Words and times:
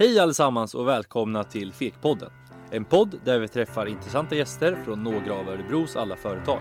Hej 0.00 0.18
allesammans 0.18 0.74
och 0.74 0.88
välkomna 0.88 1.44
till 1.44 1.72
Fekpodden. 1.72 2.30
En 2.70 2.84
podd 2.84 3.20
där 3.24 3.38
vi 3.38 3.48
träffar 3.48 3.86
intressanta 3.86 4.34
gäster 4.34 4.78
från 4.84 5.02
några 5.02 5.34
av 5.34 5.48
Örebros 5.48 5.96
alla 5.96 6.16
företag. 6.16 6.60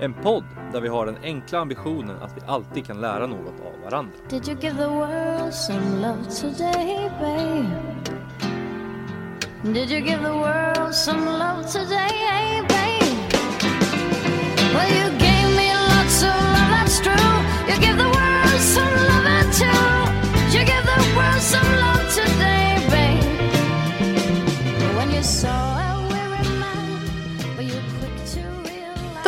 En 0.00 0.14
podd 0.14 0.44
där 0.72 0.80
vi 0.80 0.88
har 0.88 1.06
den 1.06 1.16
enkla 1.22 1.58
ambitionen 1.58 2.16
att 2.22 2.36
vi 2.36 2.40
alltid 2.46 2.86
kan 2.86 3.00
lära 3.00 3.26
något 3.26 3.60
av 3.60 3.80
varandra. 3.84 4.12
Did 4.30 4.48
you 4.48 4.60
give 4.60 4.76
the 4.76 4.86
world 4.86 5.54
some 5.54 6.00
love 6.00 6.24
today, 6.40 7.10
babe? 7.20 7.68
Did 9.62 9.90
you 9.90 10.00
give 10.00 10.22
the 10.22 10.32
world 10.32 10.94
some 10.94 11.24
love 11.24 11.64
today, 11.72 12.62
babe? 12.68 13.34
Well, 14.74 14.90
you 14.90 15.13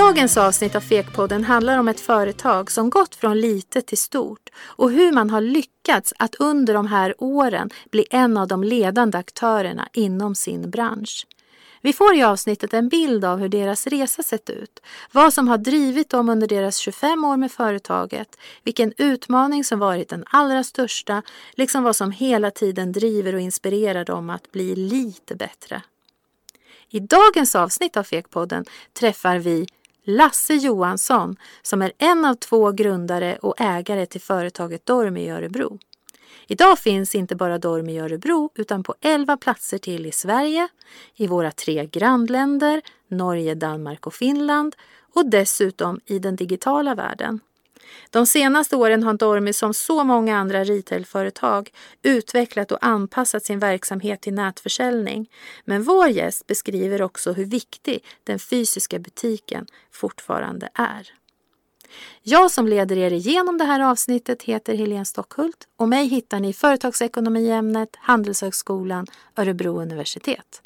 Dagens 0.06 0.36
avsnitt 0.36 0.74
av 0.74 0.80
Fekpodden 0.80 1.44
handlar 1.44 1.78
om 1.78 1.88
ett 1.88 2.00
företag 2.00 2.70
som 2.70 2.90
gått 2.90 3.14
från 3.14 3.40
litet 3.40 3.86
till 3.86 3.98
stort 3.98 4.50
och 4.58 4.90
hur 4.90 5.12
man 5.12 5.30
har 5.30 5.40
lyckats 5.40 6.14
att 6.18 6.34
under 6.34 6.74
de 6.74 6.86
här 6.86 7.14
åren 7.18 7.70
bli 7.90 8.06
en 8.10 8.36
av 8.36 8.48
de 8.48 8.64
ledande 8.64 9.18
aktörerna 9.18 9.88
inom 9.92 10.34
sin 10.34 10.70
bransch. 10.70 11.26
Vi 11.80 11.92
får 11.92 12.14
i 12.14 12.22
avsnittet 12.22 12.74
en 12.74 12.88
bild 12.88 13.24
av 13.24 13.38
hur 13.38 13.48
deras 13.48 13.86
resa 13.86 14.22
sett 14.22 14.50
ut, 14.50 14.80
vad 15.12 15.34
som 15.34 15.48
har 15.48 15.58
drivit 15.58 16.10
dem 16.10 16.28
under 16.28 16.46
deras 16.46 16.76
25 16.76 17.24
år 17.24 17.36
med 17.36 17.52
företaget, 17.52 18.38
vilken 18.62 18.92
utmaning 18.96 19.64
som 19.64 19.78
varit 19.78 20.08
den 20.08 20.24
allra 20.26 20.64
största, 20.64 21.22
liksom 21.54 21.82
vad 21.82 21.96
som 21.96 22.10
hela 22.10 22.50
tiden 22.50 22.92
driver 22.92 23.34
och 23.34 23.40
inspirerar 23.40 24.04
dem 24.04 24.30
att 24.30 24.52
bli 24.52 24.76
lite 24.76 25.34
bättre. 25.34 25.82
I 26.88 27.00
dagens 27.00 27.56
avsnitt 27.56 27.96
av 27.96 28.02
Fekpodden 28.02 28.64
träffar 28.92 29.38
vi 29.38 29.66
Lasse 30.08 30.54
Johansson 30.54 31.36
som 31.62 31.82
är 31.82 31.92
en 31.98 32.24
av 32.24 32.34
två 32.34 32.72
grundare 32.72 33.38
och 33.42 33.60
ägare 33.60 34.06
till 34.06 34.20
företaget 34.20 34.86
Dormi 34.86 35.24
i 35.24 35.30
Örebro. 35.30 35.78
Idag 36.46 36.78
finns 36.78 37.14
inte 37.14 37.36
bara 37.36 37.58
Dormi 37.58 37.94
i 37.94 37.98
Örebro 37.98 38.50
utan 38.54 38.82
på 38.82 38.94
11 39.00 39.36
platser 39.36 39.78
till 39.78 40.06
i 40.06 40.12
Sverige, 40.12 40.68
i 41.14 41.26
våra 41.26 41.50
tre 41.50 41.86
grannländer 41.86 42.82
Norge, 43.08 43.54
Danmark 43.54 44.06
och 44.06 44.14
Finland 44.14 44.76
och 45.14 45.30
dessutom 45.30 46.00
i 46.06 46.18
den 46.18 46.36
digitala 46.36 46.94
världen. 46.94 47.40
De 48.10 48.26
senaste 48.26 48.76
åren 48.76 49.02
har 49.02 49.14
Dormi 49.14 49.52
som 49.52 49.74
så 49.74 50.04
många 50.04 50.36
andra 50.36 50.64
retailföretag 50.64 51.70
utvecklat 52.02 52.72
och 52.72 52.86
anpassat 52.86 53.44
sin 53.44 53.58
verksamhet 53.58 54.20
till 54.20 54.34
nätförsäljning. 54.34 55.30
Men 55.64 55.82
vår 55.82 56.08
gäst 56.08 56.46
beskriver 56.46 57.02
också 57.02 57.32
hur 57.32 57.44
viktig 57.44 58.04
den 58.24 58.38
fysiska 58.38 58.98
butiken 58.98 59.66
fortfarande 59.92 60.68
är. 60.74 61.12
Jag 62.22 62.50
som 62.50 62.68
leder 62.68 62.98
er 62.98 63.12
igenom 63.12 63.58
det 63.58 63.64
här 63.64 63.80
avsnittet 63.80 64.42
heter 64.42 64.74
Helene 64.74 65.04
Stockhult 65.04 65.68
och 65.76 65.88
mig 65.88 66.06
hittar 66.06 66.40
ni 66.40 66.48
i 66.48 66.52
företagsekonomiämnet 66.52 67.88
Handelshögskolan 67.96 69.06
Örebro 69.36 69.82
universitet. 69.82 70.62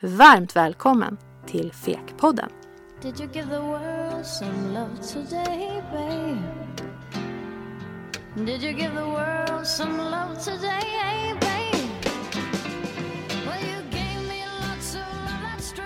Varmt 0.00 0.56
välkommen 0.56 1.18
till 1.46 1.72
Fekpodden! 1.72 2.57
Did 3.00 3.20
you 3.20 3.28
give 3.28 3.48
the 3.48 3.60
world 3.60 4.26
some 4.26 4.74
love 4.74 5.00
today, 5.12 5.82
babe? 5.92 6.42
Did 8.46 8.62
you 8.62 8.72
give 8.72 8.94
the 8.94 9.06
world 9.06 9.66
some 9.66 9.98
love 9.98 10.38
today, 10.44 11.34
babe? 11.40 12.04
Well, 13.46 13.60
you 13.60 13.82
gave 13.90 14.20
me 14.28 14.42
lots 14.60 14.94
of 14.94 15.00
love, 15.00 15.42
that's 15.42 15.72
true. 15.72 15.84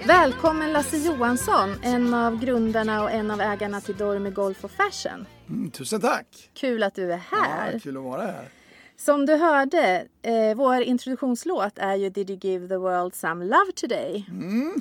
You 0.00 0.06
Välkommen 0.06 0.72
Lasse 0.72 0.96
Johansson, 0.96 1.74
en 1.82 2.14
av 2.14 2.40
grundarna 2.40 3.02
och 3.02 3.10
en 3.10 3.30
av 3.30 3.40
ägarna 3.40 3.80
till 3.80 3.96
Dormi 3.96 4.30
Golf 4.30 4.64
och 4.64 4.70
Fashion. 4.70 5.26
Mm, 5.48 5.70
tusen 5.70 6.00
tack! 6.00 6.50
Kul 6.54 6.82
att 6.82 6.94
du 6.94 7.12
är 7.12 7.16
här. 7.30 7.72
Ja, 7.72 7.78
kul 7.82 7.96
att 7.96 8.02
vara 8.02 8.22
här. 8.22 8.48
Som 9.00 9.26
du 9.26 9.34
hörde, 9.34 10.06
eh, 10.22 10.56
vår 10.56 10.82
introduktionslåt 10.82 11.72
är 11.76 11.96
ju 11.96 12.10
Did 12.10 12.30
you 12.30 12.38
give 12.42 12.68
the 12.68 12.76
world 12.76 13.14
some 13.14 13.44
love 13.44 13.72
today? 13.74 14.26
Mm. 14.30 14.72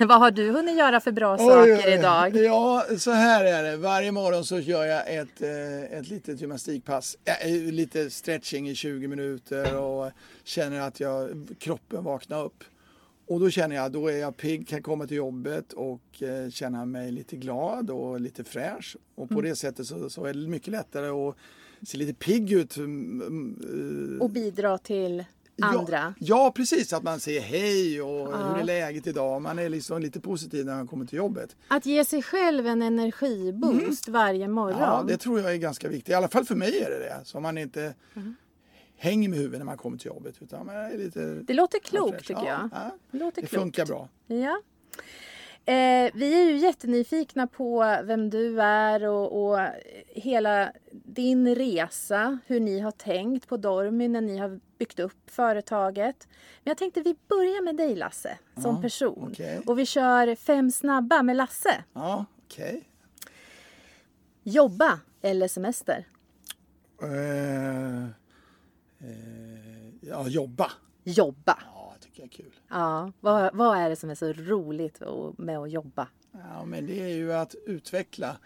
Vad 0.08 0.18
har 0.18 0.30
du 0.30 0.50
hunnit 0.50 0.78
göra 0.78 1.00
för 1.00 1.12
bra 1.12 1.38
saker 1.38 1.98
idag? 1.98 2.36
Ja, 2.36 2.84
så 2.98 3.10
här 3.10 3.44
är 3.44 3.62
det. 3.62 3.76
Varje 3.76 4.12
morgon 4.12 4.44
så 4.44 4.58
gör 4.58 4.84
jag 4.84 5.14
ett, 5.14 5.42
eh, 5.42 5.98
ett 5.98 6.08
litet 6.08 6.40
gymnastikpass. 6.40 7.16
Eh, 7.24 7.72
lite 7.72 8.10
stretching 8.10 8.68
i 8.68 8.74
20 8.74 9.08
minuter 9.08 9.76
och 9.76 10.10
känner 10.44 10.80
att 10.80 11.00
jag, 11.00 11.48
kroppen 11.58 12.04
vaknar 12.04 12.44
upp. 12.44 12.64
Och 13.26 13.40
då 13.40 13.50
känner 13.50 13.76
jag 13.76 13.92
då 13.92 14.08
är 14.08 14.16
jag 14.16 14.36
pigg, 14.36 14.68
kan 14.68 14.82
komma 14.82 15.06
till 15.06 15.16
jobbet 15.16 15.72
och 15.72 16.22
eh, 16.22 16.50
känna 16.50 16.84
mig 16.84 17.10
lite 17.10 17.36
glad 17.36 17.90
och 17.90 18.20
lite 18.20 18.44
fräsch. 18.44 18.96
Och 19.14 19.28
på 19.28 19.40
det 19.40 19.56
sättet 19.56 19.86
så, 19.86 20.10
så 20.10 20.24
är 20.24 20.34
det 20.34 20.48
mycket 20.48 20.68
lättare 20.68 21.08
att 21.08 21.36
se 21.82 21.96
lite 21.98 22.14
pigg 22.14 22.52
ut. 22.52 22.76
mm, 22.76 23.20
mm, 23.62 24.20
Och 24.20 24.30
bidra 24.30 24.78
till 24.78 25.24
andra. 25.62 25.98
Ja, 25.98 26.14
ja, 26.18 26.52
precis. 26.56 26.92
Att 26.92 27.02
man 27.02 27.20
säger 27.20 27.40
hej 27.40 28.02
och 28.02 28.26
hur 28.38 28.60
är 28.60 28.64
läget 28.64 29.06
idag. 29.06 29.42
Man 29.42 29.58
är 29.58 29.68
liksom 29.68 30.02
lite 30.02 30.20
positiv 30.20 30.66
när 30.66 30.74
man 30.76 30.86
kommer 30.88 31.06
till 31.06 31.16
jobbet. 31.18 31.56
Att 31.68 31.86
ge 31.86 32.04
sig 32.04 32.22
själv 32.22 32.66
en 32.66 32.82
energiboost 32.82 34.08
varje 34.08 34.48
morgon. 34.48 34.76
Mm. 34.78 34.88
Ja, 34.88 35.04
det 35.08 35.16
tror 35.16 35.40
jag 35.40 35.52
är 35.52 35.56
ganska 35.56 35.88
viktigt. 35.88 36.08
I 36.08 36.14
alla 36.14 36.28
fall 36.28 36.44
för 36.44 36.54
mig 36.54 36.78
är 36.80 36.90
det 36.90 36.98
det. 36.98 37.20
Så 37.24 37.40
man 37.40 37.58
inte 37.58 37.94
Mm. 38.14 38.34
hänger 38.96 39.28
med 39.28 39.38
huvudet 39.38 39.58
när 39.58 39.64
man 39.66 39.76
kommer 39.78 39.98
till 39.98 40.06
jobbet. 40.06 40.34
Utan 40.42 40.66
man 40.66 40.76
är 40.76 40.98
lite... 40.98 41.20
Det 41.34 41.54
låter 41.54 41.78
klokt 41.78 42.26
tycker 42.26 42.44
jag. 42.46 42.68
Ja, 42.72 42.90
Det 43.10 43.32
det 43.34 43.46
funkar 43.46 43.86
bra. 43.86 44.08
Ja. 44.26 44.62
Eh, 45.70 46.10
vi 46.14 46.42
är 46.42 46.44
ju 46.50 46.56
jättenyfikna 46.56 47.46
på 47.46 47.96
vem 48.04 48.30
du 48.30 48.60
är 48.62 49.04
och, 49.08 49.50
och 49.52 49.58
hela 50.08 50.72
din 50.92 51.54
resa, 51.54 52.38
hur 52.46 52.60
ni 52.60 52.80
har 52.80 52.90
tänkt 52.90 53.48
på 53.48 53.56
Dormy 53.56 54.08
när 54.08 54.20
ni 54.20 54.38
har 54.38 54.60
byggt 54.78 54.98
upp 55.00 55.30
företaget. 55.30 56.28
Men 56.64 56.70
jag 56.70 56.76
tänkte 56.78 57.00
vi 57.00 57.16
börjar 57.28 57.62
med 57.64 57.76
dig 57.76 57.96
Lasse, 57.96 58.38
som 58.62 58.74
Ja, 58.76 58.82
person. 58.82 59.28
okej. 59.32 59.60
Och 59.66 59.78
vi 59.78 59.86
kör 59.86 60.34
fem 60.34 60.70
snabba 60.70 61.22
med 61.22 61.36
Lasse. 61.36 61.84
Ja, 61.92 62.24
okej. 62.46 62.88
Jobba 64.42 65.00
eller 65.22 65.48
semester? 65.48 66.06
Eh, 67.02 68.04
eh, 68.04 68.08
ja, 70.00 70.28
jobba. 70.28 70.70
Jobba. 71.04 71.58
Ja, 72.16 72.26
tycker 72.26 72.42
jag 72.42 72.46
är 72.46 72.50
kul. 72.50 72.60
Ja, 72.68 73.12
vad, 73.20 73.54
vad 73.54 73.78
är 73.78 73.90
det 73.90 73.96
som 73.96 74.10
är 74.10 74.14
så 74.14 74.32
roligt 74.32 75.02
med 75.36 75.58
att 75.58 75.70
jobba? 75.70 76.08
Ja, 76.32 76.64
men 76.64 76.86
det 76.86 77.00
är 77.00 77.08
ju 77.08 77.32
att 77.32 77.54
utveckla, 77.66 78.36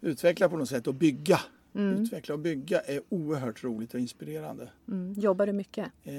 utveckla 0.00 0.48
på 0.48 0.56
något 0.56 0.68
sätt 0.68 0.86
och 0.86 0.94
bygga. 0.94 1.40
Utveckla 1.74 2.34
och 2.34 2.40
bygga 2.40 2.80
är 2.80 3.00
oerhört 3.08 3.64
roligt 3.64 3.94
och 3.94 4.00
inspirerande. 4.00 4.68
Mm. 4.88 5.12
Jobbar 5.12 5.46
du 5.46 5.52
mycket? 5.52 5.86
Eh, 6.04 6.12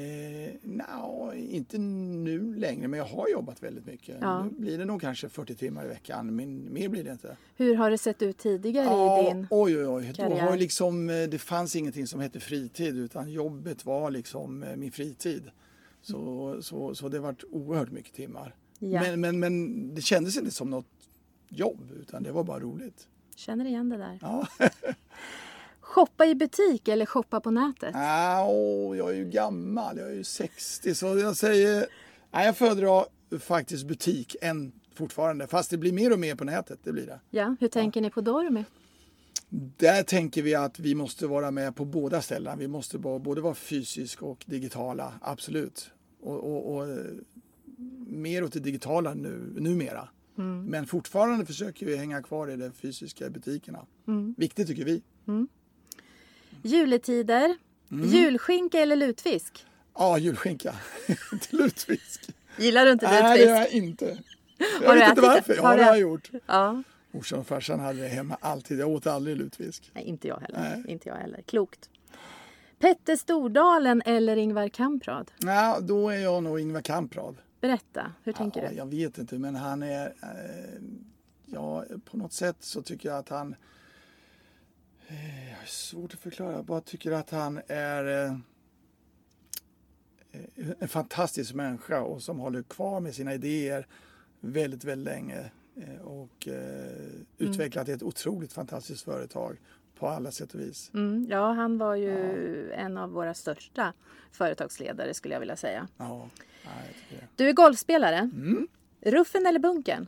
nja, 0.62 1.34
inte 1.36 1.78
nu 1.78 2.56
längre, 2.56 2.88
men 2.88 2.98
jag 2.98 3.06
har 3.06 3.28
jobbat 3.30 3.64
väldigt 3.64 3.86
mycket. 3.86 4.18
Ja. 4.22 4.44
Nu 4.44 4.50
blir 4.50 4.78
det 4.78 4.86
nog 4.86 5.02
kanske 5.02 5.30
40 5.30 5.56
timmar 5.56 5.86
i 5.86 5.88
veckan, 5.88 6.36
men 6.36 6.74
mer 6.74 6.90
blir 6.90 7.03
det 7.03 7.12
inte. 7.12 7.38
Hur 7.56 7.76
har 7.76 7.92
det 7.92 7.98
sett 7.98 8.22
ut 8.22 8.38
tidigare 8.38 8.86
i 8.86 9.34
din... 9.34 9.48
oj, 9.50 9.78
oj, 9.78 9.88
oj. 9.88 10.08
Då 10.08 10.24
karriär? 10.24 10.42
har 10.42 10.58
liksom, 10.58 11.09
eh, 11.09 11.24
det 11.30 11.40
fanns 11.40 11.76
ingenting 11.76 12.08
som 12.08 12.20
hette 12.20 12.40
fritid, 12.40 12.98
utan 12.98 13.32
jobbet 13.32 13.86
var 13.86 14.12
liksom 14.12 14.64
eh, 14.64 14.76
min 14.76 14.92
fritid. 14.92 15.52
Så, 16.03 16.58
så, 16.62 16.96
så 16.96 17.09
det 17.09 17.19
varit 17.19 17.44
oerhört 17.52 17.91
mycket 17.91 18.14
timmar. 18.14 18.56
Ja. 18.80 19.02
Men, 19.02 19.22
men, 19.22 19.40
men 19.40 19.96
det 19.96 20.02
kändes 20.02 20.38
inte 20.38 20.52
som 20.52 20.69
något 20.69 21.09
jobb, 21.50 21.91
utan 22.02 22.24
det 22.24 22.31
var 22.31 22.44
bara 22.44 22.59
roligt. 22.59 23.08
Känner 23.36 23.66
igen 23.66 23.90
det 23.90 23.97
där. 23.97 24.19
Ja. 24.22 24.47
Shoppa 25.80 26.25
i 26.25 26.36
butik 26.36 26.88
eller 26.88 27.06
shoppa 27.06 27.40
på 27.40 27.52
nätet? 27.52 27.96
Ah, 27.96 28.46
åh, 28.47 28.97
jag 28.97 29.09
är 29.09 29.14
ju 29.14 29.25
gammal, 29.25 29.97
jag 29.97 30.09
är 30.09 30.14
ju 30.14 30.24
60 30.24 30.96
så 30.96 31.05
jag 31.05 31.38
säger, 31.38 31.85
nej, 32.32 32.46
jag 32.46 32.58
föredrar 32.58 33.05
faktiskt 33.40 33.88
butik 33.88 34.35
än 34.41 34.72
fortfarande. 34.96 35.47
Fast 35.47 35.70
det 35.70 35.78
blir 35.78 35.91
mer 35.94 36.14
och 36.14 36.20
mer 36.20 36.35
på 36.35 36.44
nätet, 36.44 36.79
det 36.84 36.91
blir 36.91 37.05
det. 37.05 37.20
Ja, 37.29 37.55
hur 37.59 37.67
tänker 37.67 38.02
ni 38.02 38.09
på 38.09 38.22
Dormy? 38.22 38.64
Där 39.78 40.03
tänker 40.03 40.41
vi 40.41 40.55
att 40.55 40.79
vi 40.79 40.96
måste 40.96 41.28
vara 41.28 41.52
med 41.52 41.76
på 41.76 41.85
båda 41.85 42.22
ställena. 42.22 42.55
Vi 42.55 42.67
måste 42.67 42.97
både 42.97 43.41
vara 43.41 43.55
fysiska 43.55 44.26
och 44.26 44.44
digitala, 44.47 45.14
absolut. 45.22 45.90
Och, 46.22 46.35
och, 46.38 46.76
och 46.76 46.88
eh, 46.90 46.97
mer 48.08 48.44
åt 48.44 48.53
det 48.53 48.59
digitala 48.59 49.14
nu, 49.14 49.53
numera. 49.58 50.09
Men 50.66 50.88
fortfarande 50.88 51.46
försöker 51.46 51.85
vi 51.85 51.96
hänga 51.97 52.23
kvar 52.23 52.47
i 52.47 52.55
de 52.55 52.72
fysiska 52.72 53.29
butikerna. 53.29 53.85
Viktigt 54.38 54.67
tycker 54.67 54.85
vi. 54.85 55.02
Juletider. 56.64 57.55
Mm. 57.91 58.09
Julskinka 58.09 58.79
eller 58.79 58.96
lutfisk? 58.96 59.66
Ja, 59.96 60.17
julskinka. 60.17 60.76
Inte 61.34 61.55
lutfisk. 61.55 62.29
Gillar 62.58 62.85
du 62.85 62.91
inte 62.91 63.05
Nej, 63.08 63.22
det 63.23 63.29
lutfisk? 63.29 63.47
gör 63.47 63.55
jag 63.55 63.72
inte. 63.72 64.17
Jag 64.82 64.88
Har 64.90 64.96
vet 64.96 65.09
inte 65.09 65.22
varför. 65.22 65.58
Har 65.58 65.72
Ja, 65.72 65.78
det 65.78 65.84
har 65.84 65.91
jag 65.91 66.00
gjort. 66.00 66.29
Ja. 66.46 66.84
Morsan 67.14 67.40
och 67.40 67.48
farsan 67.48 67.80
hade 67.80 68.02
det 68.02 68.08
hemma 68.08 68.38
alltid. 68.42 68.80
Jag 68.80 68.90
åt 68.90 69.08
aldrig 69.08 69.38
lutfisk. 69.38 69.92
Nej, 69.94 70.04
inte 70.04 70.28
jag 70.28 70.38
heller. 70.38 70.60
Nej. 70.60 70.84
Inte 70.88 71.10
jag 71.10 71.16
heller. 71.16 71.42
Klokt. 71.42 71.90
Petter 72.80 73.16
Stordalen 73.16 74.02
eller 74.06 74.38
Ingvar 74.38 74.70
Kamprad? 74.70 75.32
Ja, 75.40 75.80
då 75.82 76.10
är 76.10 76.18
jag 76.18 76.44
nog 76.44 76.60
Ingvar 76.60 76.82
Kamprad. 76.82 77.36
Berätta, 77.62 78.14
hur 78.24 78.34
tänker 78.34 78.64
ja, 78.64 78.70
du? 78.70 78.76
Jag 78.76 78.86
vet 78.86 79.18
inte, 79.18 79.40
men 79.40 79.56
han 79.56 79.84
är... 79.84 80.06
Eh, 80.06 80.82
ja, 81.46 81.86
på 82.06 82.18
något 82.18 82.34
sätt 82.34 82.58
så 82.60 82.82
tycker 82.82 83.10
jag 83.10 83.18
att 83.18 83.30
han... 83.30 83.56
Eh, 85.08 85.50
jag 85.50 85.58
har 85.58 85.66
svårt 85.66 86.14
att 86.14 86.20
förklara. 86.20 86.52
Jag 86.52 86.66
bara 86.66 86.82
tycker 86.82 87.12
att 87.12 87.30
han 87.30 87.62
är 87.68 88.26
eh, 88.26 88.38
en 90.80 90.88
fantastisk 90.88 91.54
människa 91.54 92.02
och 92.02 92.24
som 92.24 92.40
håller 92.40 92.64
kvar 92.64 93.00
med 93.00 93.16
sina 93.16 93.34
idéer 93.34 93.88
väldigt, 94.40 94.84
väldigt 94.84 95.14
länge. 95.14 95.52
Eh, 95.75 96.02
och 96.02 96.47
eh, 96.47 97.11
utvecklat 97.37 97.90
ett 97.90 98.03
otroligt 98.03 98.53
fantastiskt 98.53 99.03
företag 99.03 99.58
på 99.99 100.08
alla 100.08 100.31
sätt 100.31 100.53
och 100.53 100.59
vis. 100.59 100.91
Mm, 100.93 101.28
ja, 101.29 101.52
han 101.52 101.78
var 101.78 101.96
ju 101.96 102.72
en 102.72 102.97
av 102.97 103.11
våra 103.11 103.34
största 103.34 103.93
företagsledare 104.31 105.14
skulle 105.14 105.35
jag 105.35 105.40
vilja 105.40 105.55
säga. 105.55 105.87
Ja, 105.97 106.29
ja, 106.64 106.70
jag. 107.09 107.20
Du 107.35 107.49
är 107.49 107.53
golfspelare. 107.53 108.17
Mm. 108.17 108.67
Ruffen 109.02 109.46
eller 109.46 109.59
bunken? 109.59 110.08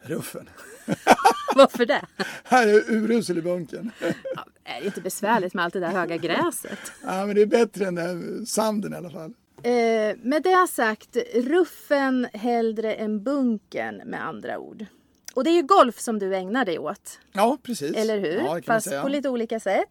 Ruffen. 0.00 0.48
Varför 1.56 1.86
det? 1.86 2.06
Han 2.44 2.62
är 2.62 2.92
urusel 2.92 3.38
i 3.38 3.42
bunken. 3.42 3.90
Ja, 4.34 4.46
är 4.64 4.80
det 4.80 4.86
inte 4.86 5.00
besvärligt 5.00 5.54
med 5.54 5.64
allt 5.64 5.72
det 5.72 5.80
där 5.80 5.92
höga 5.92 6.16
gräset? 6.16 6.92
Ja, 7.02 7.26
men 7.26 7.34
det 7.34 7.42
är 7.42 7.46
bättre 7.46 7.86
än 7.86 7.94
den 7.94 8.46
sanden 8.46 8.92
i 8.92 8.96
alla 8.96 9.10
fall. 9.10 9.34
Eh, 9.62 10.16
med 10.22 10.42
det 10.42 10.66
sagt, 10.68 11.16
ruffen 11.34 12.26
hellre 12.32 12.94
än 12.94 13.22
bunken 13.22 13.96
med 13.96 14.26
andra 14.26 14.58
ord. 14.58 14.86
Och 15.36 15.44
det 15.44 15.50
är 15.50 15.54
ju 15.54 15.62
golf 15.62 15.98
som 16.00 16.18
du 16.18 16.36
ägnar 16.36 16.64
dig 16.64 16.78
åt, 16.78 17.18
Ja, 17.32 17.58
precis. 17.62 17.96
eller 17.96 18.18
hur? 18.18 18.36
Ja, 18.38 18.60
Fast. 18.66 18.86
Mm. 18.86 19.02
på 19.02 19.08
lite 19.08 19.28
olika 19.28 19.60
sätt. 19.60 19.88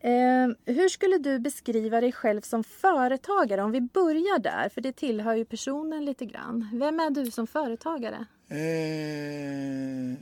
Eh, 0.00 0.48
hur 0.74 0.88
skulle 0.88 1.18
du 1.18 1.38
beskriva 1.38 2.00
dig 2.00 2.12
själv 2.12 2.40
som 2.40 2.64
företagare? 2.64 3.62
Om 3.62 3.72
vi 3.72 3.80
börjar 3.80 4.38
där, 4.38 4.68
för 4.68 4.80
det 4.80 4.92
tillhör 4.92 5.34
ju 5.34 5.44
personen 5.44 6.04
lite 6.04 6.26
grann. 6.26 6.68
Vem 6.72 7.00
är 7.00 7.10
du 7.10 7.30
som 7.30 7.46
företagare? 7.46 8.26
Eh, 8.48 10.14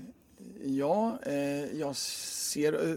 ja, 0.65 1.19
eh, 1.27 1.79
jag 1.81 1.97
ser... 1.97 2.73
Eh, 2.73 2.97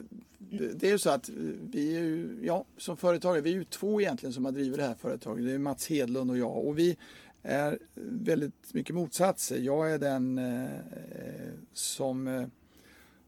det 0.76 0.88
är 0.88 0.92
ju 0.92 0.98
så 0.98 1.10
att 1.10 1.30
vi 1.72 1.96
är 1.96 2.00
ju, 2.02 2.40
ja, 2.44 2.66
som 2.78 2.98
företagare, 2.98 3.42
vi 3.42 3.50
är 3.50 3.54
ju 3.56 3.64
två 3.64 4.02
egentligen 4.02 4.34
som 4.34 4.46
har 4.46 4.52
drivit 4.52 4.78
det 4.78 4.84
här 4.84 4.96
företaget. 5.02 5.46
Det 5.46 5.52
är 5.54 5.58
Mats 5.58 5.88
Hedlund 5.90 6.32
och 6.32 6.38
jag. 6.38 6.58
Och 6.68 6.80
vi 6.80 6.98
är 7.44 7.80
väldigt 8.02 8.74
mycket 8.74 8.96
motsatser. 8.96 9.58
Jag 9.58 9.92
är 9.92 10.00
den 10.00 10.38
eh, 10.38 10.70
som, 11.74 12.28
eh, 12.28 12.48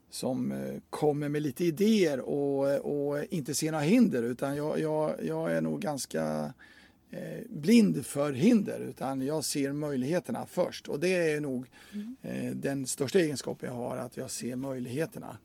som 0.09 0.51
eh, 0.51 0.75
kommer 0.89 1.29
med 1.29 1.41
lite 1.41 1.65
idéer 1.65 2.19
och, 2.19 2.75
och 2.75 3.23
inte 3.29 3.55
ser 3.55 3.71
några 3.71 3.83
hinder. 3.83 4.23
Utan 4.23 4.55
jag, 4.55 4.79
jag, 4.79 5.15
jag 5.23 5.51
är 5.51 5.61
nog 5.61 5.81
ganska 5.81 6.53
eh, 7.11 7.39
blind 7.49 8.05
för 8.05 8.33
hinder 8.33 8.79
utan 8.79 9.21
jag 9.21 9.43
ser 9.45 9.73
möjligheterna 9.73 10.45
först 10.45 10.87
och 10.87 10.99
det 10.99 11.31
är 11.33 11.41
nog 11.41 11.65
eh, 12.21 12.51
den 12.51 12.87
största 12.87 13.19
egenskapen 13.19 13.69
jag 13.69 13.75
har 13.75 13.97
att 13.97 14.17
jag 14.17 14.31
ser 14.31 14.55
möjligheterna. 14.55 15.37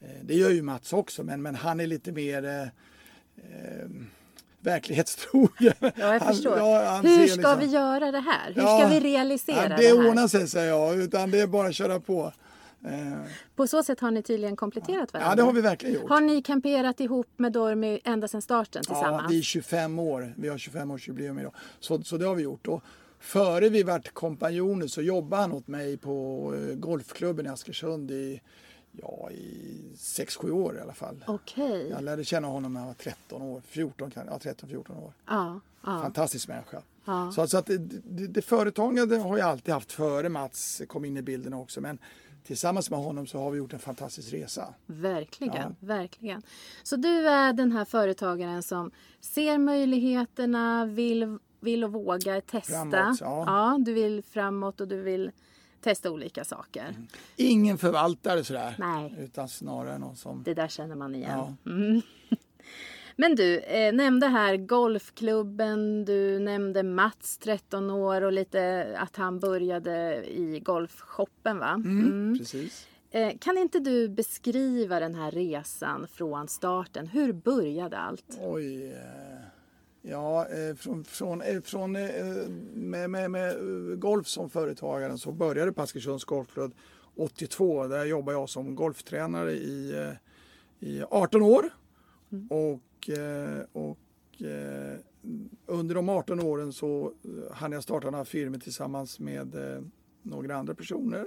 Eh, 0.00 0.08
det 0.22 0.34
gör 0.34 0.50
ju 0.50 0.62
Mats 0.62 0.92
också 0.92 1.24
men, 1.24 1.42
men 1.42 1.54
han 1.54 1.80
är 1.80 1.86
lite 1.86 2.12
mer 2.12 2.70
verklighetstrogen. 4.60 5.72
Ja, 5.80 5.90
jag 5.96 6.20
Han- 6.20 6.34
förstår. 6.34 6.58
ja, 6.58 6.84
han 6.84 7.06
hur 7.06 7.26
ska 7.26 7.34
liksom- 7.36 7.58
vi 7.60 7.66
göra 7.66 8.10
det 8.12 8.20
här? 8.20 8.52
Hur 8.54 8.62
Ja, 8.62 8.78
ska 8.78 8.88
vi 8.88 9.00
realisera 9.00 9.56
ja, 9.62 9.68
det, 9.68 9.76
det 9.76 10.00
här? 10.00 10.08
ordnar 10.08 10.28
sig 10.28 10.48
säger 10.48 10.68
jag 10.68 10.96
utan 10.98 11.30
det 11.30 11.40
är 11.40 11.46
bara 11.46 11.68
att 11.68 11.74
köra 11.74 12.00
på. 12.00 12.32
Eh, 12.84 12.90
På 13.56 13.66
så 13.66 13.82
sätt 13.82 14.00
har 14.00 14.10
ni 14.10 14.22
tydligen 14.22 14.56
kompletterat 14.56 15.12
varandra. 15.12 15.30
ja 15.32 15.36
det 15.36 15.42
har 15.42 15.52
vi 15.52 15.60
verkligen 15.60 15.94
gjort. 15.94 16.08
Har 16.10 16.20
ni 16.20 16.42
kamperat 16.42 17.00
ihop 17.00 17.26
med 17.36 17.52
Dormy 17.52 18.00
ända 18.04 18.28
sedan 18.28 18.42
starten 18.42 18.82
Ja, 18.88 18.94
tillsammans? 18.94 19.32
vi 19.32 19.38
är 19.38 19.42
25 19.42 19.98
år. 19.98 20.34
Vi 20.36 20.48
har 20.48 20.58
25-årsjubileum 20.58 21.40
idag. 21.40 21.52
Så, 21.80 22.02
så 22.02 22.16
det 22.16 22.26
har 22.26 22.34
vi 22.34 22.42
gjort. 22.42 22.66
Och 22.68 22.82
före 23.20 23.68
vi 23.68 23.82
vart 23.82 24.14
kompanjoner 24.14 24.86
så 24.86 25.02
jobbade 25.02 25.42
han 25.42 25.52
åt 25.52 25.68
mig 25.68 25.96
på 25.96 26.54
eh, 26.56 26.74
golfklubben 26.76 27.46
i 27.46 27.48
Askersund 27.48 28.10
i, 28.10 28.40
ja, 28.92 29.30
i 29.30 29.82
6-7 29.96 30.50
år 30.50 30.76
i 30.76 30.80
alla 30.80 30.92
fall. 30.92 31.24
Okej. 31.26 31.88
Jag 31.90 32.04
lärde 32.04 32.24
känna 32.24 32.48
honom 32.48 32.72
när 32.74 32.80
jag 32.80 32.86
var 32.86 32.94
13 32.94 33.42
år, 33.42 33.62
14, 33.66 34.10
kan- 34.10 34.26
ja, 34.26 34.38
13-14 34.38 35.04
år. 35.04 35.12
Ja, 35.26 35.60
ja. 35.84 36.02
Fantastisk 36.02 36.48
människa. 36.48 36.82
Ja. 37.04 37.32
Så, 37.32 37.46
så 37.46 37.58
att 37.58 37.66
det, 37.66 37.78
det, 37.78 38.26
det 38.26 38.42
företagande 38.42 39.18
har 39.18 39.38
jag 39.38 39.48
alltid 39.48 39.74
haft 39.74 39.92
före 39.92 40.28
Mats 40.28 40.82
kom 40.88 41.04
in 41.04 41.16
i 41.16 41.22
bilden 41.22 41.54
också. 41.54 41.80
Men 41.80 41.98
tillsammans 42.44 42.90
med 42.90 42.98
honom 42.98 43.26
så 43.26 43.38
har 43.38 43.50
vi 43.50 43.58
gjort 43.58 43.72
en 43.72 43.78
fantastisk 43.78 44.32
resa. 44.32 44.74
Verkligen, 44.86 45.76
verkligen. 45.80 46.42
Så 46.82 46.96
du 46.96 47.28
är 47.28 47.52
den 47.52 47.72
här 47.72 47.84
företagaren 47.84 48.62
som 48.62 48.90
ser 49.20 49.58
möjligheterna, 49.58 50.86
vill, 50.86 51.38
vill 51.60 51.84
och 51.84 51.92
vågar 51.92 52.40
testa. 52.40 52.72
Framåt, 52.72 53.20
ja. 53.20 53.78
du 53.80 53.92
vill 53.92 54.22
framåt 54.22 54.80
och 54.80 54.88
du 54.88 55.02
vill 55.02 55.30
testa 55.80 56.10
olika 56.10 56.44
saker. 56.44 56.94
Ingen 57.36 57.78
förvaltare 57.78 58.44
sådär. 58.44 58.74
Nej. 58.78 59.14
Utan 59.18 59.48
snarare 59.48 59.98
någon 59.98 60.16
som... 60.16 60.42
Det 60.42 60.54
där 60.54 60.68
känner 60.68 60.94
man 60.96 61.14
igen. 61.14 61.38
Ja. 61.38 61.54
Men 63.16 63.34
du, 63.34 63.58
eh, 63.58 63.92
nämnde 63.92 64.26
här 64.26 64.56
golfklubben, 64.56 66.04
du 66.04 66.38
nämnde 66.38 66.82
Mats 66.82 67.38
13 67.38 67.90
år 67.90 68.22
och 68.22 68.32
lite 68.32 68.94
att 68.98 69.16
han 69.16 69.38
började 69.38 70.24
i 70.30 70.60
golfshoppen 70.64 71.58
va? 71.58 71.70
Mm, 71.70 72.38
Precis. 72.38 72.86
Eh, 73.10 73.32
kan 73.38 73.58
inte 73.58 73.78
du 73.78 74.08
beskriva 74.08 75.00
den 75.00 75.14
här 75.14 75.30
resan 75.30 76.06
från 76.12 76.48
starten? 76.48 77.06
Hur 77.06 77.32
började 77.32 77.98
allt? 77.98 78.38
Oj. 78.40 78.94
Ja, 80.02 80.46
eh, 80.48 80.74
från, 80.74 81.04
från, 81.04 81.42
eh, 81.42 81.60
från, 81.60 81.96
eh, 81.96 82.48
med, 82.74 83.10
med, 83.10 83.30
med 83.30 83.56
golf 84.00 84.26
som 84.26 84.50
företagare 84.50 85.18
så 85.18 85.32
började 85.32 85.72
på 85.72 85.82
Askersunds 85.82 86.24
Golfklubb 86.24 86.74
82. 87.16 87.86
Där 87.86 88.04
jobbade 88.04 88.38
jag 88.38 88.48
som 88.48 88.74
golftränare 88.74 89.52
i, 89.52 90.14
i 90.80 91.02
18 91.10 91.42
år. 91.42 91.70
Och, 92.50 93.10
eh, 93.10 93.62
och 93.72 94.42
eh, 94.42 94.98
under 95.66 95.94
de 95.94 96.08
18 96.08 96.40
åren 96.40 96.72
så 96.72 97.12
hann 97.52 97.72
jag 97.72 97.82
starta 97.82 98.10
några 98.10 98.24
firmor 98.24 98.58
tillsammans 98.58 99.20
med 99.20 99.56
några 100.22 100.56
andra 100.56 100.74
personer. 100.74 101.26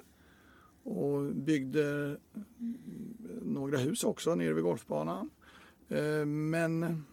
Och 0.84 1.22
byggde 1.36 1.86
mm, 1.86 2.78
några 3.42 3.78
hus 3.78 4.04
också 4.04 4.36
nere 4.36 4.54
vid 4.54 4.64
golfbanan. 4.64 5.30
Men 6.26 7.04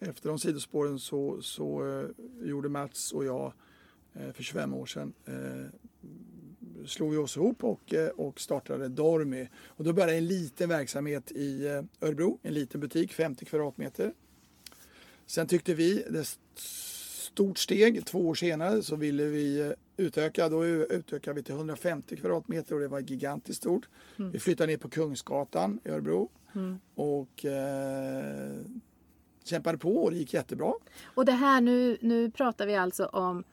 efter 0.00 0.28
de 0.28 0.38
sidospåren 0.38 0.98
så, 0.98 1.42
så 1.42 1.98
eh, 2.00 2.48
gjorde 2.48 2.68
Mats 2.68 3.12
och 3.12 3.24
jag 3.24 3.52
eh, 4.14 4.32
för 4.32 4.42
25 4.42 4.74
år 4.74 4.86
sedan 4.86 5.12
eh, 5.26 5.66
slog 6.86 7.10
vi 7.10 7.16
oss 7.16 7.36
ihop 7.36 7.64
och, 7.64 7.94
eh, 7.94 8.08
och 8.08 8.40
startade 8.40 8.88
Dormy. 8.88 9.48
Och 9.66 9.84
då 9.84 9.92
började 9.92 10.14
en 10.14 10.26
liten 10.26 10.68
verksamhet 10.68 11.32
i 11.32 11.66
eh, 11.66 12.08
Örebro, 12.08 12.38
en 12.42 12.54
liten 12.54 12.80
butik, 12.80 13.12
50 13.12 13.44
kvadratmeter. 13.44 14.12
Sen 15.26 15.46
tyckte 15.46 15.74
vi, 15.74 16.04
det 16.10 16.38
stort 16.54 17.58
steg, 17.58 18.06
två 18.06 18.28
år 18.28 18.34
senare 18.34 18.82
så 18.82 18.96
ville 18.96 19.24
vi 19.24 19.74
utöka. 19.96 20.48
Då 20.48 20.66
utökade 20.66 21.34
vi 21.34 21.42
till 21.42 21.54
150 21.54 22.16
kvadratmeter 22.16 22.74
och 22.74 22.80
det 22.80 22.88
var 22.88 23.00
gigantiskt 23.00 23.62
stort. 23.62 23.88
Vi 24.32 24.38
flyttade 24.38 24.66
ner 24.66 24.76
på 24.76 24.88
Kungsgatan 24.88 25.80
i 25.84 25.88
Örebro 25.88 26.30
och 26.94 27.44
eh, 27.44 28.56
kämpade 29.44 29.78
på 29.78 29.96
och 30.04 30.10
det 30.10 30.16
gick 30.16 30.34
jättebra. 30.34 30.72
Och 31.04 31.24
det 31.24 31.32
här 31.32 31.60
nu, 31.60 31.96
nu 32.00 32.30
pratar 32.30 32.66
vi 32.66 32.76
alltså 32.76 33.04
om 33.06 33.44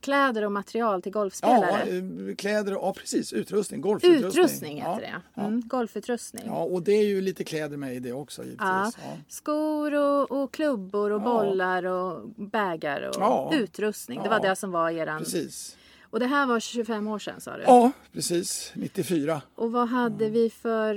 kläder 0.00 0.44
och 0.44 0.52
material 0.52 1.02
till 1.02 1.12
Ja, 1.14 1.20
golfspelare. 1.20 1.82
eh, 1.82 2.34
kläder, 2.36 2.72
ja 2.72 2.92
precis, 2.96 3.32
utrustning, 3.32 3.80
golfutrustning. 3.80 4.28
Utrustning 4.44 4.76
heter 4.76 4.90
ja, 4.90 4.98
det. 5.00 5.22
Ja. 5.34 5.42
Mm, 5.42 5.62
golfutrustning. 5.68 6.42
ja, 6.46 6.62
och 6.64 6.82
det 6.82 6.92
är 6.92 7.04
ju 7.04 7.20
lite 7.20 7.44
kläder 7.44 7.76
med 7.76 7.94
i 7.94 7.98
det 7.98 8.12
också 8.12 8.42
givetvis. 8.42 8.60
Ja. 8.60 8.92
Ja. 9.02 9.16
Skor 9.28 9.94
och, 9.94 10.30
och 10.42 10.52
klubbor 10.52 11.10
och 11.10 11.20
Ja. 11.20 11.24
bollar 11.24 11.84
och 11.84 12.28
bägar 12.36 13.08
och 13.08 13.14
Ja. 13.18 13.50
utrustning. 13.54 14.20
Det 14.22 14.28
var 14.28 14.40
Ja. 14.42 14.48
det 14.50 14.56
som 14.56 14.70
var 14.70 14.90
eran... 14.90 15.18
Precis. 15.18 15.76
Och 16.02 16.20
det 16.20 16.26
här 16.26 16.46
var 16.46 16.60
25 16.60 17.08
år 17.08 17.18
sedan 17.18 17.40
sa 17.40 17.56
du? 17.56 17.62
Ja, 17.62 17.92
precis. 18.12 18.72
94. 18.74 19.42
Och 19.54 19.72
vad 19.72 19.88
hade 19.88 20.28
vi 20.30 20.50
för... 20.50 20.94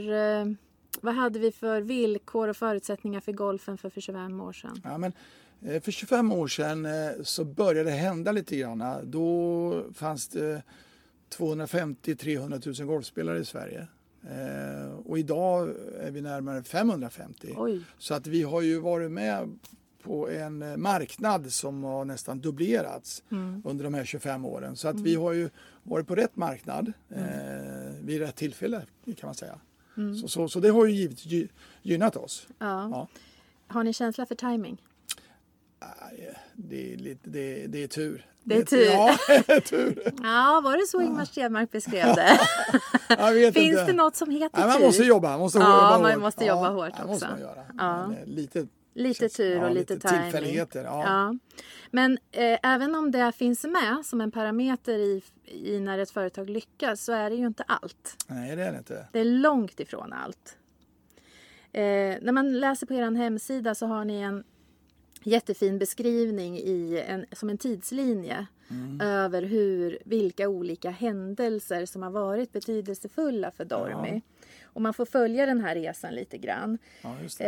Vad 1.02 1.16
hade 1.16 1.40
vi 1.40 1.52
för 1.52 1.82
villkor 1.82 2.48
och 2.48 2.58
förutsättningar 2.58 3.20
för 3.20 3.32
golfen 3.32 3.78
för, 3.78 3.90
för 3.90 4.02
25 4.02 4.42
år 4.42 4.54
sedan? 4.54 4.82
Ja, 4.84 4.98
men, 4.98 5.14
eh, 5.62 5.82
för 5.82 5.92
25 5.92 6.32
år 6.32 6.48
sedan 6.48 6.86
eh, 6.86 6.92
så 7.24 7.46
började 7.46 7.90
det 7.90 7.96
hända 7.96 8.32
lite 8.32 8.58
grann. 8.58 8.84
Då 9.12 9.84
fanns 9.94 10.28
det 10.28 10.64
250-300 11.38 12.80
000 12.82 12.88
golfspelare 12.88 13.40
i 13.40 13.46
Sverige. 13.46 13.88
Eh, 14.30 14.94
Och 15.06 15.20
idag 15.20 15.70
är 16.00 16.12
vi 16.12 16.22
närmare 16.22 16.64
550. 16.64 17.54
Oj. 17.58 17.82
Så 17.98 18.14
att 18.14 18.28
vi 18.28 18.44
har 18.44 18.62
ju 18.62 18.80
varit 18.80 19.12
med 19.12 19.60
på 20.04 20.30
en 20.30 20.82
marknad 20.82 21.52
som 21.54 21.84
har 21.84 22.06
nästan 22.06 22.40
dubblerats 22.40 23.24
under 23.64 23.84
de 23.84 23.94
här 23.94 24.06
25 24.06 24.46
åren. 24.46 24.76
Så 24.76 24.88
att 24.88 25.00
vi 25.00 25.16
har 25.16 25.34
ju 25.34 25.50
varit 25.84 26.08
på 26.08 26.16
rätt 26.16 26.36
marknad 26.36 26.94
eh, 27.10 27.24
vid 28.02 28.20
rätt 28.20 28.36
tillfälle 28.36 28.82
kan 29.06 29.28
man 29.28 29.36
säga. 29.36 29.60
Så, 30.22 30.28
så, 30.28 30.48
så 30.48 30.60
det 30.60 30.70
har 30.70 30.86
ju 30.86 30.92
givetvis 30.92 31.26
gy- 31.26 31.50
gynnat 31.82 32.16
oss. 32.18 32.48
Ja. 32.60 32.90
Ja. 32.92 33.08
Har 33.68 33.84
ni 33.84 33.94
känsla 33.94 34.26
för 34.26 34.36
timing? 34.36 34.82
Det 36.56 36.94
är, 36.94 36.98
lite, 36.98 37.30
det, 37.30 37.68
det 37.68 37.84
är 37.84 37.88
tur. 37.88 38.26
Det 38.44 38.56
är 38.58 38.64
tur. 38.66 38.86
Ja, 38.86 39.18
tur. 39.70 40.14
Ja, 40.24 40.62
var 40.64 40.78
det 40.78 40.88
så 40.88 41.02
Ingmar 41.02 41.26
Stenmark 41.26 41.72
beskrev 41.72 42.16
det? 42.16 42.40
Finns 43.54 43.70
inte. 43.72 43.86
det 43.86 43.94
något 43.94 44.16
som 44.16 44.30
heter 44.30 44.58
Nej, 44.60 44.68
man 44.68 44.78
tur? 44.78 44.86
måste 44.86 45.04
jobba. 45.04 45.30
Man 45.30 45.40
måste 45.40 45.60
Ja, 45.60 45.66
jobba 45.76 46.00
man 46.02 46.12
hårt. 46.12 46.22
måste 46.22 46.46
jobba 46.46 46.70
hårt 46.70 46.94
också. 47.06 47.28
lite, 48.26 48.68
Lite 48.98 49.30
tur 49.30 49.60
och 49.60 49.66
ja, 49.66 49.70
lite, 49.70 49.94
lite 49.94 50.08
tillfälligheter, 50.10 50.84
ja. 50.84 51.04
Ja. 51.04 51.38
Men 51.92 52.18
eh, 52.32 52.60
även 52.64 52.96
om 52.96 53.12
det 53.12 53.32
finns 53.32 53.64
med 53.64 54.06
som 54.06 54.22
en 54.22 54.32
parameter 54.32 54.98
i, 54.98 55.24
i 55.46 55.80
när 55.80 56.00
ett 56.00 56.12
företag 56.12 56.50
lyckas 56.50 57.04
så 57.04 57.12
är 57.12 57.30
det 57.30 57.36
ju 57.36 57.46
inte 57.46 57.64
allt. 57.64 58.26
Nej, 58.28 58.56
det 58.56 58.64
är 58.64 58.72
det 58.72 58.78
inte. 58.78 59.08
Det 59.12 59.20
är 59.20 59.26
långt 59.26 59.80
ifrån 59.80 60.14
allt. 60.14 60.58
Eh, 61.72 61.82
när 62.22 62.32
man 62.32 62.60
läser 62.60 62.88
på 62.88 62.94
er 62.94 63.16
hemsida 63.16 63.76
så 63.76 63.86
har 63.86 64.06
ni 64.06 64.22
en 64.22 64.44
jättefin 65.24 65.80
beskrivning 65.80 66.58
i 66.58 67.04
en, 67.08 67.26
som 67.32 67.50
en 67.50 67.58
tidslinje 67.58 68.46
över 69.02 69.42
hur, 69.42 69.98
vilka 70.06 70.50
olika 70.50 70.90
händelser 70.90 71.86
som 71.86 72.04
har 72.04 72.12
varit 72.12 72.52
betydelsefulla 72.52 73.52
för 73.52 73.66
Dormy. 73.66 74.22
Och 74.64 74.82
man 74.82 74.94
får 74.94 75.06
följa 75.06 75.46
den 75.46 75.62
här 75.62 75.76
resan 75.76 76.16
lite 76.16 76.38
grann. 76.38 76.78
Ja, 77.02 77.16
just 77.24 77.42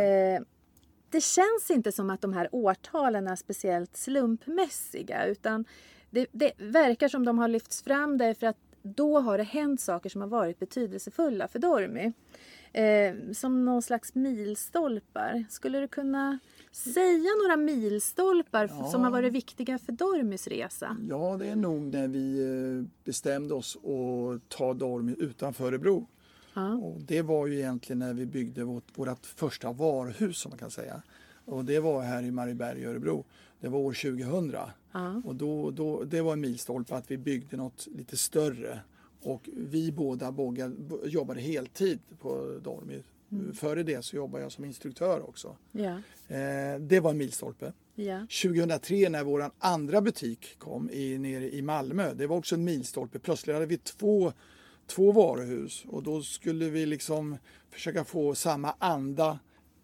det. 1.10 1.20
Känns 1.24 1.70
inte 1.70 1.92
som 1.92 2.10
att 2.10 2.20
de 2.20 2.32
här 2.32 2.48
årtalen 2.52 3.26
är 3.28 3.36
speciellt 3.36 3.96
slumpmässiga 3.96 5.26
utan 5.26 5.64
det, 6.10 6.26
det 6.32 6.52
verkar 6.58 7.08
som 7.08 7.24
de 7.24 7.38
har 7.38 7.48
lyfts 7.48 7.82
fram 7.82 8.18
därför 8.18 8.46
att 8.46 8.56
då 8.82 9.18
har 9.20 9.38
det 9.38 9.44
hänt 9.44 9.80
saker 9.80 10.10
som 10.10 10.20
har 10.20 10.28
varit 10.28 10.58
betydelsefulla 10.58 11.48
för 11.48 11.58
Dormy. 11.58 12.12
Eh, 12.72 13.14
som 13.32 13.64
någon 13.64 13.82
slags 13.82 14.14
milstolpar. 14.14 15.44
Skulle 15.50 15.80
du 15.80 15.88
kunna 15.88 16.38
säga 16.72 17.30
några 17.42 17.56
milstolpar 17.56 18.64
f- 18.64 18.90
som 18.90 19.02
har 19.02 19.10
varit 19.10 19.32
viktiga 19.32 19.78
för 19.78 19.92
Dormys 19.92 20.46
resa? 20.46 20.96
Ja, 21.08 21.36
det 21.38 21.48
är 21.48 21.56
nog 21.56 21.82
när 21.82 22.08
vi 22.08 22.40
eh, 22.42 23.04
bestämde 23.04 23.54
oss 23.54 23.76
att 23.76 24.48
ta 24.48 24.74
Dormy 24.74 25.14
utanför 25.18 25.64
Örebro. 25.66 26.06
Ja. 26.58 26.74
Och 26.74 27.00
det 27.00 27.22
var 27.22 27.46
ju 27.46 27.58
egentligen 27.58 27.98
när 27.98 28.14
vi 28.14 28.26
byggde 28.26 28.64
vårt, 28.64 28.98
vårt 28.98 29.26
första 29.26 29.72
varuhus 29.72 30.38
som 30.38 30.50
man 30.50 30.58
kan 30.58 30.70
säga. 30.70 31.02
Och 31.44 31.64
det 31.64 31.80
var 31.80 32.02
här 32.02 32.22
i 32.22 32.30
Marieberg 32.30 32.80
i 32.80 32.84
Örebro. 32.84 33.24
Det 33.60 33.68
var 33.68 33.78
år 33.78 33.92
2000. 33.92 34.56
Ja. 34.92 35.22
Och 35.24 35.34
då, 35.34 35.70
då, 35.70 36.04
det 36.04 36.20
var 36.20 36.32
en 36.32 36.40
milstolpe 36.40 36.94
att 36.94 37.10
vi 37.10 37.16
byggde 37.16 37.56
något 37.56 37.88
lite 37.96 38.16
större. 38.16 38.80
Och 39.22 39.48
vi 39.56 39.92
båda 39.92 40.32
båga, 40.32 40.72
jobbade 41.04 41.40
heltid 41.40 41.98
på 42.18 42.58
Dormy. 42.64 43.02
Före 43.54 43.82
det 43.82 44.04
så 44.04 44.16
jobbade 44.16 44.42
jag 44.42 44.52
som 44.52 44.64
instruktör 44.64 45.28
också. 45.28 45.56
Ja. 45.72 46.00
Eh, 46.28 46.80
det 46.80 47.00
var 47.00 47.10
en 47.10 47.18
milstolpe. 47.18 47.72
Ja. 47.94 48.18
2003 48.42 49.08
när 49.08 49.24
vår 49.24 49.50
andra 49.58 50.00
butik 50.00 50.58
kom 50.58 50.90
i, 50.90 51.18
nere 51.18 51.54
i 51.54 51.62
Malmö, 51.62 52.14
det 52.14 52.26
var 52.26 52.36
också 52.36 52.54
en 52.54 52.64
milstolpe. 52.64 53.18
Plötsligt 53.18 53.54
hade 53.54 53.66
vi 53.66 53.78
två, 53.78 54.32
två 54.88 55.12
varuhus 55.12 55.84
och 55.88 56.02
då 56.02 56.22
skulle 56.22 56.70
vi 56.70 56.86
liksom 56.86 57.38
försöka 57.70 58.04
få 58.04 58.34
samma 58.34 58.74
anda 58.78 59.38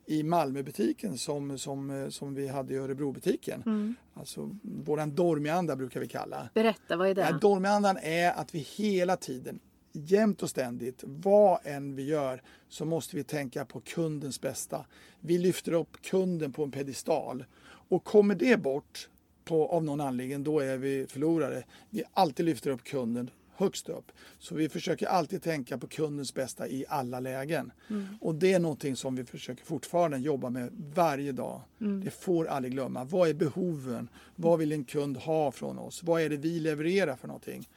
i 0.07 0.23
Malmöbutiken 0.23 1.19
som, 1.19 1.59
som, 1.59 2.07
som 2.11 2.35
vi 2.35 2.49
hade 2.49 2.75
i 2.75 2.77
Örebrobutiken. 2.77 3.97
Alltså 4.15 4.57
våran 4.63 5.15
Dormianda 5.15 5.77
brukar 5.77 6.01
vi 6.01 6.09
kalla. 6.09 6.49
Berätta, 6.55 6.97
vad 6.97 7.09
är 7.09 7.15
det? 7.15 7.21
Ja, 7.21 7.39
Dormiandan 7.39 7.97
är 8.03 8.33
att 8.33 8.55
vi 8.55 8.59
hela 8.59 9.17
tiden, 9.17 9.61
jämt 9.93 10.43
och 10.43 10.51
ständigt, 10.51 11.05
vad 11.07 11.59
än 11.65 11.97
vi 11.97 12.03
gör, 12.05 12.43
så 12.69 12.85
måste 12.85 13.17
vi 13.17 13.25
tänka 13.25 13.65
på 13.65 13.81
kundens 13.81 14.41
bästa. 14.41 14.87
Vi 15.21 15.39
lyfter 15.39 15.73
upp 15.73 16.03
kunden 16.03 16.53
på 16.53 16.65
en 16.65 16.71
pedestal. 16.71 17.45
Och 17.89 18.05
kommer 18.05 18.35
det 18.35 18.57
bort 18.57 19.09
på, 19.45 19.69
av 19.69 19.85
någon 19.85 20.01
anledning, 20.01 20.45
då 20.45 20.61
är 20.61 20.77
vi 20.77 21.07
förlorare. 21.07 21.65
Vi 21.91 22.05
alltid 22.13 22.47
lyfter 22.47 22.71
upp 22.71 22.85
kunden 22.85 23.31
högst 23.57 23.89
upp. 23.89 24.13
Så 24.39 24.55
vi 24.55 24.69
försöker 24.69 25.07
alltid 25.07 25.43
tänka 25.43 25.79
på 25.79 25.87
kundens 25.87 26.35
bästa 26.35 26.69
i 26.69 26.85
alla 26.89 27.21
lägen. 27.21 27.73
Och 28.21 28.35
det 28.35 28.53
är 28.53 28.59
någonting 28.59 28.97
som 28.97 29.17
vi 29.17 29.25
försöker 29.25 29.65
fortfarande 29.65 30.19
jobba 30.19 30.51
med 30.51 30.71
varje 30.95 31.33
dag. 31.33 31.61
Det 32.05 32.11
får 32.11 32.47
aldrig 32.47 32.73
glömma. 32.73 33.05
Vad 33.05 33.29
är 33.29 33.35
behoven? 33.35 34.09
Vad 34.37 34.59
vill 34.59 34.73
en 34.73 34.85
kund 34.85 35.17
ha 35.17 35.53
från 35.53 35.79
oss? 35.79 36.03
Vad 36.03 36.23
är 36.23 36.29
det 36.29 36.37
vi 36.37 36.61
levererar 36.61 37.17
för 37.17 37.27
någonting? 37.29 37.69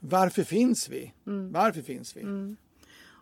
Varför 0.00 0.42
finns 0.42 0.88
vi? 0.88 1.12
Varför 1.52 1.82
finns 1.82 2.16
vi? 2.16 2.22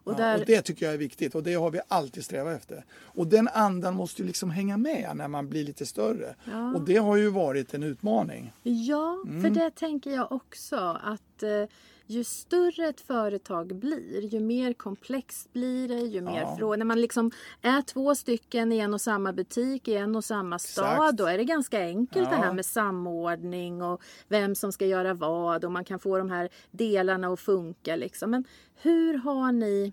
och 0.07 0.13
Ja, 0.13 0.17
där, 0.17 0.39
och 0.41 0.47
det 0.47 0.63
tycker 0.63 0.87
jag 0.87 0.95
är 0.95 0.99
viktigt 0.99 1.35
och 1.35 1.43
det 1.43 1.55
har 1.55 1.71
vi 1.71 1.81
alltid 1.89 2.25
strävat 2.25 2.57
efter. 2.57 2.85
Och 2.93 3.27
den 3.27 3.49
andan 3.49 3.95
måste 3.95 4.23
ju 4.23 4.27
liksom 4.29 4.51
hänga 4.51 4.77
med 4.77 5.11
när 5.17 5.29
man 5.29 5.49
blir 5.49 5.65
lite 5.65 5.87
större. 5.87 6.35
Ja. 6.45 6.75
Och 6.75 6.85
det 6.85 6.97
har 6.97 7.17
ju 7.17 7.29
varit 7.31 7.75
en 7.75 7.83
utmaning. 7.83 8.53
Ja, 8.63 9.23
Mm. 9.27 9.43
för 9.43 9.51
det 9.51 9.71
tänker 9.71 10.11
jag 10.11 10.33
också 10.33 10.77
att 11.05 11.43
eh, 11.43 11.65
ju 12.07 12.25
större 12.25 12.89
ett 12.89 13.01
företag 13.01 13.75
blir, 13.77 14.21
ju 14.35 14.41
mer 14.41 14.73
komplext 14.73 15.53
blir 15.53 15.89
det, 15.89 16.01
ju 16.01 16.21
mer 16.21 16.41
Ja. 16.41 16.57
frågor. 16.57 16.77
När 16.77 16.85
man 16.85 17.01
liksom 17.01 17.31
är 17.63 17.83
två 17.83 18.15
stycken 18.15 18.73
i 18.73 18.79
en 18.79 18.95
och 18.95 19.01
samma 19.01 19.33
butik 19.33 19.89
i 19.89 19.95
en 19.95 20.17
och 20.17 20.25
samma 20.25 20.59
stad, 20.59 20.93
Exakt. 20.95 21.17
då 21.19 21.27
är 21.27 21.39
det 21.39 21.45
ganska 21.45 21.81
enkelt 21.81 22.31
det 22.31 22.37
Ja. 22.37 22.43
här 22.43 22.53
med 22.53 22.67
samordning 22.67 23.83
och 23.83 24.03
vem 24.29 24.55
som 24.55 24.73
ska 24.73 24.87
göra 24.87 25.15
vad 25.15 25.65
och 25.65 25.73
man 25.73 25.85
kan 25.85 25.99
få 25.99 26.19
de 26.19 26.31
här 26.31 26.49
delarna 26.71 27.29
att 27.29 27.41
funka 27.41 27.97
liksom. 27.97 28.31
Men 28.31 28.45
hur 28.83 29.15
har 29.19 29.53
ni 29.53 29.93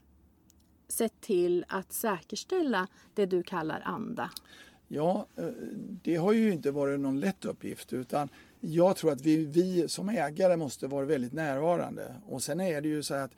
sett 0.88 1.22
till 1.22 1.66
att 1.68 1.94
säkerställa 1.94 2.88
det 3.14 3.26
du 3.26 3.44
kallar 3.44 3.82
anda? 3.86 4.32
Ja, 4.88 5.28
eh, 5.36 5.44
det 6.04 6.16
har 6.16 6.34
ju 6.34 6.52
inte 6.54 6.72
varit 6.72 7.00
någon 7.00 7.20
lätt 7.20 7.46
uppgift 7.46 7.94
utan 7.94 8.30
jag 8.62 8.96
tror 8.96 9.12
att 9.12 9.22
vi, 9.22 9.46
vi 9.46 9.88
som 9.88 10.10
ägare 10.10 10.58
måste 10.58 10.88
vara 10.88 11.06
väldigt 11.06 11.34
närvarande. 11.34 12.16
Och 12.26 12.44
sen 12.44 12.60
är 12.60 12.82
det 12.82 12.88
ju 12.88 13.04
så 13.04 13.14
att 13.14 13.32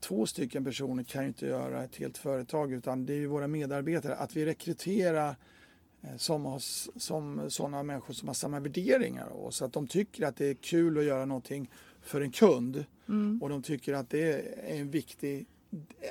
två 0.00 0.26
stycken 0.26 0.64
personer 0.64 1.04
kan 1.04 1.22
ju 1.22 1.28
inte 1.28 1.46
göra 1.46 1.84
ett 1.84 1.96
helt 1.96 2.18
företag 2.18 2.72
utan 2.72 3.06
det 3.06 3.12
är 3.12 3.16
ju 3.16 3.26
våra 3.26 3.48
medarbetare. 3.48 4.14
Att 4.14 4.36
vi 4.36 4.46
rekryterar 4.46 5.36
eh, 6.02 6.16
som, 6.16 6.60
som 6.96 7.50
sådana 7.50 7.82
människor 7.82 8.14
som 8.14 8.28
har 8.28 8.34
samma 8.34 8.60
värderingar 8.60 9.26
och 9.26 9.54
så 9.54 9.64
att 9.64 9.72
de 9.72 9.86
tycker 9.86 10.26
att 10.26 10.36
det 10.36 10.46
är 10.46 10.54
kul 10.54 10.98
att 10.98 11.04
göra 11.04 11.24
någonting 11.24 11.70
för 12.02 12.20
en 12.20 12.30
kund 12.30 12.84
och 13.40 13.48
de 13.48 13.62
tycker 13.62 13.94
att 13.94 14.10
det 14.10 14.32
är 14.32 14.80
en 14.80 14.90
viktig 14.90 15.46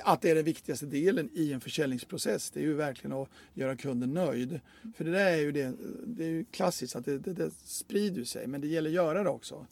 att 0.04 0.22
det 0.22 0.30
är 0.30 0.34
den 0.34 0.44
viktigaste 0.44 0.86
delen 0.86 1.30
i 1.34 1.52
en 1.52 1.60
försäljningsprocess. 1.60 2.50
Det 2.50 2.60
är 2.60 2.64
ju 2.64 2.74
verkligen 2.74 3.16
att 3.16 3.28
göra 3.54 3.76
kunden 3.76 4.14
nöjd. 4.14 4.60
För 4.96 5.04
det 5.04 5.10
där 5.10 5.32
är 5.32 5.36
ju, 5.36 5.52
det, 5.52 5.72
det 6.06 6.24
är 6.24 6.28
ju 6.28 6.44
klassiskt 6.44 6.96
att 6.96 7.04
det, 7.04 7.18
det, 7.18 7.32
det 7.32 7.50
sprider 7.64 8.24
sig 8.24 8.46
men 8.46 8.60
det 8.60 8.66
gäller 8.66 8.90
att 8.90 8.94
göra 8.94 9.22
det 9.22 9.30
också. 9.30 9.66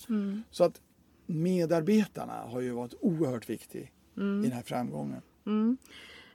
Så 0.50 0.64
att 0.64 0.80
medarbetarna 1.26 2.32
har 2.32 2.60
ju 2.60 2.70
varit 2.70 2.94
oerhört 3.00 3.48
viktiga 3.50 3.82
i 3.82 3.88
den 4.16 4.52
här 4.52 4.62
framgången. 4.62 5.22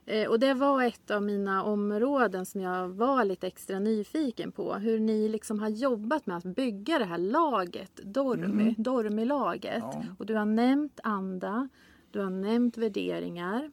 Eh, 0.06 0.28
Och 0.28 0.40
det 0.40 0.54
var 0.54 0.82
ett 0.82 1.10
av 1.10 1.22
mina 1.22 1.64
områden 1.64 2.46
som 2.46 2.60
jag 2.60 2.88
var 2.88 3.24
lite 3.24 3.46
extra 3.46 3.78
nyfiken 3.78 4.52
på. 4.52 4.74
Hur 4.74 5.00
ni 5.00 5.28
liksom 5.28 5.58
har 5.58 5.68
jobbat 5.68 6.26
med 6.26 6.36
att 6.36 6.44
bygga 6.44 6.98
det 6.98 7.04
här 7.04 7.18
laget, 7.18 7.96
Dormy, 8.04 8.74
Dormy-laget. 8.78 9.82
Ja. 9.82 10.04
Och 10.18 10.26
du 10.26 10.34
har 10.34 10.44
nämnt 10.44 11.00
anda, 11.02 11.68
du 12.12 12.20
har 12.20 12.30
nämnt 12.30 12.76
värderingar, 12.76 13.70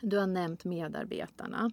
du 0.00 0.18
har 0.18 0.26
nämnt 0.26 0.64
medarbetarna. 0.64 1.70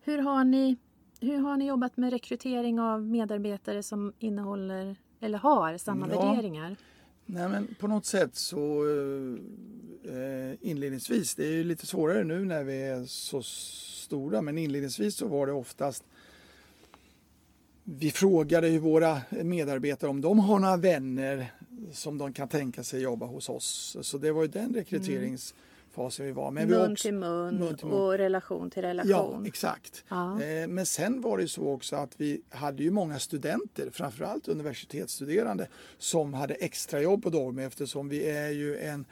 Hur 0.00 0.18
har 0.18 0.44
ni, 0.44 0.76
hur 1.20 1.38
har 1.38 1.56
ni 1.56 1.66
jobbat 1.66 1.96
med 1.96 2.12
rekrytering 2.12 2.80
av 2.80 3.02
medarbetare 3.02 3.82
som 3.82 4.12
innehåller 4.18 4.96
eller 5.20 5.38
har 5.38 5.76
samma 5.78 6.08
Ja. 6.10 6.20
värderingar? 6.32 6.76
Nej 7.26 7.48
men 7.48 7.74
på 7.80 7.86
något 7.88 8.06
sätt 8.06 8.34
så 8.36 8.84
eh, 10.08 10.54
inledningsvis, 10.70 11.34
det 11.34 11.46
är 11.46 11.52
ju 11.52 11.64
lite 11.64 11.86
svårare 11.86 12.24
nu 12.24 12.44
när 12.44 12.64
vi 12.64 12.82
är 12.82 13.04
så 13.04 13.42
stora 13.42 14.42
men 14.42 14.58
inledningsvis 14.58 15.16
så 15.16 15.26
var 15.28 15.46
det 15.46 15.52
oftast 15.52 16.04
vi 17.84 18.10
frågade 18.10 18.68
ju 18.68 18.78
våra 18.78 19.20
medarbetare 19.30 20.10
om 20.10 20.20
de 20.20 20.38
har 20.38 20.58
några 20.58 20.76
vänner 20.76 21.52
som 21.92 22.18
de 22.18 22.32
kan 22.32 22.48
tänka 22.48 22.84
sig 22.84 23.00
jobba 23.02 23.26
hos 23.26 23.48
oss. 23.48 23.96
Så 24.02 24.18
det 24.18 24.32
var 24.32 24.42
ju 24.42 24.48
den 24.48 24.74
rekryteringsfasen 24.74 26.26
vi 26.26 26.32
var. 26.32 26.50
Men 26.50 26.68
vi 26.68 26.74
mun 26.74 26.92
också- 26.92 27.02
till 27.02 27.14
mun, 27.14 27.56
mun 27.58 27.76
till 27.76 27.86
mun. 27.86 27.94
och 27.98 28.12
relation 28.18 28.70
till 28.70 28.82
relation. 28.82 29.10
Ja, 29.10 29.42
exakt. 29.46 30.04
Ja. 30.08 30.42
Eh, 30.42 30.68
Men 30.68 30.86
sen 30.86 31.20
var 31.20 31.38
det 31.38 31.48
så 31.48 31.68
också 31.68 31.96
att 31.96 32.20
vi 32.20 32.42
hade 32.50 32.82
ju 32.82 32.90
många 32.90 33.18
studenter, 33.18 33.90
framförallt 33.92 34.48
universitetsstuderande, 34.48 35.68
som 35.98 36.34
hade 36.34 36.54
extrajobb 36.54 37.22
på 37.22 37.30
Dormy 37.30 37.62
eftersom 37.62 38.08
vi 38.08 38.24
är 38.30 38.50
ju 38.50 38.78
en, 38.78 39.04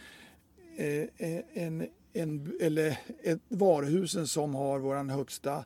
eh, 0.77 0.87
eh, 1.17 1.41
en, 1.55 1.87
en 2.12 2.53
eller 2.61 2.99
ett 3.23 3.41
varuhusen 3.49 4.27
som 4.27 4.55
har 4.55 4.79
våran 4.79 5.11
högsta 5.11 5.65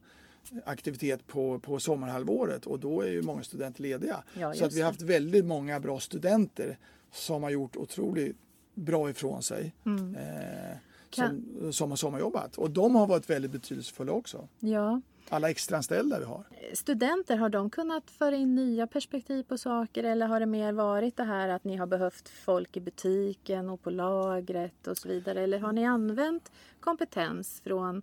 aktivitet 0.64 1.26
på, 1.26 1.58
på 1.58 1.80
sommarhalvåret 1.80 2.66
och 2.66 2.78
då 2.80 3.00
är 3.00 3.10
ju 3.10 3.22
många 3.22 3.42
studenter 3.42 3.82
lediga. 3.82 4.24
Ja, 4.40 4.54
så 4.54 4.64
att 4.64 4.72
vi 4.72 4.80
har 4.80 4.86
haft 4.86 5.02
väldigt 5.02 5.44
många 5.44 5.80
bra 5.80 6.00
studenter 6.00 6.78
som 7.14 7.42
har 7.42 7.50
gjort 7.50 7.76
otroligt 7.76 8.36
bra 8.74 9.10
ifrån 9.10 9.42
sig. 9.42 9.74
Mm. 9.86 10.16
Eh, 10.16 10.76
som, 11.10 11.72
som 11.72 11.90
har 11.90 11.96
sommarjobbat. 11.96 12.58
Och 12.58 12.70
de 12.70 12.94
har 12.94 13.06
varit 13.06 13.30
väldigt 13.30 13.50
betydelsefulla 13.50 14.12
också. 14.12 14.48
Ja. 14.60 15.00
Alla 15.28 15.50
extraanställda 15.50 16.18
vi 16.18 16.24
har. 16.24 16.44
Studenter, 16.72 17.36
har 17.36 17.48
de 17.48 17.70
kunnat 17.70 18.10
föra 18.10 18.36
in 18.36 18.54
nya 18.54 18.86
perspektiv 18.86 19.42
på 19.42 19.58
saker 19.58 20.04
eller 20.04 20.26
har 20.26 20.40
det 20.40 20.46
mer 20.46 20.72
varit 20.72 21.16
det 21.16 21.24
här 21.24 21.48
att 21.48 21.64
ni 21.64 21.76
har 21.76 21.86
behövt 21.86 22.28
folk 22.28 22.76
i 22.76 22.80
butiken 22.80 23.68
och 23.70 23.82
på 23.82 23.90
lagret 23.90 24.86
och 24.86 24.98
så 24.98 25.08
vidare? 25.08 25.42
Eller 25.42 25.58
har 25.58 25.72
ni 25.72 25.86
använt 25.86 26.52
kompetens 26.80 27.60
från 27.64 28.02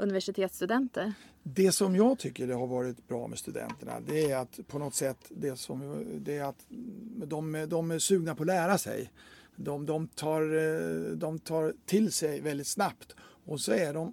universitetsstudenter? 0.00 1.12
Det 1.42 1.72
som 1.72 1.96
jag 1.96 2.18
tycker 2.18 2.46
det 2.46 2.54
har 2.54 2.66
varit 2.66 3.08
bra 3.08 3.26
med 3.26 3.38
studenterna 3.38 4.00
det 4.06 4.30
är 4.30 4.36
att 4.36 4.60
på 4.66 4.78
något 4.78 4.94
sätt 4.94 5.18
det 5.28 5.56
som, 5.56 6.04
det 6.18 6.36
är 6.36 6.44
att 6.44 6.64
de, 7.26 7.66
de 7.68 7.90
är 7.90 7.98
sugna 7.98 8.34
på 8.34 8.42
att 8.42 8.46
lära 8.46 8.78
sig. 8.78 9.10
De, 9.56 9.86
de, 9.86 10.08
tar, 10.08 11.16
de 11.16 11.38
tar 11.38 11.74
till 11.86 12.12
sig 12.12 12.40
väldigt 12.40 12.66
snabbt 12.66 13.14
och 13.44 13.60
så 13.60 13.72
är 13.72 13.94
de 13.94 14.12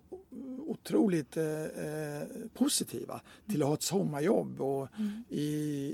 otroligt 0.68 1.38
eh, 1.38 1.64
eh, 1.64 2.24
positiva 2.54 3.22
till 3.50 3.62
att 3.62 3.68
ha 3.68 3.74
ett 3.74 3.82
sommarjobb 3.82 4.62
och 4.62 4.88
i, 5.30 5.44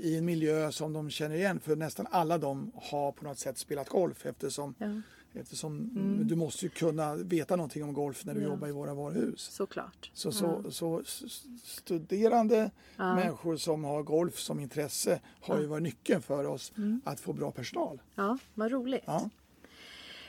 i 0.02 0.16
en 0.18 0.24
miljö 0.24 0.72
som 0.72 0.92
de 0.92 1.10
känner 1.10 1.34
igen. 1.36 1.60
För 1.60 1.76
nästan 1.76 2.06
alla 2.10 2.38
de 2.38 2.72
har 2.74 3.12
på 3.12 3.24
något 3.24 3.38
sätt 3.38 3.58
spelat 3.58 3.88
golf 3.88 4.26
eftersom, 4.26 4.74
Ja. 4.78 5.00
Eftersom 5.34 5.90
du 6.28 6.36
måste 6.36 6.64
ju 6.64 6.68
kunna 6.70 7.14
veta 7.14 7.56
någonting 7.56 7.84
om 7.84 7.92
golf 7.92 8.24
när 8.24 8.34
du 8.34 8.40
Ja. 8.40 8.48
jobbar 8.48 8.68
i 8.68 8.72
våra 8.72 8.94
varuhus. 8.94 9.40
Såklart. 9.40 10.10
Så, 10.14 10.32
så, 10.32 10.64
så 10.70 11.00
s- 11.00 11.42
studerande 11.62 12.70
människor 12.96 13.56
som 13.56 13.84
har 13.84 14.02
golf 14.02 14.38
som 14.38 14.60
intresse 14.60 15.20
har 15.40 15.60
ju 15.60 15.66
varit 15.66 15.82
nyckeln 15.82 16.22
för 16.22 16.44
oss 16.46 16.72
att 17.04 17.20
få 17.20 17.32
bra 17.32 17.50
personal. 17.50 18.02
Ja, 18.14 18.38
vad 18.54 18.70
roligt. 18.70 19.02
Ja. 19.06 19.30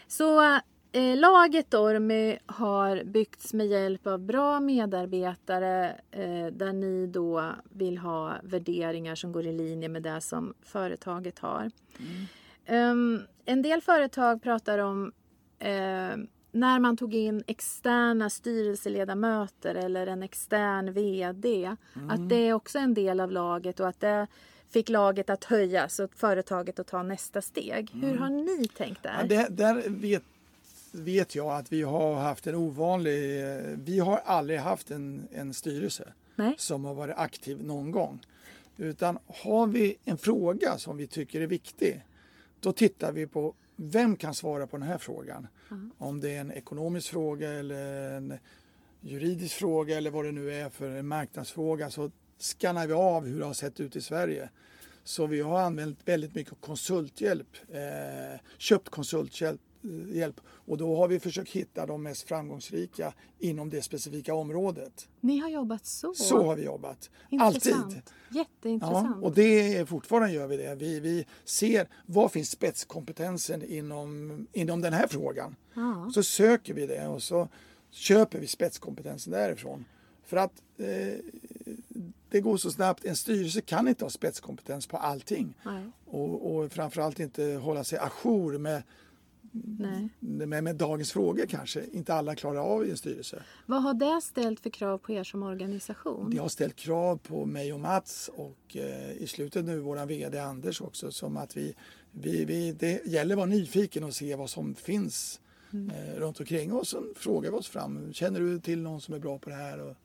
Så 0.08 0.42
eh, 0.92 1.18
laget 1.18 1.72
Dormy 1.72 2.38
har 2.46 3.04
byggts 3.04 3.54
med 3.54 3.68
hjälp 3.68 4.08
av 4.08 4.20
bra 4.20 4.60
medarbetare 4.60 6.00
eh, 6.12 6.48
där 6.48 6.74
ni 6.74 7.08
då 7.08 7.52
vill 7.70 7.98
ha 7.98 8.34
värderingar 8.44 9.16
som 9.16 9.32
går 9.32 9.46
i 9.46 9.52
linje 9.54 9.90
med 9.90 10.04
det 10.04 10.22
som 10.22 10.54
företaget 10.62 11.40
har. 11.40 11.72
Ehm, 12.66 13.22
en 13.46 13.62
del 13.62 13.82
företag 13.82 14.44
pratar 14.44 14.80
om 14.80 15.12
eh, 15.60 16.18
när 16.52 16.80
man 16.80 16.98
tog 16.98 17.14
in 17.14 17.44
externa 17.48 18.30
styrelseledamöter 18.30 19.76
eller 19.76 20.08
en 20.08 20.24
extern 20.24 20.94
VD. 20.94 21.76
Att 22.10 22.30
det 22.30 22.36
är 22.36 22.54
också 22.54 22.80
en 22.80 22.94
del 22.94 23.20
av 23.20 23.32
laget 23.32 23.80
och 23.80 23.88
att 23.88 24.00
det 24.00 24.28
fick 24.70 24.90
laget 24.90 25.30
att 25.30 25.44
höjas 25.44 26.00
och 26.00 26.16
företaget 26.16 26.80
att 26.80 26.88
ta 26.88 27.04
nästa 27.04 27.42
steg. 27.42 27.92
Hur 27.94 28.18
har 28.18 28.30
ni 28.30 28.68
tänkt 28.68 29.04
där? 29.04 29.18
Ja, 29.22 29.28
det, 29.28 29.48
där 29.50 29.90
vet, 29.90 30.24
vet 30.92 31.36
jag 31.36 31.56
att 31.56 31.72
vi 31.72 31.82
har 31.82 32.16
haft 32.16 32.48
en 32.48 32.56
ovanlig... 32.56 33.46
Vi 33.76 34.00
har 34.00 34.18
aldrig 34.26 34.60
haft 34.60 34.92
en, 34.92 35.28
en 35.32 35.54
styrelse 35.54 36.14
Nej? 36.36 36.56
som 36.58 36.86
har 36.86 36.94
varit 36.94 37.18
aktiv 37.18 37.64
någon 37.64 37.92
gång. 37.92 38.20
Utan 38.78 39.18
har 39.28 39.68
vi 39.68 39.98
en 40.06 40.18
fråga 40.18 40.78
som 40.78 40.98
vi 40.98 41.08
tycker 41.08 41.42
är 41.42 41.48
viktig, 41.48 42.04
då 42.60 42.72
tittar 42.72 43.12
vi 43.12 43.28
på 43.28 43.56
vem 43.76 44.16
kan 44.16 44.34
svara 44.34 44.68
på 44.68 44.78
den 44.78 44.88
här 44.88 44.98
frågan. 44.98 45.48
Om 45.98 46.20
det 46.20 46.36
är 46.36 46.42
en 46.42 46.52
ekonomisk 46.52 47.10
fråga 47.10 47.54
eller 47.54 48.12
en 48.18 48.34
juridisk 49.02 49.56
fråga 49.56 49.98
eller 49.98 50.12
vad 50.12 50.26
det 50.26 50.32
nu 50.32 50.54
är 50.54 50.70
för 50.70 50.90
en 50.90 51.08
marknadsfråga 51.08 51.90
så 51.90 52.12
skannar 52.40 52.88
vi 52.88 52.94
av 52.94 53.26
hur 53.26 53.40
det 53.40 53.46
har 53.46 53.54
sett 53.54 53.80
ut 53.80 53.96
i 53.96 54.02
Sverige. 54.02 54.50
Så 55.04 55.26
vi 55.28 55.42
har 55.42 55.60
använt 55.60 56.00
väldigt 56.06 56.36
mycket 56.36 56.54
konsulthjälp, 56.62 57.48
eh, 57.70 58.40
köpt 58.58 58.90
konsulthjälp 58.90 59.62
hjälp. 60.14 60.42
och 60.48 60.78
då 60.78 60.96
har 60.96 61.08
vi 61.08 61.20
försökt 61.20 61.52
hitta 61.52 61.86
de 61.86 62.04
mest 62.04 62.28
framgångsrika 62.28 63.14
inom 63.40 63.70
det 63.70 63.82
specifika 63.82 64.34
området. 64.34 65.08
Ni 65.22 65.38
har 65.38 65.50
jobbat 65.50 65.86
så? 65.86 66.14
Så 66.14 66.44
har 66.44 66.56
vi 66.56 66.64
jobbat. 66.64 67.10
Intressant. 67.30 67.86
Alltid. 67.86 68.02
Jätteintressant. 68.32 69.18
Ja, 69.22 69.28
och 69.28 69.34
det 69.34 69.76
är 69.76 69.86
fortfarande 69.86 70.32
gör 70.32 70.48
vi 70.48 70.58
det. 70.58 70.76
Vi, 70.76 71.00
vi 71.00 71.26
ser 71.46 71.88
vad 72.06 72.32
finns 72.32 72.50
spetskompetensen 72.52 73.64
inom, 73.64 74.48
inom 74.54 74.82
den 74.82 74.94
här 74.94 75.08
frågan. 75.08 75.56
Ja. 75.74 76.12
Så 76.14 76.24
söker 76.24 76.74
vi 76.74 76.88
det 76.88 77.08
och 77.08 77.24
så 77.24 77.48
köper 77.92 78.40
vi 78.40 78.48
spetskompetensen 78.48 79.34
därifrån. 79.34 79.86
För 80.26 80.38
att 80.38 80.62
eh, 80.78 81.20
det 82.30 82.42
går 82.42 82.58
så 82.58 82.72
snabbt. 82.72 83.06
En 83.06 83.16
styrelse 83.16 83.62
kan 83.62 83.88
inte 83.88 84.06
ha 84.06 84.10
spetskompetens 84.10 84.88
på 84.88 84.98
allting. 84.98 85.58
Nej. 85.66 85.84
Och, 86.06 86.56
och 86.56 86.72
framförallt 86.72 87.20
inte 87.20 87.44
hålla 87.44 87.84
sig 87.84 88.00
ajour 88.00 88.58
med, 88.58 88.84
Nej. 89.64 90.10
med, 90.20 90.64
med 90.64 90.76
dagens 90.76 91.12
frågor 91.12 91.46
kanske. 91.46 91.84
Inte 91.92 92.14
alla 92.14 92.36
klarar 92.36 92.60
av 92.60 92.86
i 92.86 92.92
en 92.92 92.98
styrelse. 92.98 93.44
Vad 93.66 93.84
har 93.84 93.94
det 93.94 94.22
ställt 94.22 94.60
för 94.60 94.70
krav 94.70 94.98
på 94.98 95.12
er 95.12 95.24
som 95.24 95.44
organisation? 95.44 96.30
Det 96.30 96.38
har 96.38 96.50
ställt 96.50 96.76
krav 96.76 97.18
på 97.18 97.46
mig 97.46 97.74
och 97.74 97.80
Mats 97.80 98.30
och 98.36 98.78
eh, 98.78 99.12
i 99.12 99.28
slutet 99.28 99.66
nu 99.66 99.80
våran 99.80 100.08
VD 100.08 100.40
Anders 100.40 100.82
också 100.82 101.12
som 101.12 101.38
att 101.38 101.58
vi, 101.58 101.76
vi, 102.12 102.46
vi 102.46 102.72
det 102.72 103.06
gäller 103.06 103.36
att 103.36 103.38
vara 103.38 103.50
nyfiken 103.50 104.04
och 104.04 104.14
se 104.14 104.36
vad 104.36 104.50
som 104.50 104.76
finns 104.76 105.40
eh, 105.72 106.20
runt 106.20 106.40
omkring 106.40 106.74
oss. 106.74 106.90
Så 106.90 107.04
frågar 107.16 107.52
vi 107.52 107.58
oss 107.58 107.68
fram. 107.68 108.14
Känner 108.14 108.40
du 108.40 108.60
till 108.60 108.82
någon 108.82 109.02
som 109.02 109.14
är 109.14 109.20
bra 109.20 109.38
på 109.38 109.50
det 109.50 109.56
här? 109.56 109.80
Och, 109.80 109.96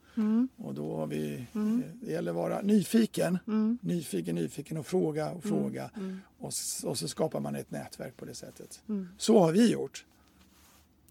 och 0.57 0.75
då 0.75 0.97
har 0.97 1.07
vi, 1.07 1.35
eh, 1.55 1.61
det 2.03 2.13
gäller 2.13 2.31
att 2.31 2.37
vara 2.37 2.61
nyfiken, 2.63 3.39
nyfiken, 3.81 4.35
nyfiken 4.35 4.77
och 4.77 4.87
fråga 4.87 5.31
och 5.31 5.43
fråga. 5.45 5.91
Och, 6.39 6.49
s- 6.49 6.85
och 6.85 6.99
så 6.99 7.09
skapar 7.09 7.41
man 7.41 7.55
ett 7.55 7.71
nätverk 7.71 8.17
på 8.17 8.25
det 8.25 8.35
sättet. 8.35 8.83
Så 9.19 9.39
har 9.39 9.53
vi 9.53 9.71
gjort. 9.73 10.05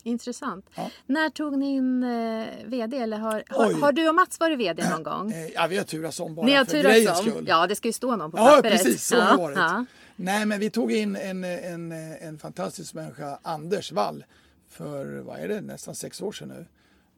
Intressant. 0.03 0.65
Ja. 0.75 0.91
När 1.05 1.29
tog 1.29 1.57
ni 1.57 1.75
in 1.75 2.03
eh, 2.03 2.45
VD? 2.65 2.97
Eller 2.97 3.17
har, 3.17 3.43
har, 3.49 3.73
har 3.73 3.91
du 3.91 4.09
och 4.09 4.15
Mats 4.15 4.39
varit 4.39 4.59
VD 4.59 4.89
någon 4.89 5.03
gång? 5.13 5.31
Eh, 5.31 5.47
ja, 5.47 5.67
vi 5.67 5.77
har 5.77 5.83
turats 5.83 6.19
om 6.19 6.35
bara 6.35 6.45
Ni 6.45 6.53
har 6.53 6.65
för 6.65 6.81
grejens 6.83 7.17
skull. 7.19 7.45
Ja, 7.47 7.67
det 7.67 7.75
ska 7.75 7.87
ju 7.87 7.93
stå 7.93 8.15
någon 8.15 8.31
på 8.31 8.37
Ja, 8.37 8.45
pappret. 8.55 8.71
precis. 8.71 9.05
Så 9.07 9.15
ja. 9.15 9.21
har 9.21 9.37
det 9.37 9.41
varit. 9.43 9.57
Ja. 9.57 9.85
Nej, 10.15 10.45
men 10.45 10.59
vi 10.59 10.69
tog 10.69 10.91
in 10.91 11.15
en, 11.15 11.43
en, 11.43 11.91
en 11.91 12.37
fantastisk 12.39 12.93
människa, 12.93 13.39
Anders 13.41 13.91
Wall, 13.91 14.25
för 14.69 15.19
vad 15.19 15.39
är 15.39 15.47
det, 15.47 15.61
nästan 15.61 15.95
sex 15.95 16.21
år 16.21 16.31
sedan 16.31 16.47
nu, 16.47 16.65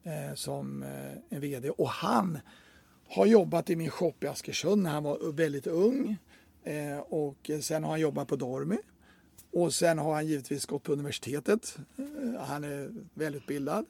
eh, 0.04 0.36
som 0.36 0.84
eh, 0.84 0.90
en 1.30 1.42
VD. 1.42 1.70
Och 1.70 1.90
han 1.90 2.40
har 3.10 3.26
jobbat 3.26 3.70
i 3.70 3.76
min 3.76 3.90
shop 3.90 4.14
i 4.20 4.28
Askersund 4.28 4.84
när 4.84 4.90
han 4.92 5.04
var 5.04 5.32
väldigt 5.32 5.68
ung. 5.68 6.18
Eh, 6.64 7.00
och 7.00 7.52
sen 7.62 7.84
har 7.84 7.92
han 7.92 8.00
jobbat 8.00 8.28
på 8.28 8.36
Dormy. 8.36 8.78
Och 9.54 9.74
sen 9.74 9.98
har 9.98 10.14
han 10.14 10.28
givetvis 10.28 10.66
gått 10.66 10.84
på 10.84 10.94
universitetet. 10.94 11.78
Eh, 11.98 12.42
han 12.42 12.64
är 12.64 12.92
välutbildad. 13.14 13.86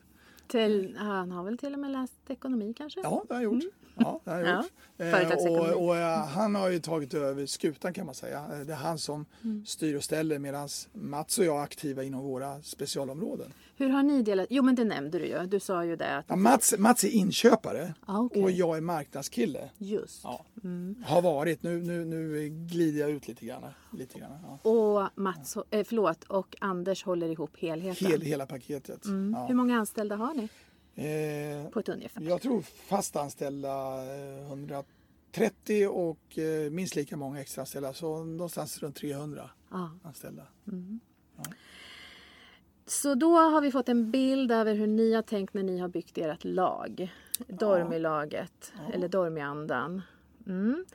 Till, 0.47 0.95
han 0.97 1.31
har 1.31 1.43
väl 1.43 1.57
till 1.57 1.73
och 1.73 1.79
med 1.79 1.91
läst 1.91 2.13
ekonomi 2.29 2.73
kanske? 2.77 2.99
Ja, 3.03 3.23
det 3.27 3.33
har 3.33 3.41
han 3.41 3.43
gjort. 3.43 3.63
Ja, 3.95 4.21
det 4.23 4.31
har 4.31 4.37
han 4.37 4.47
Ja, 4.47 5.23
gjort. 5.23 5.47
Eh, 5.47 5.51
och, 5.51 5.85
och 5.87 5.97
eh, 5.97 6.25
han 6.25 6.55
har 6.55 6.69
ju 6.69 6.79
tagit 6.79 7.13
över 7.13 7.45
skutan 7.45 7.93
kan 7.93 8.05
man 8.05 8.15
säga. 8.15 8.47
Det 8.65 8.71
är 8.73 8.77
han 8.77 8.97
som 8.97 9.25
Mm. 9.43 9.65
styr 9.65 9.95
och 9.95 10.03
ställer 10.03 10.39
medan 10.39 10.69
Mats 10.93 11.37
och 11.39 11.45
jag 11.45 11.57
är 11.59 11.63
aktiva 11.63 12.03
inom 12.03 12.21
våra 12.23 12.61
specialområden. 12.61 13.53
Hur 13.81 13.89
har 13.89 14.03
ni 14.03 14.21
delat? 14.21 14.47
Jo, 14.49 14.63
men 14.63 14.75
det 14.75 14.83
nämnde 14.83 15.19
du 15.19 15.25
ju. 15.25 15.45
Du 15.45 15.59
sa 15.59 15.85
ju 15.85 15.95
det. 15.95 16.17
Att, 16.17 16.25
Ja, 16.27 16.35
Mats, 16.35 16.73
Mats 16.77 17.03
är 17.03 17.09
inköpare 17.09 17.93
Ah, 18.05 18.19
okej. 18.19 18.43
och 18.43 18.51
jag 18.51 18.77
är 18.77 18.81
marknadskille. 18.81 19.69
Just. 19.77 20.23
Ja. 20.23 20.45
Har 21.05 21.21
varit. 21.21 21.63
Nu, 21.63 21.81
nu, 21.81 22.05
nu 22.05 22.49
glider 22.49 22.99
jag 22.99 23.09
ut 23.09 23.27
lite 23.27 23.45
grann. 23.45 23.63
Lite 23.93 24.19
grann 24.19 24.31
ja. 24.63 24.69
Och 24.69 25.09
Mats, 25.21 25.57
eh, 25.69 25.83
förlåt, 25.83 26.23
och 26.23 26.55
Anders 26.61 27.03
håller 27.03 27.29
ihop 27.29 27.57
helheten. 27.57 28.07
Hel, 28.07 28.21
hela 28.21 28.45
paketet. 28.45 29.05
Mm. 29.05 29.33
Hur 29.33 29.47
Ja. 29.49 29.53
många 29.53 29.77
anställda 29.79 30.15
har 30.15 30.33
ni 30.33 30.49
Eh, 30.95 31.69
på 31.69 31.79
ett 31.79 31.89
ungefär? 31.89 32.21
jag 32.21 32.41
tror 32.41 32.61
fast 32.61 33.15
anställda 33.15 33.69
eh, 34.15 34.47
130 34.47 35.87
och 35.87 36.37
eh, 36.39 36.71
minst 36.71 36.95
lika 36.95 37.17
många 37.17 37.41
extraanställda. 37.41 37.93
Så 37.93 38.23
någonstans 38.23 38.79
runt 38.79 38.95
300 38.95 39.49
Ja. 39.71 39.89
anställda. 40.03 40.43
Så 43.01 43.15
då 43.15 43.37
har 43.37 43.61
vi 43.61 43.71
fått 43.71 43.89
en 43.89 44.11
bild 44.11 44.51
över 44.51 44.73
hur 44.73 44.87
ni 44.87 45.13
har 45.13 45.21
tänkt 45.21 45.53
när 45.53 45.63
ni 45.63 45.79
har 45.79 45.87
byggt 45.87 46.17
ert 46.17 46.43
lag. 46.43 47.13
Dormy-laget, 47.47 48.73
eller 48.93 49.07
Dormy-andan. 49.07 50.01
Mm. 50.47 50.85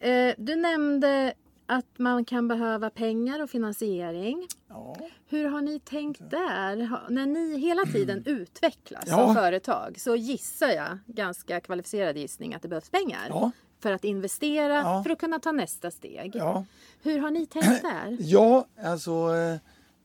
Eh, 0.00 0.34
du 0.38 0.56
nämnde 0.56 1.34
att 1.66 1.98
man 1.98 2.24
kan 2.24 2.48
behöva 2.48 2.90
pengar 2.90 3.42
och 3.42 3.50
finansiering. 3.50 4.46
Ja. 4.68 4.96
Hur 5.28 5.44
har 5.48 5.60
ni 5.60 5.80
tänkt 5.80 6.30
där? 6.30 6.90
När 7.10 7.26
ni 7.26 7.58
hela 7.58 7.82
tiden 7.84 8.22
utvecklas 8.26 9.04
Ja. 9.06 9.16
som 9.16 9.34
företag 9.34 10.00
så 10.00 10.16
gissar 10.16 10.68
jag, 10.68 10.98
ganska 11.06 11.60
kvalificerad 11.60 12.16
gissning, 12.16 12.54
att 12.54 12.62
det 12.62 12.68
behövs 12.68 12.90
pengar. 12.90 13.26
Ja. 13.28 13.50
För 13.80 13.92
att 13.92 14.04
investera, 14.04 14.74
Ja. 14.74 15.02
för 15.02 15.10
att 15.10 15.18
kunna 15.18 15.38
ta 15.38 15.52
nästa 15.52 15.90
steg. 15.90 16.30
Ja. 16.34 16.64
Hur 17.02 17.18
har 17.18 17.30
ni 17.30 17.46
tänkt 17.46 17.82
där? 17.82 18.16
Ja, 18.20 18.66
alltså 18.84 19.10
eh, 19.34 19.56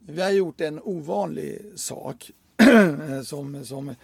vi 0.07 0.21
har 0.21 0.31
gjort 0.31 0.61
en 0.61 0.79
ovanlig 0.83 1.61
sak. 1.75 2.31
som, 3.23 3.65
som, 3.65 3.95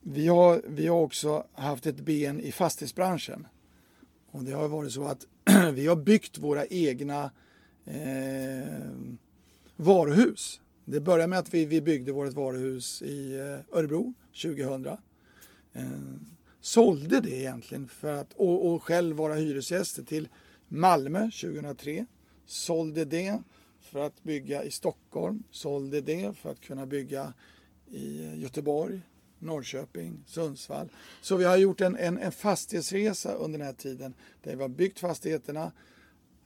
vi, 0.00 0.28
har, 0.28 0.62
vi 0.66 0.86
har 0.86 1.00
också 1.00 1.46
haft 1.52 1.86
ett 1.86 2.00
ben 2.00 2.40
i 2.40 2.52
fastighetsbranschen. 2.52 3.46
Och 4.30 4.44
det 4.44 4.52
har 4.52 4.68
varit 4.68 4.92
så 4.92 5.04
att 5.04 5.26
vi 5.72 5.86
har 5.86 5.96
byggt 5.96 6.38
våra 6.38 6.66
egna 6.66 7.30
eh, 7.84 8.90
varuhus. 9.76 10.60
Det 10.84 11.00
började 11.00 11.26
med 11.26 11.38
att 11.38 11.54
vi, 11.54 11.64
vi 11.64 11.80
byggde 11.80 12.12
vårt 12.12 12.32
varuhus 12.32 13.02
i 13.02 13.34
eh, 13.38 13.78
Örebro 13.78 14.14
2000. 14.42 14.86
Eh, 14.86 15.82
sålde 16.60 17.20
det 17.20 17.36
egentligen 17.36 17.88
för 17.88 18.12
att, 18.12 18.32
och, 18.32 18.66
och 18.66 18.82
själv 18.82 19.16
vara 19.16 19.34
hyresgäster 19.34 20.02
till 20.02 20.28
Malmö 20.68 21.20
2003. 21.20 22.06
Sålde 22.46 23.04
det 23.04 23.38
för 23.80 24.06
att 24.06 24.22
bygga 24.22 24.64
i 24.64 24.70
Stockholm. 24.70 25.42
Sålde 25.50 26.00
det 26.00 26.36
för 26.36 26.50
att 26.50 26.60
kunna 26.60 26.86
bygga 26.86 27.32
i 27.90 28.34
Göteborg, 28.36 29.00
Norrköping, 29.38 30.24
Sundsvall. 30.26 30.88
Så 31.20 31.36
vi 31.36 31.44
har 31.44 31.56
gjort 31.56 31.80
en, 31.80 31.96
en, 31.96 32.18
en 32.18 32.32
fastighetsresa 32.32 33.34
under 33.34 33.58
den 33.58 33.66
här 33.66 33.74
tiden 33.74 34.14
där 34.42 34.56
vi 34.56 34.62
har 34.62 34.68
byggt 34.68 34.98
fastigheterna, 34.98 35.72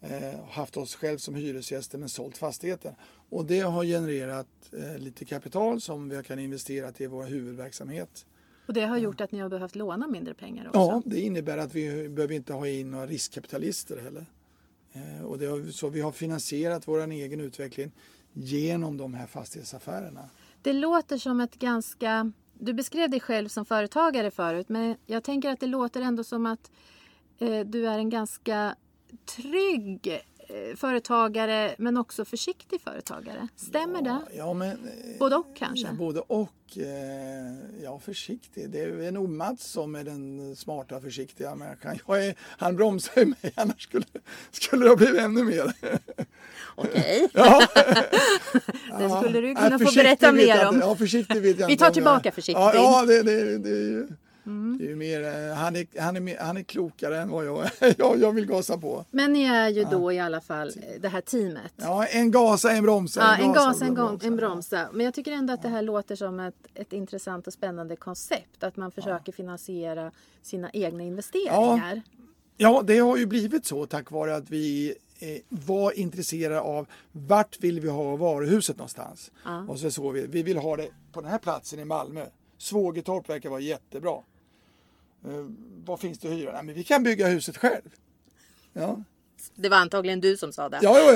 eh, 0.01 0.45
haft 0.51 0.77
oss 0.77 0.95
själv 0.95 1.18
som 1.18 1.35
hyresgäster 1.35 1.99
men 1.99 2.09
sålt 2.09 2.38
fastigheter. 2.38 2.95
Och 3.29 3.45
det 3.45 3.61
har 3.61 3.85
genererat 3.85 4.49
eh, 4.73 4.99
lite 4.99 5.25
kapital 5.25 5.81
som 5.81 6.09
vi 6.09 6.23
kan 6.23 6.38
investera 6.38 6.92
till 6.92 7.09
vår 7.09 7.25
huvudverksamhet. 7.25 8.27
Och 8.66 8.75
det 8.75 8.85
har 8.85 8.99
gjort 8.99 9.21
att 9.21 9.33
ni 9.33 9.38
har 9.38 9.49
behövt 9.49 9.75
låna 9.75 10.09
mindre 10.09 10.35
pengar 10.35 10.66
också? 10.68 10.79
Ja, 10.79 11.03
det 11.05 11.21
innebär 11.21 11.59
att 11.59 11.75
vi 11.75 12.09
behöver 12.09 12.35
inte 12.35 12.53
ha 12.53 12.68
in 12.68 12.90
några 12.90 13.07
riskkapitalister 13.07 13.97
heller. 13.97 14.27
Eh, 14.92 15.24
och 15.24 15.38
det 15.38 15.46
har, 15.46 15.70
så 15.70 15.88
vi 15.88 16.00
har 16.00 16.12
finansierat 16.12 16.88
vår 16.88 17.11
egen 17.11 17.40
utveckling 17.40 17.92
genom 18.33 18.96
de 18.96 19.14
här 19.14 19.26
fastighetsaffärerna. 19.26 20.31
Det 20.62 20.72
låter 20.72 21.18
som 21.18 21.40
ett 21.40 21.59
ganska... 21.59 22.33
Du 22.55 22.72
beskrev 22.72 23.11
dig 23.11 23.20
själv 23.20 23.48
som 23.48 23.64
företagare 23.64 24.31
förut 24.31 24.68
men 24.68 24.96
jag 25.07 25.24
tänker 25.24 25.50
att 25.50 25.61
det 25.61 25.66
låter 25.66 26.00
ändå 26.00 26.24
som 26.24 26.46
att 26.46 26.70
eh, 27.38 27.61
du 27.61 27.88
är 27.88 27.98
en 27.98 28.11
ganska 28.11 28.76
trygg 29.37 30.20
företagare 30.77 31.75
men 31.79 31.97
också 31.97 32.25
försiktig 32.25 32.81
företagare. 32.81 33.49
Stämmer 33.57 34.03
det? 34.03 34.21
Ja, 34.37 34.53
men, 34.53 34.71
eh, 34.71 35.19
Både 35.19 35.37
och 35.37 35.57
kanske? 35.57 35.87
Ja, 35.87 35.93
både 35.93 36.21
och. 36.21 36.49
Eh, 36.77 37.83
ja, 37.83 37.99
försiktig. 37.99 38.71
Det 38.71 38.81
är 38.81 39.12
nog 39.12 39.29
Mats 39.29 39.65
som 39.65 39.95
är 39.95 40.05
den 40.05 40.57
smarta 40.57 41.01
försiktiga 41.01 41.55
människan. 41.55 41.99
Jag 42.07 42.27
är, 42.27 42.35
han 42.38 42.77
bromsar 42.77 43.21
ju 43.21 43.27
mig 43.27 43.53
annars 43.55 43.83
skulle, 43.83 44.05
skulle 44.51 44.85
det 44.85 44.88
ha 44.88 44.97
blivit 44.97 45.21
ännu 45.21 45.45
mer. 45.45 45.73
Okej. 46.75 47.29
Ja. 47.33 47.67
Det 48.99 49.11
skulle 49.11 49.41
du 49.41 49.55
kunna 49.55 49.71
få 49.71 49.79
försiktig 49.79 50.05
berätta 50.05 50.33
mer 50.33 50.69
om. 50.69 50.81
Ja, 50.81 50.97
försiktig 50.97 51.43
vet 51.43 51.59
jag 51.59 51.67
Vi 51.67 51.77
tar 51.77 51.91
tillbaka 51.91 52.33
försiktig. 52.33 52.62
Ja, 52.62 52.75
ja 52.75 53.05
det, 53.07 53.23
det, 53.23 53.59
det 53.59 53.69
ju... 53.69 54.09
Mm. 54.46 54.78
Det 54.78 54.90
är 54.90 54.96
mer, 54.96 55.24
eh, 55.24 55.55
han, 55.55 55.76
är, 55.76 56.00
han, 56.00 56.28
är, 56.28 56.38
han 56.38 56.57
är 56.57 56.62
klokare 56.62 57.20
än 57.20 57.31
vad 57.31 57.46
jag. 57.46 57.70
Jag, 57.98 58.20
jag 58.20 58.33
vill 58.33 58.46
gasa 58.46 58.78
på. 58.78 59.05
Men 59.11 59.33
ni 59.33 59.44
är 59.44 59.68
ju 59.68 59.85
då 59.85 60.12
i 60.12 60.18
alla 60.18 60.40
fall 60.40 60.68
eh, 60.68 61.00
det 61.00 61.09
här 61.09 61.20
teamet. 61.20 61.72
Ja, 61.76 62.07
en 62.07 62.31
gasa, 62.31 62.72
en 62.72 62.83
bromsa. 62.83 63.20
Ja, 63.20 63.44
en 63.44 63.52
gasa, 63.52 63.68
gas, 63.68 63.83
en, 63.83 63.94
bromsa. 63.94 64.26
en 64.26 64.37
bromsa. 64.37 64.88
Men 64.92 65.05
jag 65.05 65.14
tycker 65.14 65.33
ändå 65.33 65.52
att 65.52 65.62
det 65.62 65.68
här 65.68 65.83
låter 65.83 66.16
som 66.16 66.40
ett, 66.40 66.55
ett 66.74 66.92
intressant 66.92 67.46
och 67.46 67.52
spännande 67.52 67.96
koncept. 67.96 68.62
Att 68.62 68.76
man 68.76 68.92
försöker 68.92 69.33
finansiera 69.33 70.11
sina 70.42 70.70
egna 70.72 71.02
investeringar. 71.02 72.02
Ja, 72.57 72.83
det 72.85 72.98
har 72.98 73.16
ju 73.16 73.26
blivit 73.26 73.66
så 73.66 73.87
tack 73.87 74.11
vare 74.11 74.37
att 74.37 74.50
vi 74.50 74.94
eh, 75.18 75.38
var 75.48 75.92
intresserade 75.98 76.61
av 76.61 76.87
vart 77.12 77.61
vill 77.61 77.81
vi 77.81 77.88
ha 77.88 78.16
varuhuset 78.16 78.76
någonstans. 78.76 79.31
Och 79.68 79.78
så 79.78 79.90
såg 79.90 80.14
vi, 80.14 80.26
vi 80.26 80.42
vill 80.42 80.57
ha 80.57 80.76
det 80.76 80.88
på 81.12 81.20
den 81.20 81.31
här 81.31 81.38
platsen 81.38 81.78
i 81.81 81.85
Malmö. 81.85 82.26
Svågertorp 82.59 83.28
verkar 83.28 83.50
vara 83.50 83.61
jättebra. 83.61 84.16
Eh, 85.24 85.46
vad 85.85 86.00
finns 86.00 86.18
det 86.18 86.28
att 86.28 86.35
hyra? 86.35 86.52
Nej, 86.52 86.62
men 86.62 86.74
vi 86.74 86.85
kan 86.85 87.02
bygga 87.02 87.26
huset 87.28 87.56
själv. 87.56 87.82
Ja, 88.72 89.02
Det 89.54 89.68
var 89.68 89.76
antagligen 89.76 90.20
du 90.20 90.37
som 90.37 90.52
sa 90.52 90.68
det. 90.68 90.78
ja, 90.82 90.98
ja. 90.98 91.12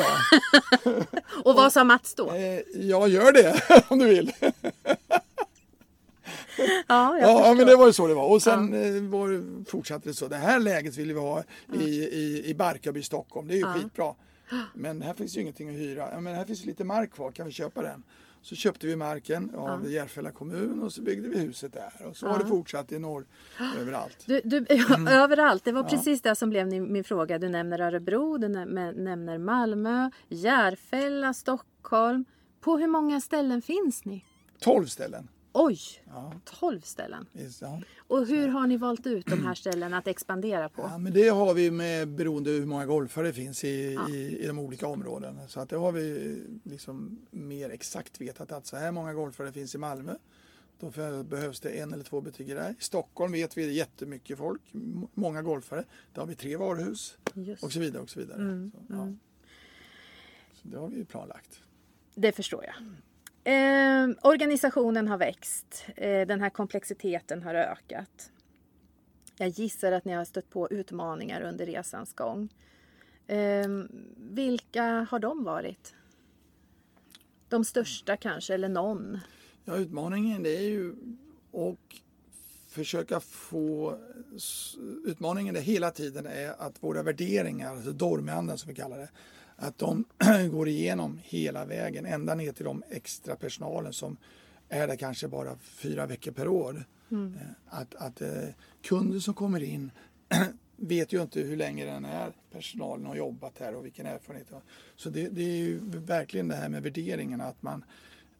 ja. 0.84 0.92
Och 1.44 1.54
vad 1.54 1.72
sa 1.72 1.84
Mats 1.84 2.14
då? 2.14 2.30
Eh, 2.32 2.60
jag 2.74 3.08
gör 3.08 3.32
det 3.32 3.62
om 3.88 3.98
du 3.98 4.06
vill. 4.06 4.32
Ja, 6.88 7.18
Ja, 7.18 7.18
ja, 7.48 7.54
men 7.54 7.66
det 7.66 7.76
var 7.76 7.86
ju 7.86 7.92
så 7.92 8.06
det 8.06 8.14
var. 8.14 8.28
Och 8.28 8.42
sen 8.42 8.74
eh, 8.74 9.02
var, 9.10 9.28
det- 9.28 9.70
fortsatte 9.70 10.08
det 10.08 10.14
så. 10.14 10.28
Det 10.28 10.36
här 10.36 10.58
läget 10.58 10.96
vill 10.96 11.12
vi 11.14 11.20
ha 11.20 11.42
i, 11.80 11.84
i, 12.04 12.42
i 12.46 12.54
Barkarby, 12.54 13.02
Stockholm. 13.02 13.48
Det 13.48 13.54
är 13.54 13.56
ju 13.56 13.64
skitbra. 13.64 14.14
Men 14.74 15.02
här 15.02 15.14
finns 15.14 15.36
ju 15.36 15.40
ingenting 15.40 15.68
att 15.68 15.74
hyra. 15.74 16.08
Ja, 16.12 16.20
men 16.20 16.34
här 16.34 16.44
finns 16.44 16.64
lite 16.64 16.84
mark 16.84 17.12
kvar, 17.12 17.30
kan 17.32 17.46
vi 17.46 17.52
köpa 17.52 17.82
den? 17.82 18.02
Så 18.46 18.54
köpte 18.56 18.86
vi 18.86 18.96
marken 18.96 19.54
av 19.54 19.90
Järfälla 19.90 20.30
kommun 20.30 20.82
och 20.82 20.92
så 20.92 21.02
byggde 21.02 21.28
vi 21.28 21.38
huset 21.38 21.72
där. 21.72 22.06
Och 22.08 22.16
så 22.16 22.26
har 22.26 22.38
det 22.38 22.46
fortsatt 22.46 22.92
i 22.92 22.98
norr, 22.98 23.26
överallt. 23.80 24.24
Du, 24.26 24.40
du, 24.44 24.66
ja, 24.68 25.10
Överallt. 25.10 25.64
Det 25.64 25.72
var 25.72 25.82
precis 25.84 26.22
det 26.22 26.34
som 26.34 26.50
blev 26.50 26.66
min 26.66 27.04
fråga. 27.04 27.38
Du 27.38 27.48
nämner 27.48 27.80
Örebro, 27.80 28.38
du 28.38 28.46
näm- 28.48 28.92
nämner 28.92 29.38
Malmö, 29.38 30.10
Järfälla, 30.28 31.34
Stockholm. 31.34 32.24
På 32.60 32.78
hur 32.78 32.86
många 32.86 33.20
ställen 33.20 33.62
finns 33.62 34.04
ni? 34.04 34.24
12 34.60 34.86
ställen. 34.86 35.28
Oj, 35.58 35.78
12 36.44 36.80
ställen. 36.80 37.26
Ja. 37.60 37.80
Och 37.96 38.26
hur 38.26 38.48
har 38.48 38.66
ni 38.66 38.76
valt 38.76 39.06
ut 39.06 39.26
de 39.26 39.44
här 39.44 39.54
ställena 39.54 39.98
att 39.98 40.06
expandera 40.06 40.68
på? 40.68 40.82
Ja, 40.82 40.98
men 40.98 41.12
det 41.12 41.28
har 41.28 41.54
vi 41.54 41.70
med 41.70 42.08
beroende 42.08 42.50
hur 42.50 42.66
många 42.66 42.86
golfare 42.86 43.26
det 43.26 43.32
finns 43.32 43.64
i, 43.64 43.98
i, 44.10 44.38
i 44.40 44.46
de 44.46 44.58
olika 44.58 44.86
områdena. 44.86 45.48
Så 45.48 45.60
att 45.60 45.68
det 45.68 45.76
har 45.76 45.92
vi 45.92 46.36
liksom 46.62 47.18
mer 47.30 47.70
exakt 47.70 48.20
vetat 48.20 48.52
att 48.52 48.66
så 48.66 48.76
här 48.76 48.92
många 48.92 49.14
golfare 49.14 49.52
finns 49.52 49.74
i 49.74 49.78
Malmö. 49.78 50.14
Då 50.78 50.90
behövs 51.22 51.60
det 51.60 51.70
en 51.70 51.92
eller 51.92 52.04
två 52.04 52.20
butiker 52.20 52.54
där. 52.54 52.70
I 52.70 52.82
Stockholm 52.82 53.32
vet 53.32 53.56
vi 53.56 53.64
det 53.64 53.70
är 53.70 53.72
jättemycket 53.72 54.38
folk, 54.38 54.62
många 55.14 55.42
golfare. 55.42 55.84
Där 56.12 56.20
har 56.22 56.28
vi 56.28 56.34
tre 56.34 56.56
varuhus 56.56 57.18
Just. 57.34 57.62
och 57.62 57.72
så 57.72 57.80
vidare. 57.80 58.02
Och 58.02 58.10
så 58.10 58.20
vidare. 58.20 58.70
så, 58.72 58.94
ja. 58.94 59.12
så 60.52 60.68
det 60.68 60.78
har 60.78 60.88
vi 60.88 61.04
planlagt. 61.04 61.60
Det 62.14 62.32
förstår 62.32 62.64
jag. 62.64 62.74
Eh, 63.46 64.08
organisationen 64.22 65.08
har 65.08 65.18
växt. 65.18 65.84
Eh, 65.96 66.26
den 66.26 66.40
här 66.40 66.50
komplexiteten 66.50 67.42
har 67.42 67.54
ökat. 67.54 68.30
Jag 69.36 69.48
gissar 69.48 69.92
att 69.92 70.04
ni 70.04 70.12
har 70.12 70.24
stött 70.24 70.50
på 70.50 70.68
utmaningar 70.70 71.40
under 71.40 71.66
resans 71.66 72.12
gång. 72.12 72.48
Eh, 73.26 73.68
vilka 74.16 75.06
har 75.10 75.18
de 75.18 75.44
varit? 75.44 75.94
De 77.48 77.64
största 77.64 78.16
kanske, 78.16 78.54
eller 78.54 78.68
någon? 78.68 79.18
Ja, 79.64 79.76
utmaningen 79.76 80.42
det 80.42 80.56
är 80.56 80.68
ju 80.68 80.94
att 81.52 81.78
försöka 82.68 83.20
få... 83.20 83.98
Utmaningen 85.04 85.56
är 85.56 85.60
hela 85.60 85.90
tiden 85.90 86.26
är 86.26 86.60
att 86.62 86.82
våra 86.82 87.02
värderingar, 87.02 87.70
alltså 87.70 87.92
dormandan 87.92 88.58
som 88.58 88.68
vi 88.68 88.74
kallar 88.74 88.98
det, 88.98 89.08
att 89.56 89.78
de 89.78 90.04
går 90.50 90.68
igenom 90.68 91.20
hela 91.22 91.64
vägen 91.64 92.06
ända 92.06 92.34
ner 92.34 92.52
till 92.52 92.64
de 92.64 92.82
extra 92.90 93.36
personalen 93.36 93.92
som 93.92 94.16
är 94.68 94.86
där 94.86 94.96
kanske 94.96 95.28
bara 95.28 95.56
fyra 95.62 96.06
veckor 96.06 96.32
per 96.32 96.48
år. 96.48 96.84
Eh, 97.10 97.46
Att, 97.66 97.94
att 97.94 98.20
eh, 98.20 98.48
kunden 98.82 99.20
som 99.20 99.34
kommer 99.34 99.62
in 99.62 99.90
vet 100.76 101.12
ju 101.12 101.22
inte 101.22 101.40
hur 101.40 101.56
länge 101.56 101.84
den 101.84 102.04
här 102.04 102.32
personalen 102.52 103.06
har 103.06 103.16
jobbat 103.16 103.58
här 103.58 103.74
och 103.74 103.84
vilken 103.84 104.06
erfarenhet 104.06 104.48
de 104.48 104.54
har. 104.54 104.62
Så 104.96 105.10
det, 105.10 105.28
det 105.28 105.42
är 105.42 105.56
ju 105.56 105.80
verkligen 105.84 106.48
det 106.48 106.56
här 106.56 106.68
med 106.68 106.82
värderingarna, 106.82 107.44
att 107.44 107.62
man, 107.62 107.84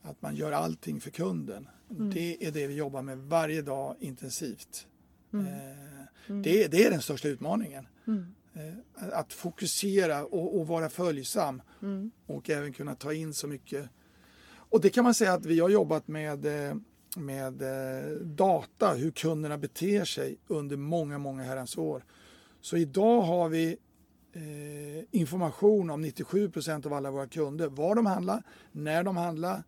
att 0.02 0.22
man 0.22 0.37
gör 0.37 0.52
allting 0.52 1.00
för 1.00 1.11
kunden. 1.11 1.68
Det 1.88 2.46
är 2.46 2.50
det 2.50 2.66
vi 2.66 2.74
jobbar 2.74 3.02
med 3.02 3.18
varje 3.18 3.62
dag 3.62 3.96
intensivt. 4.00 4.87
Eh, 5.33 5.42
Det, 6.42 6.66
det 6.68 6.85
är 6.85 6.90
den 6.90 7.02
största 7.02 7.29
utmaningen. 7.29 7.87
Eh, 8.57 9.09
Att 9.19 9.33
fokusera 9.33 10.25
och, 10.25 10.59
och 10.61 10.66
vara 10.66 10.88
följsam 10.88 11.62
och 12.27 12.51
även 12.51 12.73
kunna 12.73 12.95
ta 12.95 13.12
in 13.12 13.35
så 13.35 13.47
mycket. 13.49 13.88
Och 14.71 14.81
det 14.81 14.90
kan 14.90 15.05
man 15.05 15.14
säga 15.14 15.33
att 15.33 15.47
vi 15.47 15.61
har 15.61 15.69
jobbat 15.69 16.09
med, 16.09 16.47
eh, 16.71 16.77
med 17.16 17.62
eh, 17.62 18.11
data, 18.21 18.95
hur 18.95 19.11
kunderna 19.11 19.59
beter 19.59 20.05
sig 20.05 20.38
under 20.47 20.77
många, 20.77 21.19
många 21.19 21.42
herrans 21.42 21.79
år. 21.79 22.05
Så 22.61 22.77
idag 22.77 23.21
har 23.21 23.49
vi 23.49 23.77
eh, 24.33 25.05
information 25.21 25.90
om 25.90 26.03
97 26.03 26.51
procent 26.51 26.87
av 26.87 26.92
alla 26.92 27.11
våra 27.11 27.27
kunder. 27.27 27.69
Var 27.69 27.95
de 27.95 28.07
handlar, 28.07 28.42
när 28.73 29.03
de 29.03 29.16
handlar 29.16 29.62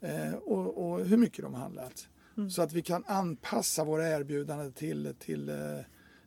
eh, 0.00 0.32
och, 0.34 0.90
och 0.92 1.04
hur 1.06 1.16
mycket 1.16 1.44
de 1.44 1.54
handlat. 1.54 2.08
Så 2.50 2.62
att 2.62 2.72
vi 2.72 2.82
kan 2.82 3.04
anpassa 3.06 3.84
våra 3.84 4.08
erbjudanden 4.08 4.72
till, 4.72 5.14
till 5.18 5.48
eh, 5.48 5.56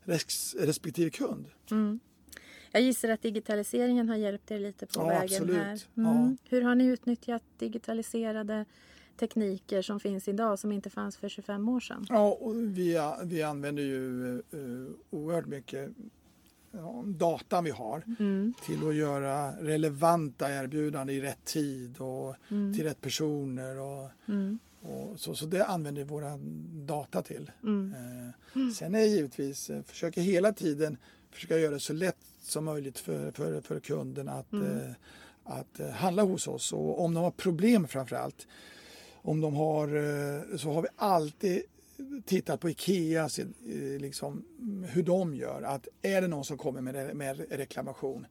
res, 0.06 0.56
respektive 0.60 1.10
kund. 1.10 1.46
Jag 2.72 2.82
gissar 2.82 3.10
att 3.10 3.22
digitaliseringen 3.22 4.10
har 4.10 4.16
hjälpt 4.16 4.52
er 4.52 4.60
lite 4.60 4.86
på 4.86 5.00
Ja, 5.00 5.08
vägen 5.08 5.24
absolut. 5.24 5.56
här. 5.56 5.82
Ja. 5.94 6.36
Hur 6.50 6.62
har 6.62 6.76
ni 6.76 6.86
utnyttjat 6.86 7.44
digitaliserade 7.58 8.66
tekniker 9.20 9.82
som 9.82 10.00
finns 10.00 10.28
idag 10.28 10.60
som 10.60 10.72
inte 10.72 10.90
fanns 10.90 11.18
för 11.18 11.30
25 11.30 11.70
år 11.70 11.80
sedan? 11.80 12.06
Ja, 12.10 12.40
vi, 12.54 12.98
vi 13.24 13.44
använder 13.44 13.84
ju 13.84 14.02
uh, 14.54 14.90
oerhört 15.10 15.46
mycket 15.46 15.90
ja, 16.72 17.04
data 17.06 17.62
vi 17.62 17.70
har 17.70 18.04
till 18.66 18.88
att 18.88 18.96
göra 18.96 19.52
relevanta 19.52 20.50
erbjudanden 20.52 21.16
i 21.16 21.22
rätt 21.22 21.46
tid 21.46 21.98
och 21.98 22.36
till 22.76 22.84
rätt 22.84 23.02
personer. 23.02 23.80
Och, 23.80 24.10
och 24.86 25.20
så, 25.20 25.36
så 25.36 25.46
det 25.46 25.66
använder 25.66 26.04
vi 26.04 26.10
våra 26.10 26.38
data 26.86 27.22
till. 27.22 27.52
Eh, 27.94 28.72
Sen 28.74 28.96
är 28.96 29.06
givetvis, 29.06 29.70
eh, 29.70 29.84
försöker 29.84 30.22
hela 30.22 30.54
tiden 30.54 30.98
försöka 31.32 31.58
göra 31.58 31.72
det 31.74 31.80
så 31.80 31.94
lätt 31.94 32.18
som 32.42 32.66
möjligt 32.66 33.00
för, 33.00 33.32
för, 33.32 33.62
för 33.62 33.80
kunden 33.80 34.30
att, 34.30 34.54
eh, 34.54 34.92
att 35.44 35.80
eh, 35.80 35.90
handla 35.90 36.24
hos 36.24 36.48
oss. 36.48 36.74
Och 36.74 37.04
om 37.04 37.14
de 37.14 37.24
har 37.24 37.32
problem 37.32 37.88
framför 37.88 38.16
allt, 38.16 38.48
om 39.22 39.42
de 39.42 39.56
har, 39.56 40.58
så 40.58 40.72
har 40.74 40.82
vi 40.82 40.88
alltid 40.96 41.62
tittat 42.26 42.60
på 42.60 42.70
Ikea, 42.70 43.30
liksom, 44.00 44.46
hur 44.90 45.04
de 45.04 45.36
gör. 45.36 45.62
Att 45.62 45.88
är 46.02 46.22
det 46.22 46.28
någon 46.28 46.46
som 46.46 46.58
kommer 46.58 46.82
med, 46.82 47.16
med 47.16 47.46
reklamation 47.50 48.28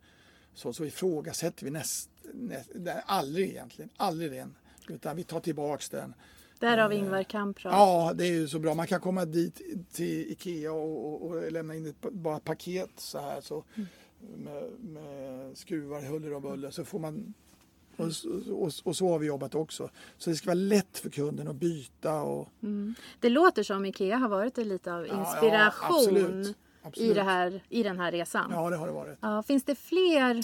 så, 0.55 0.73
så 0.73 0.85
ifrågasätter 0.85 1.64
vi 1.64 1.71
näst, 1.71 2.11
näst, 2.35 2.71
aldrig 3.07 3.49
egentligen, 3.49 3.90
aldrig 3.97 4.33
den. 4.33 4.55
Utan 4.88 5.17
vi 5.17 5.25
tar 5.25 5.40
tillbaks 5.40 5.88
den. 5.88 6.14
Därav 6.59 6.93
Ingvar 6.93 7.23
Kamprad. 7.23 7.73
Ja, 7.73 8.12
det 8.14 8.25
är 8.27 8.33
ju 8.33 8.49
så 8.49 8.59
bra. 8.59 8.75
Man 8.75 8.87
kan 8.87 9.01
komma 9.01 9.25
dit 9.25 9.61
till 9.93 10.33
Ikea 10.33 10.73
och, 10.73 11.07
och, 11.14 11.23
och 11.31 11.53
lämna 11.53 11.75
in 11.75 11.87
ett 11.87 12.12
bara 12.12 12.40
paket 12.40 12.90
så 12.97 13.19
här 13.19 13.40
så 13.40 13.64
med, 14.37 14.71
med 14.81 15.59
skruvar 15.59 16.03
huller 16.03 16.33
och 16.35 16.43
buller 16.43 16.71
så 16.71 16.85
får 16.85 16.99
man 16.99 17.35
och, 17.97 18.07
och, 18.53 18.73
och 18.85 18.97
så 18.97 19.09
har 19.09 19.19
vi 19.19 19.27
jobbat 19.27 19.55
också. 19.55 19.90
Så 20.19 20.31
det 20.31 20.37
ska 20.37 20.47
vara 20.47 20.55
lätt 20.55 20.99
för 20.99 21.11
kunden 21.11 21.49
att 21.49 21.57
byta 21.57 22.23
och 22.23 22.49
Det 23.21 23.29
låter 23.29 23.62
som 23.62 23.85
Ikea 23.87 24.17
har 24.17 24.29
varit 24.29 24.59
en 24.59 24.69
lite 24.69 24.95
av 24.95 25.07
Ja, 25.07 25.12
ja, 25.14 25.21
inspiration 25.21 25.97
absolut. 25.97 26.47
i, 26.47 26.55
Absolut. 26.83 27.14
det 27.14 27.23
här, 27.23 27.62
i 27.69 27.83
den 27.83 27.99
här 27.99 28.12
resan. 28.12 28.51
Ja, 28.51 28.71
det 28.71 28.77
har 28.77 28.87
det 28.87 28.93
varit. 28.93 29.19
Ja, 29.21 29.43
finns 29.43 29.64
det 29.64 29.75
fler 29.75 30.43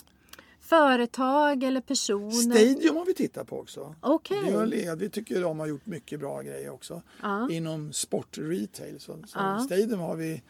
företag 0.70 1.62
eller 1.62 1.80
personer? 1.80 2.30
Stadium 2.30 2.96
har 2.96 3.04
vi 3.04 3.14
tittat 3.14 3.46
på 3.48 3.59
också. 3.59 3.94
Okej. 4.00 4.42
Vi, 4.44 4.87
har 4.87 4.96
vi 4.96 5.11
tycker 5.11 5.42
de 5.42 5.59
har 5.59 5.66
gjort 5.66 5.87
mycket 5.87 6.20
bra 6.20 6.42
grejer 6.42 6.70
också. 6.70 7.02
Ja. 7.22 7.50
Inom 7.50 7.92
sportretail. 7.92 9.00
Så, 9.00 9.12
så 9.26 9.38
Ja. 9.38 9.59
Stadium 9.59 10.00
har 10.00 10.16
vi 10.16 10.42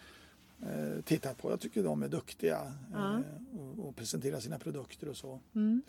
eh, 0.63 1.03
tittat 1.05 1.39
på. 1.39 1.51
Jag 1.51 1.61
tycker 1.61 1.83
de 1.83 2.03
är 2.03 2.09
duktiga 2.09 2.73
Ja. 2.93 3.15
eh, 3.15 3.61
och, 3.61 3.89
och 3.89 3.97
presenterar 3.97 4.41
sina 4.41 4.59
produkter 4.59 5.09
och 5.09 5.17
så. 5.17 5.41
Mm. 5.55 5.83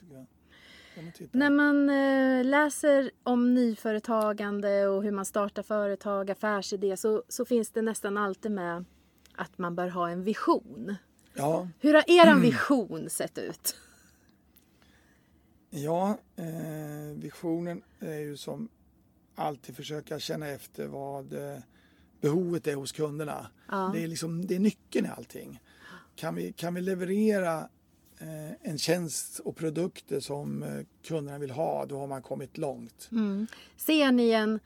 När 1.31 1.49
man 1.49 1.89
eh, 1.89 2.45
läser 2.45 3.11
om 3.23 3.53
nyföretagande 3.53 4.87
och 4.87 5.03
hur 5.03 5.11
man 5.11 5.25
startar 5.25 5.63
företag, 5.63 6.31
affärsidé, 6.31 6.97
så, 6.97 7.23
så 7.27 7.45
finns 7.45 7.69
det 7.69 7.81
nästan 7.81 8.17
alltid 8.17 8.51
med 8.51 8.85
att 9.35 9.57
man 9.57 9.75
bör 9.75 9.87
ha 9.87 10.09
en 10.09 10.23
vision. 10.23 10.95
Ja, 11.33 11.67
Hur 11.79 11.93
har 11.93 12.03
er 12.07 12.35
vision 12.41 13.09
sett 13.09 13.37
ut? 13.37 13.75
Ja 15.71 16.17
eh, 16.35 17.15
visionen 17.15 17.81
är 17.99 18.19
ju 18.19 18.37
som 18.37 18.69
alltid 19.35 19.75
försöka 19.75 20.19
känna 20.19 20.47
efter 20.47 20.87
vad 20.87 21.33
eh, 21.33 21.59
behovet 22.21 22.67
är 22.67 22.75
hos 22.75 22.91
kunderna. 22.91 23.47
Ja. 23.67 23.91
Det, 23.93 24.03
är 24.03 24.07
liksom, 24.07 24.45
det 24.45 24.55
är 24.55 24.59
nyckeln 24.59 25.05
i 25.05 25.09
allting. 25.09 25.59
Kan 26.15 26.35
vi, 26.35 26.51
kan 26.51 26.73
vi 26.73 26.81
leverera 26.81 27.69
eh, 28.19 28.51
en 28.61 28.77
tjänst 28.77 29.39
och 29.39 29.55
produkter 29.55 30.19
som 30.19 30.63
eh, 30.63 30.85
kunderna 31.03 31.37
vill 31.37 31.51
ha, 31.51 31.85
då 31.85 31.99
har 31.99 32.07
man 32.07 32.21
kommit 32.21 32.57
långt. 32.57 33.09
Mm. 33.11 33.47
Ser 33.77 34.11
ni 34.11 34.31
en 34.31 34.59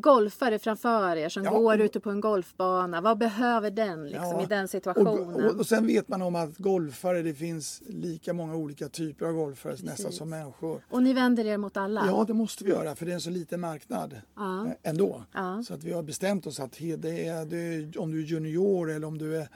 golfare 0.00 0.58
framför 0.58 1.16
er 1.16 1.28
som 1.28 1.44
Ja. 1.44 1.50
går 1.58 1.80
ute 1.80 2.00
på 2.00 2.10
en 2.10 2.20
golfbana? 2.20 3.00
Vad 3.00 3.18
behöver 3.18 3.70
den 3.70 4.04
liksom, 4.08 4.24
Ja. 4.30 4.42
i 4.42 4.46
den 4.46 4.64
Och, 4.64 4.70
situationen? 4.70 5.44
och, 5.44 5.58
och 5.58 5.66
sen 5.66 5.86
vet 5.86 6.08
man 6.08 6.22
om 6.22 6.34
att 6.34 6.56
golfare, 6.58 7.22
det 7.22 7.34
finns 7.34 7.82
lika 7.86 8.32
många 8.32 8.54
olika 8.56 8.88
typer 8.88 9.26
av 9.26 9.32
golfare 9.32 9.72
nästan 9.72 9.88
Precis. 9.96 10.16
som 10.18 10.30
människor. 10.30 10.80
Och 10.90 11.02
ni 11.02 11.12
vänder 11.12 11.46
er 11.46 11.56
mot 11.56 11.76
alla? 11.76 12.04
Ja, 12.06 12.24
det 12.26 12.34
måste 12.34 12.64
vi 12.64 12.70
göra 12.70 12.94
för 12.94 13.06
det 13.06 13.12
är 13.12 13.14
en 13.14 13.20
så 13.20 13.30
liten 13.30 13.60
marknad 13.60 14.20
Ja. 14.36 14.66
eh, 14.66 14.72
ändå. 14.90 15.22
Så 15.66 15.74
att 15.74 15.84
vi 15.84 15.92
har 15.92 16.02
bestämt 16.02 16.46
oss 16.46 16.60
att 16.60 16.72
det 16.78 17.26
är, 17.26 17.44
det 17.44 17.58
är, 17.58 18.00
om 18.00 18.10
du 18.12 18.18
är 18.18 18.24
junior 18.26 18.90
eller 18.90 19.06
om 19.06 19.18
du 19.18 19.36
är 19.36 19.48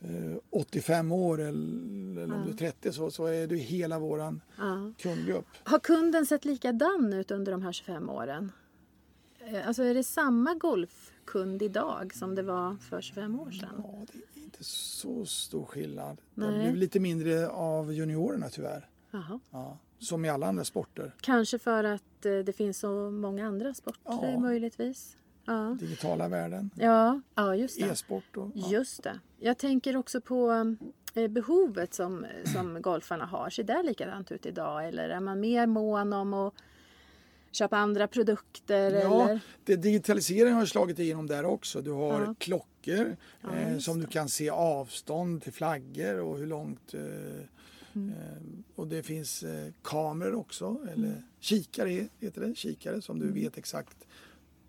eh, 0.00 0.36
85 0.50 1.12
år 1.12 1.40
eller, 1.40 2.22
eller 2.22 2.34
om 2.34 2.42
du 2.46 2.52
är 2.52 2.56
30 2.56 2.92
så, 2.92 3.10
så 3.10 3.26
är 3.26 3.46
du 3.46 3.56
hela 3.56 3.98
våran 3.98 4.40
kundgrupp. 4.98 5.46
Har 5.64 5.78
kunden 5.78 6.26
sett 6.26 6.44
likadan 6.44 7.12
ut 7.12 7.30
under 7.30 7.52
de 7.52 7.62
här 7.62 7.72
25 7.72 8.10
åren? 8.10 8.52
Eh, 9.46 9.68
Alltså 9.68 9.82
är 9.82 9.94
det 9.94 10.04
samma 10.04 10.54
golfkund 10.54 11.62
idag 11.62 12.14
som 12.14 12.34
det 12.34 12.42
var 12.42 12.76
för 12.76 13.00
25 13.00 13.40
år 13.40 13.50
sedan? 13.50 13.68
Ja, 13.84 14.04
det 14.12 14.40
är 14.40 14.44
inte 14.44 14.64
så 14.64 15.26
stor 15.26 15.64
skillnad. 15.64 16.20
Det 16.34 16.50
Nej. 16.50 16.70
blir 16.70 16.80
lite 16.80 17.00
mindre 17.00 17.48
av 17.48 17.92
juniorerna 17.92 18.48
tyvärr. 18.48 18.88
Jaha. 19.10 19.40
Ja, 19.50 19.78
som 19.98 20.24
i 20.24 20.28
alla 20.28 20.46
andra 20.46 20.64
sporter. 20.64 21.14
Kanske 21.20 21.58
för 21.58 21.84
att 21.84 22.26
eh, 22.26 22.38
det 22.38 22.52
finns 22.56 22.78
så 22.78 23.10
många 23.10 23.46
andra 23.46 23.74
sporter 23.74 24.30
Ja. 24.32 24.38
möjligtvis. 24.40 25.16
Ja. 25.46 25.76
Digitala 25.80 26.28
världen, 26.28 26.70
Ja, 26.76 27.20
ja 27.34 27.54
just 27.56 27.80
det. 27.80 27.86
e-sport 27.86 28.36
och... 28.36 28.50
Ja. 28.54 28.68
Just 28.70 29.02
det. 29.02 29.20
Jag 29.38 29.58
tänker 29.58 29.96
också 29.96 30.20
på 30.20 30.52
eh, 31.14 31.28
behovet 31.28 31.94
som, 31.94 32.26
som 32.52 32.82
golfarna 32.82 33.24
har. 33.24 33.50
Ser 33.50 33.64
det 33.64 33.82
likadant 33.82 34.32
ut 34.32 34.46
idag 34.46 34.88
eller 34.88 35.08
är 35.08 35.20
man 35.20 35.40
mer 35.40 35.66
mån 35.66 36.12
om 36.12 36.34
att 36.34 36.54
köpa 37.54 37.76
andra 37.76 38.08
produkter? 38.08 38.90
Ja, 38.92 39.24
Eller? 39.28 39.40
det, 39.64 39.76
digitaliseringen 39.76 40.54
har 40.58 40.66
slagit 40.66 40.98
igenom 40.98 41.26
där 41.26 41.44
också. 41.44 41.80
Du 41.82 41.90
har 41.90 42.20
Ja. 42.20 42.34
klockor 42.38 43.16
Ja, 43.42 43.54
eh, 43.56 43.78
som 43.78 44.00
du 44.00 44.06
kan 44.06 44.28
se 44.28 44.50
avstånd 44.50 45.42
till 45.42 45.52
flaggor 45.52 46.18
och 46.20 46.38
hur 46.38 46.46
långt. 46.46 46.94
Eh, 46.94 47.00
Mm. 47.96 48.08
eh, 48.10 48.42
och 48.74 48.86
det 48.88 49.02
finns 49.02 49.42
eh, 49.42 49.72
kameror 49.82 50.34
också, 50.34 50.76
eller 50.92 51.22
kikare 51.40 52.08
heter 52.20 52.40
det, 52.40 52.54
kikare 52.56 53.02
som 53.02 53.16
Mm. 53.16 53.28
du 53.34 53.40
vet 53.40 53.58
exakt. 53.58 53.96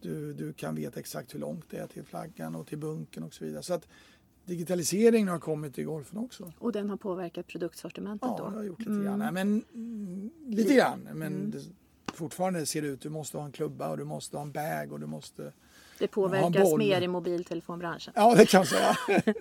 Du, 0.02 0.34
du 0.34 0.54
kan 0.54 0.76
veta 0.76 1.00
exakt 1.00 1.34
hur 1.36 1.40
långt 1.40 1.66
det 1.70 1.78
är 1.78 1.88
till 1.88 2.04
flaggan 2.04 2.56
och 2.56 2.68
till 2.68 2.78
bunken 2.78 3.24
och 3.24 3.34
så 3.34 3.46
vidare. 3.46 3.64
Så 3.64 3.74
att 3.74 3.88
digitaliseringen 4.46 5.28
har 5.28 5.40
kommit 5.40 5.76
till 5.76 5.86
golfen 5.86 6.18
också. 6.20 6.54
Och 6.60 6.72
den 6.72 6.90
har 6.90 6.98
påverkat 6.98 7.48
produktsortimentet 7.48 8.28
Ja, 8.30 8.38
då? 8.44 8.50
det 8.50 8.56
har 8.58 8.64
gjort 8.64 8.80
lite 8.80 8.92
Mm. 8.92 9.04
grann. 9.20 9.34
Men, 9.34 9.64
mm, 9.74 10.32
lite 10.48 10.74
grann. 10.74 11.08
Men 11.14 11.52
det, 11.52 11.62
fortfarande 12.16 12.66
ser 12.66 12.82
det 12.82 12.88
ut, 12.88 13.02
du 13.02 13.10
måste 13.10 13.38
ha 13.38 13.46
en 13.46 13.52
klubba 13.52 13.90
och 13.90 13.98
du 13.98 14.04
måste 14.04 14.38
ha 14.38 14.42
en 14.42 14.52
bag 14.52 14.92
och 14.92 15.00
du 15.00 15.06
måste 15.06 15.54
Det 16.00 16.08
påverkas 16.08 16.78
mer 16.78 17.02
i 17.02 17.08
mobiltelefonbranschen. 17.08 18.14
Ja, 18.16 18.36
det 18.36 18.46
kan 18.46 18.58
jag 18.60 18.68
säga. 18.68 18.96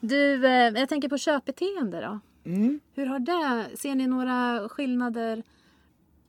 Du, 0.00 0.46
eh, 0.46 0.52
jag 0.52 0.88
tänker 0.88 1.08
på 1.08 1.18
köpbeteende 1.18 2.00
då. 2.00 2.20
Mm. 2.50 2.80
Hur 2.94 3.06
har 3.06 3.18
det, 3.18 3.76
ser 3.76 3.94
ni 3.94 4.06
några 4.06 4.68
skillnader 4.68 5.42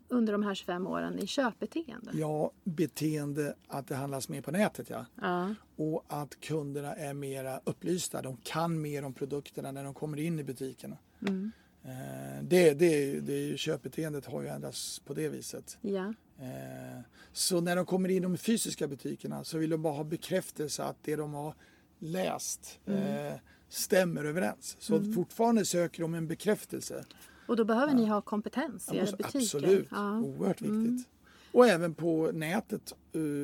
under 0.07 0.33
de 0.33 0.43
här 0.43 0.55
25 0.55 0.87
åren 0.87 1.19
i 1.19 1.27
köpbeteende? 1.27 2.11
Ja, 2.13 2.51
beteende 2.63 3.55
att 3.67 3.87
det 3.87 3.95
handlas 3.95 4.29
mer 4.29 4.41
på 4.41 4.51
nätet 4.51 4.89
ja. 4.89 5.05
Ja. 5.21 5.55
Och 5.75 6.05
att 6.07 6.39
kunderna 6.39 6.95
är 6.95 7.13
mera 7.13 7.59
upplysta. 7.63 8.21
De 8.21 8.37
kan 8.43 8.81
mer 8.81 9.05
om 9.05 9.13
produkterna 9.13 9.71
när 9.71 9.83
de 9.83 9.93
kommer 9.93 10.19
in 10.19 10.39
i 10.39 10.43
butikerna. 10.43 10.97
Mm. 11.21 11.51
Eh, 11.83 12.43
Det, 12.43 12.73
det, 12.73 13.19
det 13.19 13.57
köpbeteendet 13.57 14.25
har 14.25 14.41
ju 14.41 14.47
ändrats 14.47 14.99
på 14.99 15.13
det 15.13 15.29
viset. 15.29 15.77
ja. 15.81 16.13
Eh, 16.39 17.01
Så 17.33 17.61
när 17.61 17.75
de 17.75 17.85
kommer 17.85 18.09
in 18.09 18.17
i 18.17 18.19
de 18.19 18.37
fysiska 18.37 18.87
butikerna 18.87 19.43
så 19.43 19.57
vill 19.57 19.69
de 19.69 19.81
bara 19.81 19.93
ha 19.93 20.03
bekräftelse 20.03 20.83
att 20.83 20.97
det 21.03 21.15
de 21.15 21.33
har 21.33 21.53
läst 21.99 22.79
eh, 22.85 23.33
stämmer 23.69 24.25
överens. 24.25 24.75
Så 24.79 25.13
fortfarande 25.13 25.65
söker 25.65 26.01
de 26.01 26.13
en 26.13 26.27
bekräftelse. 26.27 27.05
Och 27.47 27.55
då 27.55 27.63
behöver 27.65 27.93
ni 27.93 28.05
ha 28.05 28.21
kompetens 28.21 28.89
i 28.93 28.97
Ja, 28.97 29.03
era 29.03 29.11
butiker. 29.17 29.39
Absolut, 29.39 29.87
Ja. 29.91 30.09
Mm. 30.09 30.23
oerhört 30.25 30.61
viktigt. 30.61 31.07
Och 31.51 31.67
även 31.67 31.93
på 31.95 32.31
nätet 32.33 32.93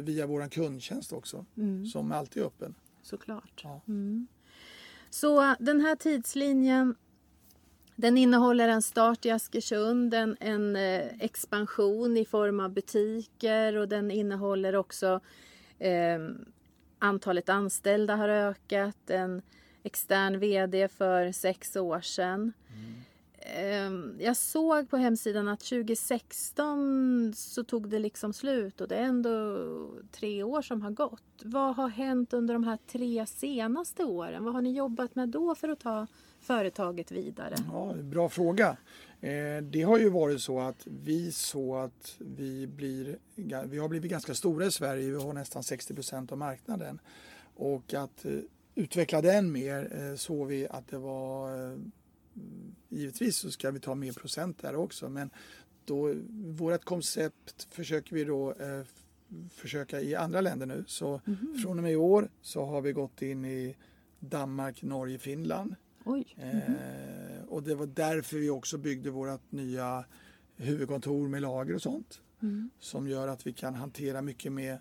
via 0.03 0.27
vår 0.27 0.49
kundtjänst 0.49 1.13
också, 1.13 1.45
Mm. 1.57 1.85
som 1.85 2.11
alltid 2.11 2.43
är 2.43 2.47
öppen. 2.47 2.75
Såklart. 3.01 3.61
Ja. 3.63 3.81
Mm. 3.87 4.27
Så 5.09 5.55
den 5.59 5.81
här 5.81 5.95
tidslinjen 5.95 6.95
den 7.95 8.17
innehåller 8.17 8.67
en 8.67 8.81
start 8.81 9.25
i 9.25 9.31
Askersund, 9.31 10.13
en, 10.13 10.37
en 10.39 10.75
eh, 10.75 11.05
expansion 11.19 12.17
i 12.17 12.25
form 12.25 12.59
av 12.59 12.69
butiker 12.69 13.75
och 13.75 13.87
den 13.87 14.11
innehåller 14.11 14.75
också 14.75 15.19
eh, 15.79 16.19
antalet 16.99 17.49
anställda 17.49 18.15
har 18.15 18.29
ökat, 18.29 19.09
en 19.09 19.41
extern 19.83 20.39
VD 20.39 20.87
för 20.87 21.31
sex 21.31 21.75
år 21.75 22.01
sedan. 22.01 22.53
Eh, 23.39 23.91
Jag 24.25 24.37
såg 24.37 24.89
på 24.89 24.97
hemsidan 24.97 25.47
att 25.47 25.59
2016 25.59 27.33
så 27.35 27.63
tog 27.63 27.89
det 27.89 27.99
liksom 27.99 28.33
slut 28.33 28.81
och 28.81 28.87
det 28.87 28.95
är 28.95 29.03
ändå 29.03 29.57
tre 30.11 30.43
år 30.43 30.61
som 30.61 30.81
har 30.81 30.91
gått. 30.91 31.23
Vad 31.43 31.75
har 31.75 31.89
hänt 31.89 32.33
under 32.33 32.53
de 32.53 32.63
här 32.63 32.77
tre 32.87 33.25
senaste 33.25 34.03
åren? 34.03 34.43
Vad 34.43 34.53
har 34.53 34.61
ni 34.61 34.71
jobbat 34.71 35.15
med 35.15 35.29
då 35.29 35.55
för 35.55 35.69
att 35.69 35.79
ta 35.79 36.07
företaget 36.45 37.11
vidare? 37.11 37.55
Ja, 37.71 37.93
bra 37.93 38.29
fråga. 38.29 38.77
Eh, 39.21 39.61
Det 39.63 39.81
har 39.81 39.97
ju 39.99 40.09
varit 40.09 40.41
så 40.41 40.59
att 40.59 40.87
vi 40.87 41.31
såg 41.31 41.77
att 41.77 42.15
vi, 42.19 42.67
blir, 42.67 43.17
vi 43.65 43.77
har 43.77 43.89
blivit 43.89 44.11
ganska 44.11 44.33
stora 44.33 44.65
i 44.65 44.71
Sverige. 44.71 45.11
Vi 45.11 45.17
har 45.23 45.33
nästan 45.33 45.63
60 45.63 45.93
procent 45.93 46.31
av 46.31 46.37
marknaden. 46.37 46.99
Och 47.55 47.93
att 47.93 48.25
eh, 48.25 48.31
utveckla 48.75 49.21
den 49.21 49.51
mer 49.51 50.09
eh, 50.09 50.15
såg 50.15 50.47
vi 50.47 50.67
att 50.67 50.87
det 50.87 50.97
var 50.97 51.77
Givetvis 52.89 53.35
så 53.37 53.51
ska 53.51 53.71
vi 53.71 53.79
ta 53.79 53.95
mer 53.95 54.11
procent 54.13 54.61
där 54.61 54.75
också 54.75 55.09
men 55.09 55.29
då, 55.85 56.13
vårt 56.57 56.83
koncept 56.83 57.67
försöker 57.71 58.15
vi 58.15 58.23
då 58.23 58.51
eh, 58.51 58.81
försöka 59.51 60.01
i 60.01 60.15
andra 60.15 60.41
länder 60.41 60.65
nu. 60.65 60.83
Så 60.87 61.21
från 61.63 61.77
och 61.77 61.83
med 61.83 61.91
i 61.91 61.95
år 61.95 62.29
så 62.41 62.65
har 62.65 62.81
vi 62.81 62.91
gått 62.93 63.21
in 63.21 63.45
i 63.45 63.75
Danmark, 64.19 64.81
Norge, 64.83 65.17
Finland. 65.17 65.75
Oj. 66.05 66.35
Eh, 66.37 67.43
och 67.47 67.63
det 67.63 67.75
var 67.75 67.85
därför 67.85 68.37
vi 68.37 68.49
också 68.49 68.77
byggde 68.77 69.09
vårt 69.09 69.51
nya 69.51 70.05
huvudkontor 70.55 71.27
med 71.27 71.41
lager 71.41 71.75
och 71.75 71.81
sånt. 71.81 72.21
Som 72.79 73.07
gör 73.07 73.27
att 73.27 73.47
vi 73.47 73.53
kan 73.53 73.75
hantera 73.75 74.21
mycket 74.21 74.51
med 74.51 74.73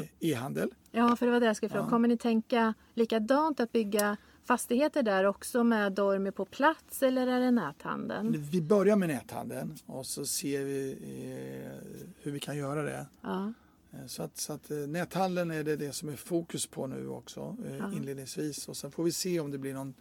e- 0.00 0.08
e-handel. 0.20 0.74
Ja, 0.90 1.16
för 1.16 1.26
det 1.26 1.32
var 1.32 1.40
det 1.40 1.46
jag 1.46 1.56
skulle 1.56 1.70
fråga. 1.70 1.84
Ja. 1.84 1.90
Kommer 1.90 2.08
ni 2.08 2.16
tänka 2.16 2.74
likadant 2.94 3.60
att 3.60 3.72
bygga 3.72 4.16
fastigheter 4.44 5.02
där 5.02 5.24
också 5.24 5.64
med 5.64 5.92
Dormi 5.92 6.30
på 6.30 6.44
plats 6.44 7.02
eller 7.02 7.26
är 7.26 7.40
det 7.40 7.50
näthandeln? 7.50 8.42
Vi 8.50 8.62
börjar 8.62 8.96
med 8.96 9.08
näthandeln 9.08 9.74
och 9.86 10.06
så 10.06 10.26
ser 10.26 10.64
vi 10.64 10.92
eh, 10.92 11.88
hur 12.22 12.32
vi 12.32 12.40
kan 12.40 12.56
göra 12.56 12.82
det. 12.82 13.06
Ja. 13.20 13.52
Eh, 13.92 14.06
Så 14.06 14.22
att, 14.22 14.36
så 14.36 14.52
att 14.52 14.70
eh, 14.70 14.76
näthandeln 14.76 15.50
är 15.50 15.64
det, 15.64 15.76
det 15.76 15.92
som 15.92 16.08
är 16.08 16.16
fokus 16.16 16.66
på 16.66 16.86
nu 16.86 17.08
också 17.08 17.56
eh, 17.66 17.76
Ja. 17.76 17.92
inledningsvis 17.92 18.68
och 18.68 18.76
sen 18.76 18.90
får 18.90 19.04
vi 19.04 19.12
se 19.12 19.40
om 19.40 19.50
det 19.50 19.58
blir 19.58 19.74
någon 19.74 19.94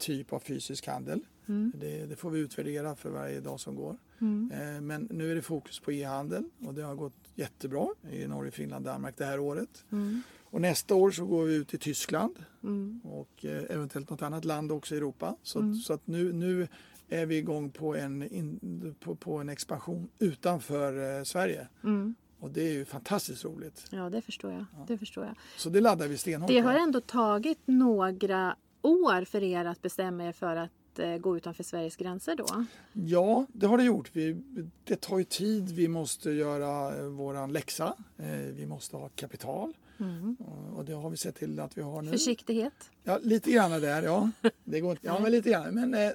typ 0.00 0.32
av 0.32 0.38
fysisk 0.40 0.86
handel. 0.86 1.20
Mm. 1.48 1.72
Det, 1.76 2.06
det 2.06 2.16
får 2.16 2.30
vi 2.30 2.40
utvärdera 2.40 2.96
för 2.96 3.10
varje 3.10 3.40
dag 3.40 3.60
som 3.60 3.74
går. 3.74 3.96
Mm. 4.20 4.50
Eh, 4.54 4.80
Men 4.80 5.08
nu 5.10 5.30
är 5.30 5.34
det 5.34 5.42
fokus 5.42 5.80
på 5.80 5.92
e-handel 5.92 6.44
och 6.66 6.74
det 6.74 6.82
har 6.82 6.94
gått 6.94 7.14
jättebra 7.34 7.88
i 8.12 8.26
Norge, 8.26 8.50
Finland, 8.50 8.84
Danmark 8.84 9.14
det 9.16 9.24
här 9.24 9.38
året. 9.40 9.84
Mm. 9.92 10.22
Och 10.44 10.60
nästa 10.60 10.94
år 10.94 11.10
så 11.10 11.24
går 11.26 11.44
vi 11.44 11.54
ut 11.54 11.74
i 11.74 11.78
Tyskland 11.78 12.38
Mm. 12.62 13.00
och 13.04 13.44
eh, 13.44 13.62
eventuellt 13.70 14.10
något 14.10 14.22
annat 14.22 14.44
land 14.44 14.72
också 14.72 14.94
i 14.94 14.98
Europa. 14.98 15.36
Så, 15.42 15.58
Mm. 15.58 15.74
så 15.74 15.92
att 15.92 16.06
nu, 16.06 16.32
nu 16.32 16.68
är 17.08 17.26
vi 17.26 17.36
igång 17.36 17.70
på 17.70 17.96
en, 17.96 18.22
in, 18.22 18.94
på, 19.00 19.14
på 19.14 19.36
en 19.38 19.48
expansion 19.48 20.08
utanför 20.18 21.18
eh, 21.18 21.24
Sverige. 21.24 21.68
Mm. 21.84 22.14
Och 22.38 22.50
det 22.50 22.62
är 22.68 22.72
ju 22.72 22.84
fantastiskt 22.84 23.44
roligt. 23.44 23.86
Ja, 23.90 24.10
det 24.10 24.22
förstår 24.22 24.52
jag. 24.52 24.64
Det 24.88 24.98
förstår 24.98 25.24
jag. 25.24 25.34
Så 25.56 25.70
det 25.70 25.80
laddar 25.80 26.08
vi 26.08 26.16
stenhårt 26.18 26.48
Det 26.50 26.58
har 26.60 26.74
ändå 26.74 27.00
tagit 27.00 27.58
några 27.64 28.56
år 28.82 29.24
för 29.24 29.42
er 29.42 29.64
att 29.64 29.82
bestämma 29.82 30.24
er 30.24 30.32
för 30.32 30.56
att 30.56 30.98
eh, 30.98 31.16
gå 31.16 31.36
utanför 31.36 31.64
Sveriges 31.64 31.96
gränser 31.96 32.36
då? 32.36 32.64
Ja, 32.92 33.46
det 33.52 33.66
har 33.66 33.78
det 33.78 33.84
gjort. 33.84 34.10
Vi, 34.12 34.36
det 34.84 35.00
tar 35.00 35.18
ju 35.18 35.24
tid. 35.24 35.70
Vi 35.70 35.88
måste 35.88 36.30
göra 36.30 36.96
eh, 36.98 37.04
våran 37.04 37.52
läxa. 37.52 37.94
Eh, 38.18 38.26
vi 38.30 38.66
måste 38.66 38.96
ha 38.96 39.08
kapital. 39.08 39.72
Mm. 40.00 40.36
Och, 40.76 40.84
det 40.84 40.92
har 40.92 41.10
vi 41.10 41.16
sett 41.16 41.34
till 41.36 41.60
att 41.60 41.78
vi 41.78 41.82
har 41.82 42.02
nu. 42.02 42.10
Försiktighet? 42.10 42.90
Ja, 43.04 43.18
lite 43.22 43.50
grann 43.50 43.70
där, 43.70 44.02
ja. 44.02 44.30
Det 44.64 44.80
går, 44.80 44.90
inte- 44.90 45.06
ja, 45.06 45.18
men 45.20 45.32
lite 45.32 45.50
grann. 45.50 45.74
Men 45.74 45.94
eh, 45.94 46.10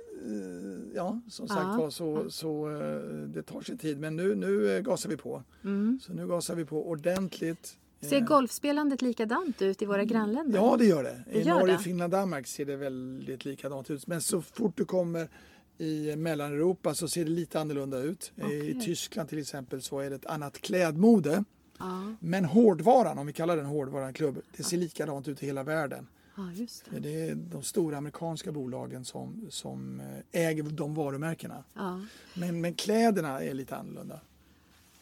ja, 0.96 1.20
som 1.30 1.48
sagt 1.48 1.62
Ja. 1.62 1.78
var 1.78 1.90
så, 1.90 2.30
så 2.30 2.70
eh, 2.70 3.00
det 3.28 3.44
tar 3.44 3.62
sin 3.62 3.78
tid. 3.78 4.00
Men 4.00 4.16
nu, 4.16 4.36
nu 4.36 4.82
gasar 4.82 5.10
vi 5.10 5.18
på. 5.18 5.44
Mm. 5.64 6.00
Så 6.04 6.14
nu 6.14 6.28
gasar 6.28 6.56
vi 6.56 6.66
på 6.66 6.90
ordentligt. 6.90 7.78
Ser 8.10 8.18
Eh, 8.18 8.24
golfspelandet 8.26 9.02
likadant 9.02 9.62
ut 9.62 9.82
i 9.82 9.86
våra 9.86 10.04
grannländer? 10.04 10.60
Ja, 10.60 10.78
det 10.78 10.86
gör 10.86 11.04
det. 11.04 11.24
Det 11.32 11.40
I 11.40 11.44
gör 11.44 11.60
Norge, 11.60 11.74
det. 11.78 11.80
Finland, 11.84 12.12
Danmark 12.12 12.48
ser 12.48 12.66
det 12.66 12.76
väldigt 12.76 13.46
likadant 13.46 13.90
ut. 13.90 14.08
Men 14.08 14.22
så 14.22 14.42
fort 14.42 14.78
du 14.78 14.86
kommer 14.86 15.30
i 15.78 16.16
Mellaneuropa 16.16 16.94
så 16.96 17.08
ser 17.08 17.24
det 17.26 17.32
lite 17.32 17.60
annorlunda 17.60 17.98
ut. 18.00 18.32
Eh, 18.36 18.50
I. 18.52 18.82
Tyskland 18.86 19.30
till 19.30 19.40
exempel 19.40 19.82
så 19.82 20.00
är 20.00 20.10
det 20.10 20.16
ett 20.16 20.26
annat 20.26 20.62
klädmode. 20.62 21.44
Ja, 21.80 22.16
Men 22.20 22.46
hårdvaran, 22.46 23.18
om 23.18 23.28
vi 23.28 23.34
kallar 23.34 23.58
den 23.58 23.66
hårdvaran-klubb, 23.66 24.42
det 24.58 24.64
ser 24.64 24.78
likadant 24.78 25.28
ut 25.28 25.44
i 25.44 25.46
hela 25.46 25.64
världen. 25.64 26.08
just 26.56 26.86
det. 26.92 27.00
Det 27.00 27.30
är 27.30 27.36
de 27.36 27.64
stora 27.64 27.98
amerikanska 27.98 28.52
bolagen 28.52 29.06
som, 29.06 29.48
som 29.50 30.00
eh, 30.32 30.42
äger 30.48 30.64
de 30.64 30.96
varumärkena. 30.96 31.64
Ja. 31.74 32.02
Men, 32.34 32.62
men 32.62 32.74
kläderna 32.74 33.44
är 33.44 33.54
lite 33.54 33.76
annorlunda. 33.76 34.20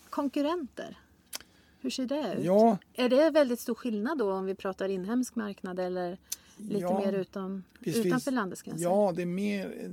Konkurrenter? 0.10 0.98
Hur 1.84 1.90
ser 1.90 2.06
det 2.06 2.34
ut? 2.38 2.46
Ja, 2.46 2.78
Är 2.94 3.10
det 3.10 3.30
väldigt 3.30 3.60
stor 3.60 3.76
skillnad 3.76 4.18
då 4.18 4.32
om 4.34 4.46
vi 4.46 4.56
pratar 4.56 4.90
inhemsk 4.90 5.36
marknad 5.36 5.80
eller 5.80 6.18
lite 6.58 6.82
Ja, 6.82 7.00
mer 7.06 7.14
utom, 7.14 7.64
visst 7.80 7.98
utanför 8.06 8.20
finns- 8.26 8.36
landets 8.36 8.62
gränser? 8.62 8.84
ja 8.84 9.14
det 9.16 9.22
är 9.22 9.26
mer... 9.26 9.84
eh, 9.84 9.92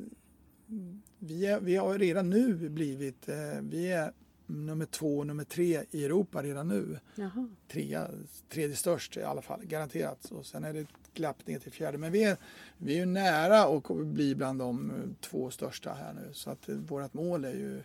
Vi, 1.18 1.46
är, 1.46 1.60
vi 1.60 1.76
har 1.76 1.98
redan 1.98 2.30
nu 2.30 2.68
blivit... 2.68 3.28
eh, 3.28 3.36
Vi 3.62 3.92
är 3.92 4.12
nummer 4.46 4.86
två 4.86 5.18
och 5.18 5.26
nummer 5.26 5.44
tre 5.44 5.82
i 5.90 6.04
Europa 6.04 6.42
redan 6.42 6.68
nu. 6.68 6.98
Jaha. 7.14 7.48
Trea, 7.68 8.08
tredje 8.48 8.76
störst 8.76 9.16
i 9.16 9.22
alla 9.22 9.42
fall, 9.42 9.60
garanterat. 9.64 10.24
Och 10.30 10.46
sen 10.46 10.64
är 10.64 10.72
det 10.72 10.80
ett 10.80 10.88
glapp 11.14 11.46
ner 11.46 11.58
till 11.58 11.72
fjärde. 11.72 11.98
Men 11.98 12.12
vi 12.12 12.24
är, 12.24 12.36
vi 12.78 12.92
är 12.94 12.96
ju 12.98 13.06
nära 13.06 13.60
att 13.76 13.88
bli 14.06 14.34
bland 14.34 14.58
de 14.58 14.90
eh, 14.90 14.96
två 15.20 15.50
största 15.50 15.92
här 15.92 16.12
nu. 16.12 16.28
Så 16.32 16.50
att 16.50 16.68
vårt 16.68 17.14
mål 17.14 17.44
är 17.44 17.52
ju 17.52 17.82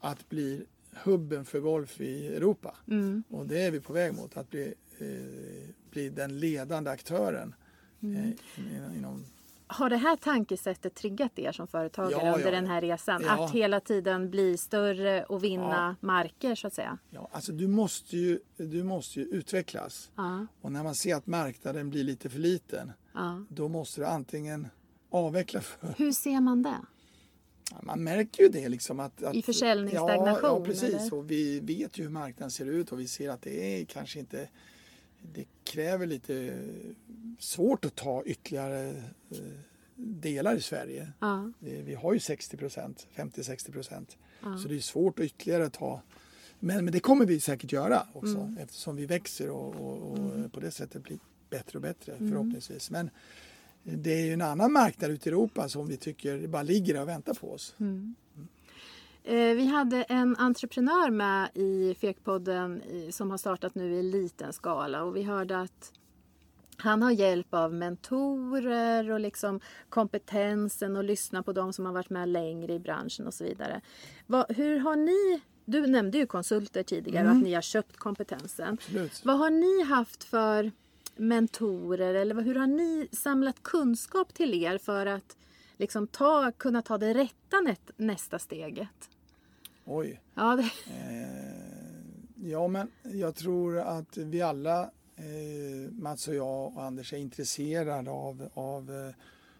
att 0.00 0.28
bli 0.28 0.64
hubben 0.92 1.44
för 1.44 1.60
golf 1.60 2.00
i 2.00 2.26
Europa. 2.26 2.76
Mm. 2.90 3.22
Och 3.30 3.46
det 3.46 3.62
är 3.62 3.70
vi 3.70 3.80
på 3.80 3.92
väg 3.92 4.14
mot, 4.14 4.36
att 4.36 4.50
bli, 4.50 4.74
eh, 4.98 5.70
bli 5.90 6.08
den 6.08 6.40
ledande 6.40 6.90
aktören. 6.90 7.54
Mm. 8.02 8.16
Eh, 8.16 8.24
in- 8.58 8.96
inom, 8.96 9.24
Har 9.66 9.90
det 9.90 9.96
här 9.96 10.16
tankesättet 10.16 10.94
triggat 10.94 11.38
er 11.38 11.52
som 11.52 11.66
företagare 11.66 12.26
Ja, 12.26 12.32
under 12.34 12.46
ja, 12.46 12.50
den 12.50 12.66
här 12.66 12.80
resan? 12.80 13.22
ja. 13.26 13.44
Att 13.44 13.50
hela 13.52 13.80
tiden 13.80 14.30
bli 14.30 14.56
större 14.58 15.24
och 15.24 15.44
vinna 15.44 15.96
marker 16.00 16.54
så 16.54 16.66
att 16.66 16.74
säga? 16.74 16.98
ja, 17.10 17.28
alltså 17.32 17.52
du, 17.52 17.66
måste 17.68 18.16
ju, 18.16 18.38
du 18.56 18.82
måste 18.84 19.20
ju 19.20 19.26
utvecklas. 19.26 20.10
Och 20.60 20.72
när 20.72 20.82
man 20.82 20.94
ser 20.94 21.14
att 21.16 21.26
marknaden 21.26 21.90
blir 21.90 22.04
lite 22.04 22.28
för 22.30 22.38
liten, 22.38 22.92
då 23.48 23.68
måste 23.68 24.00
du 24.00 24.06
antingen 24.06 24.68
avveckla 25.10 25.60
för 25.60 25.94
Hur 25.96 26.12
ser 26.12 26.40
man 26.40 26.62
det? 26.62 26.76
Man 27.82 28.04
märker 28.04 28.42
ju 28.42 28.48
det 28.48 28.68
liksom 28.68 29.00
att... 29.00 29.22
att 29.22 29.34
I 29.34 29.42
försäljningsstagnation, 29.42 30.24
Ja, 30.42 30.58
ja 30.58 30.64
precis. 30.64 30.82
eller? 30.94 31.14
Och 31.14 31.30
vi 31.30 31.60
vet 31.60 31.98
ju 31.98 32.02
hur 32.02 32.10
marknaden 32.10 32.50
ser 32.50 32.66
ut 32.66 32.92
och 32.92 33.00
vi 33.00 33.08
ser 33.08 33.30
att 33.30 33.42
det 33.42 33.80
är 33.80 33.84
kanske 33.84 34.18
inte... 34.18 34.48
Det 35.32 35.44
kräver 35.64 36.06
lite 36.06 36.58
svårt 37.38 37.84
att 37.84 37.94
ta 37.94 38.22
ytterligare 38.24 38.88
eh, 39.30 39.36
delar 39.96 40.54
i 40.56 40.60
Sverige. 40.60 41.12
Ja, 41.20 41.52
Vi 41.58 41.94
har 41.94 42.12
ju 42.12 42.20
60 42.20 42.56
procent, 42.56 43.06
50-60 43.14 43.72
procent. 43.72 44.16
Ja. 44.42 44.58
Så 44.58 44.68
det 44.68 44.76
är 44.76 44.80
svårt 44.80 45.18
att 45.18 45.24
ytterligare 45.24 45.70
ta. 45.70 46.02
Men, 46.60 46.84
men 46.84 46.92
det 46.92 47.00
kommer 47.00 47.26
vi 47.26 47.40
säkert 47.40 47.72
göra 47.72 48.06
också 48.12 48.36
Mm. 48.38 48.58
eftersom 48.58 48.96
vi 48.96 49.06
växer 49.06 49.50
och, 49.50 49.74
och, 49.74 50.02
och 50.12 50.52
på 50.52 50.60
det 50.60 50.70
sättet 50.70 51.02
blir 51.02 51.18
bättre 51.50 51.78
och 51.78 51.82
bättre 51.82 52.12
Mm. 52.12 52.30
förhoppningsvis. 52.30 52.90
Men 52.90 53.10
det 53.82 54.12
är 54.12 54.24
ju 54.26 54.32
en 54.32 54.42
annan 54.42 54.72
marknad 54.72 55.10
ute 55.10 55.28
i 55.28 55.32
Europa 55.32 55.68
som 55.68 55.86
vi 55.86 55.96
tycker 55.96 56.46
bara 56.46 56.62
ligger 56.62 57.02
och 57.02 57.08
väntar 57.08 57.34
på 57.34 57.52
oss. 57.52 57.74
Mm. 57.78 58.14
Eh, 59.24 59.54
Vi 59.56 59.66
hade 59.66 60.02
en 60.02 60.36
entreprenör 60.36 61.10
med 61.10 61.48
i 61.54 61.94
Fekpodden 62.00 62.82
som 63.10 63.30
har 63.30 63.38
startat 63.38 63.74
nu 63.74 63.94
i 63.94 64.02
liten 64.02 64.52
skala 64.52 65.02
och 65.02 65.16
vi 65.16 65.22
hörde 65.22 65.60
att 65.60 65.92
han 66.76 67.02
har 67.02 67.10
hjälp 67.10 67.54
av 67.54 67.74
mentorer 67.74 69.10
och 69.10 69.20
liksom 69.20 69.60
kompetensen 69.88 70.96
och 70.96 71.04
lyssna 71.04 71.42
på 71.42 71.52
de 71.52 71.72
som 71.72 71.86
har 71.86 71.92
varit 71.92 72.10
med 72.10 72.28
längre 72.28 72.72
i 72.72 72.78
branschen 72.78 73.26
och 73.26 73.34
så 73.34 73.44
vidare. 73.44 73.80
Hur 74.48 74.78
har 74.78 74.96
ni, 74.96 75.40
du 75.64 75.86
nämnde 75.86 76.18
ju 76.18 76.26
konsulter 76.26 76.82
tidigare 76.82 77.26
och 77.26 77.32
att 77.36 77.42
ni 77.42 77.54
har 77.54 77.62
köpt 77.62 77.96
kompetensen. 77.96 78.74
Absolut. 78.74 79.24
Vad 79.24 79.38
har 79.38 79.50
ni 79.50 79.82
haft 79.84 80.24
för 80.24 80.72
mentorer 81.18 82.14
eller 82.14 82.42
hur 82.42 82.54
har 82.54 82.66
ni 82.66 83.08
samlat 83.12 83.62
kunskap 83.62 84.34
till 84.34 84.54
er 84.54 84.78
för 84.78 85.06
att 85.06 85.36
liksom 85.76 86.06
ta, 86.06 86.52
kunna 86.52 86.82
ta 86.82 86.98
det 86.98 87.14
rätta 87.14 87.60
nä, 87.60 87.76
nästa 87.96 88.38
steget? 88.38 89.10
Oj. 89.84 90.20
Ja, 90.34 90.56
det, 90.56 90.70
Eh, 90.92 92.50
ja, 92.50 92.68
men 92.68 92.90
jag 93.02 93.34
tror 93.34 93.78
att 93.78 94.16
vi 94.16 94.42
alla, 94.42 94.82
eh, 95.16 95.92
Mats 95.92 96.28
och 96.28 96.34
jag 96.34 96.76
och 96.76 96.82
Anders, 96.82 97.12
är 97.12 97.16
intresserade 97.16 98.10
av, 98.10 98.48
av 98.54 98.90
eh, 98.90 99.14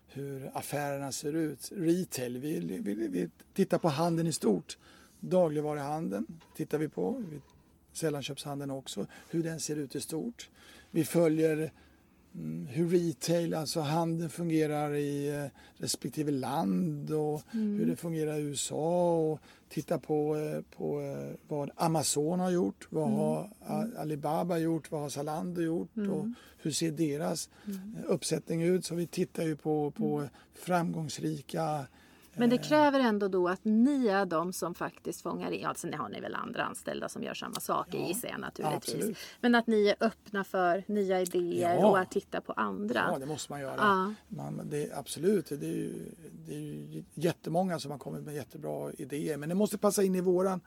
hur 0.07 0.51
affärerna 0.55 1.13
ser 1.13 1.33
ut. 1.33 1.73
Retail, 1.75 2.39
vi, 2.39 2.81
vi, 2.81 2.95
vi 2.95 3.31
tittar 3.55 3.79
på 3.79 3.89
handeln 3.89 4.29
i 4.29 4.33
stort. 4.33 4.79
Dagligvaruhandeln 5.21 6.27
tittar 6.57 6.79
vi 6.79 6.89
på. 6.89 7.25
Sällanköpshandeln 7.93 8.71
också, 8.71 9.07
hur 9.31 9.43
den 9.43 9.61
ser 9.61 9.77
ut 9.77 9.97
i 9.97 10.01
stort. 10.01 10.51
Vi 10.91 11.05
följer 11.05 11.73
mm, 12.35 12.67
hur 12.67 12.89
retail, 12.89 13.55
alltså 13.55 13.81
handeln 13.81 14.31
fungerar 14.31 14.95
i 14.95 15.29
eh, 15.29 15.45
respektive 15.77 16.31
land 16.31 17.11
och 17.11 17.43
hur 17.53 17.87
det 17.87 17.97
fungerar 17.97 18.37
i 18.39 18.43
USA 18.43 19.17
och 19.17 19.41
titta 19.69 19.99
på, 19.99 20.37
eh, 20.37 20.77
på 20.77 21.01
eh, 21.01 21.35
vad 21.49 21.71
Amazon 21.77 22.41
har 22.41 22.51
gjort, 22.51 22.87
vad 22.91 23.11
har 23.11 23.51
A- 23.67 23.87
Alibaba 23.99 24.59
gjort, 24.59 24.91
vad 24.91 25.01
har 25.01 25.09
Zalando 25.09 25.61
gjort 25.63 25.97
och 26.11 26.27
hur 26.59 26.71
ser 26.71 26.91
deras 26.91 27.51
eh, 27.67 28.05
uppsättning 28.07 28.63
ut. 28.63 28.85
Så 28.85 28.95
vi 28.95 29.07
tittar 29.07 29.43
ju 29.43 29.57
på, 29.57 29.91
på 29.91 30.29
framgångsrika 30.55 31.87
men 32.39 32.51
det 32.51 32.59
kräver 32.59 33.01
ändå 33.01 33.29
då 33.29 33.49
att 33.49 33.61
ni 33.65 34.07
är 34.07 34.27
de 34.27 34.53
som 34.53 34.75
faktiskt 34.75 35.23
fångar 35.23 35.51
in. 35.51 35.67
Alltså, 35.67 35.87
ni 35.87 35.97
har 35.97 36.09
ni 36.09 36.21
väl 36.21 36.35
andra 36.35 36.63
anställda 36.65 37.09
som 37.09 37.23
gör 37.23 37.35
samma 37.35 37.61
saker 37.61 37.99
Ja, 37.99 38.07
gissar 38.09 38.29
jag 38.29 38.41
naturligtvis. 38.41 38.95
absolut. 38.95 39.19
Men 39.41 39.55
att 39.55 39.67
ni 39.67 39.87
är 39.89 39.97
öppna 40.01 40.45
för 40.45 40.85
nya 40.87 41.21
idéer 41.21 41.75
Ja. 41.75 41.87
och 41.87 41.99
att 41.99 42.11
titta 42.11 42.41
på 42.41 42.53
andra. 42.53 43.09
Ja, 43.13 43.19
det 43.19 43.27
måste 43.27 43.53
man 43.53 43.61
göra. 43.61 43.75
Ja. 43.79 44.15
Man, 44.29 44.61
det, 44.71 44.93
absolut, 44.93 45.49
det 45.49 45.55
är, 45.67 45.73
ju, 45.77 46.11
det 46.47 46.55
är 46.55 46.59
ju 46.61 47.05
jättemånga 47.15 47.79
som 47.79 47.91
har 47.91 47.99
kommit 47.99 48.23
med 48.23 48.35
jättebra 48.35 48.93
idéer. 48.99 49.37
Men 49.37 49.49
det 49.49 49.55
måste 49.55 49.79
passa 49.79 50.03
in 50.03 50.15
i 50.15 50.21
våran, 50.21 50.61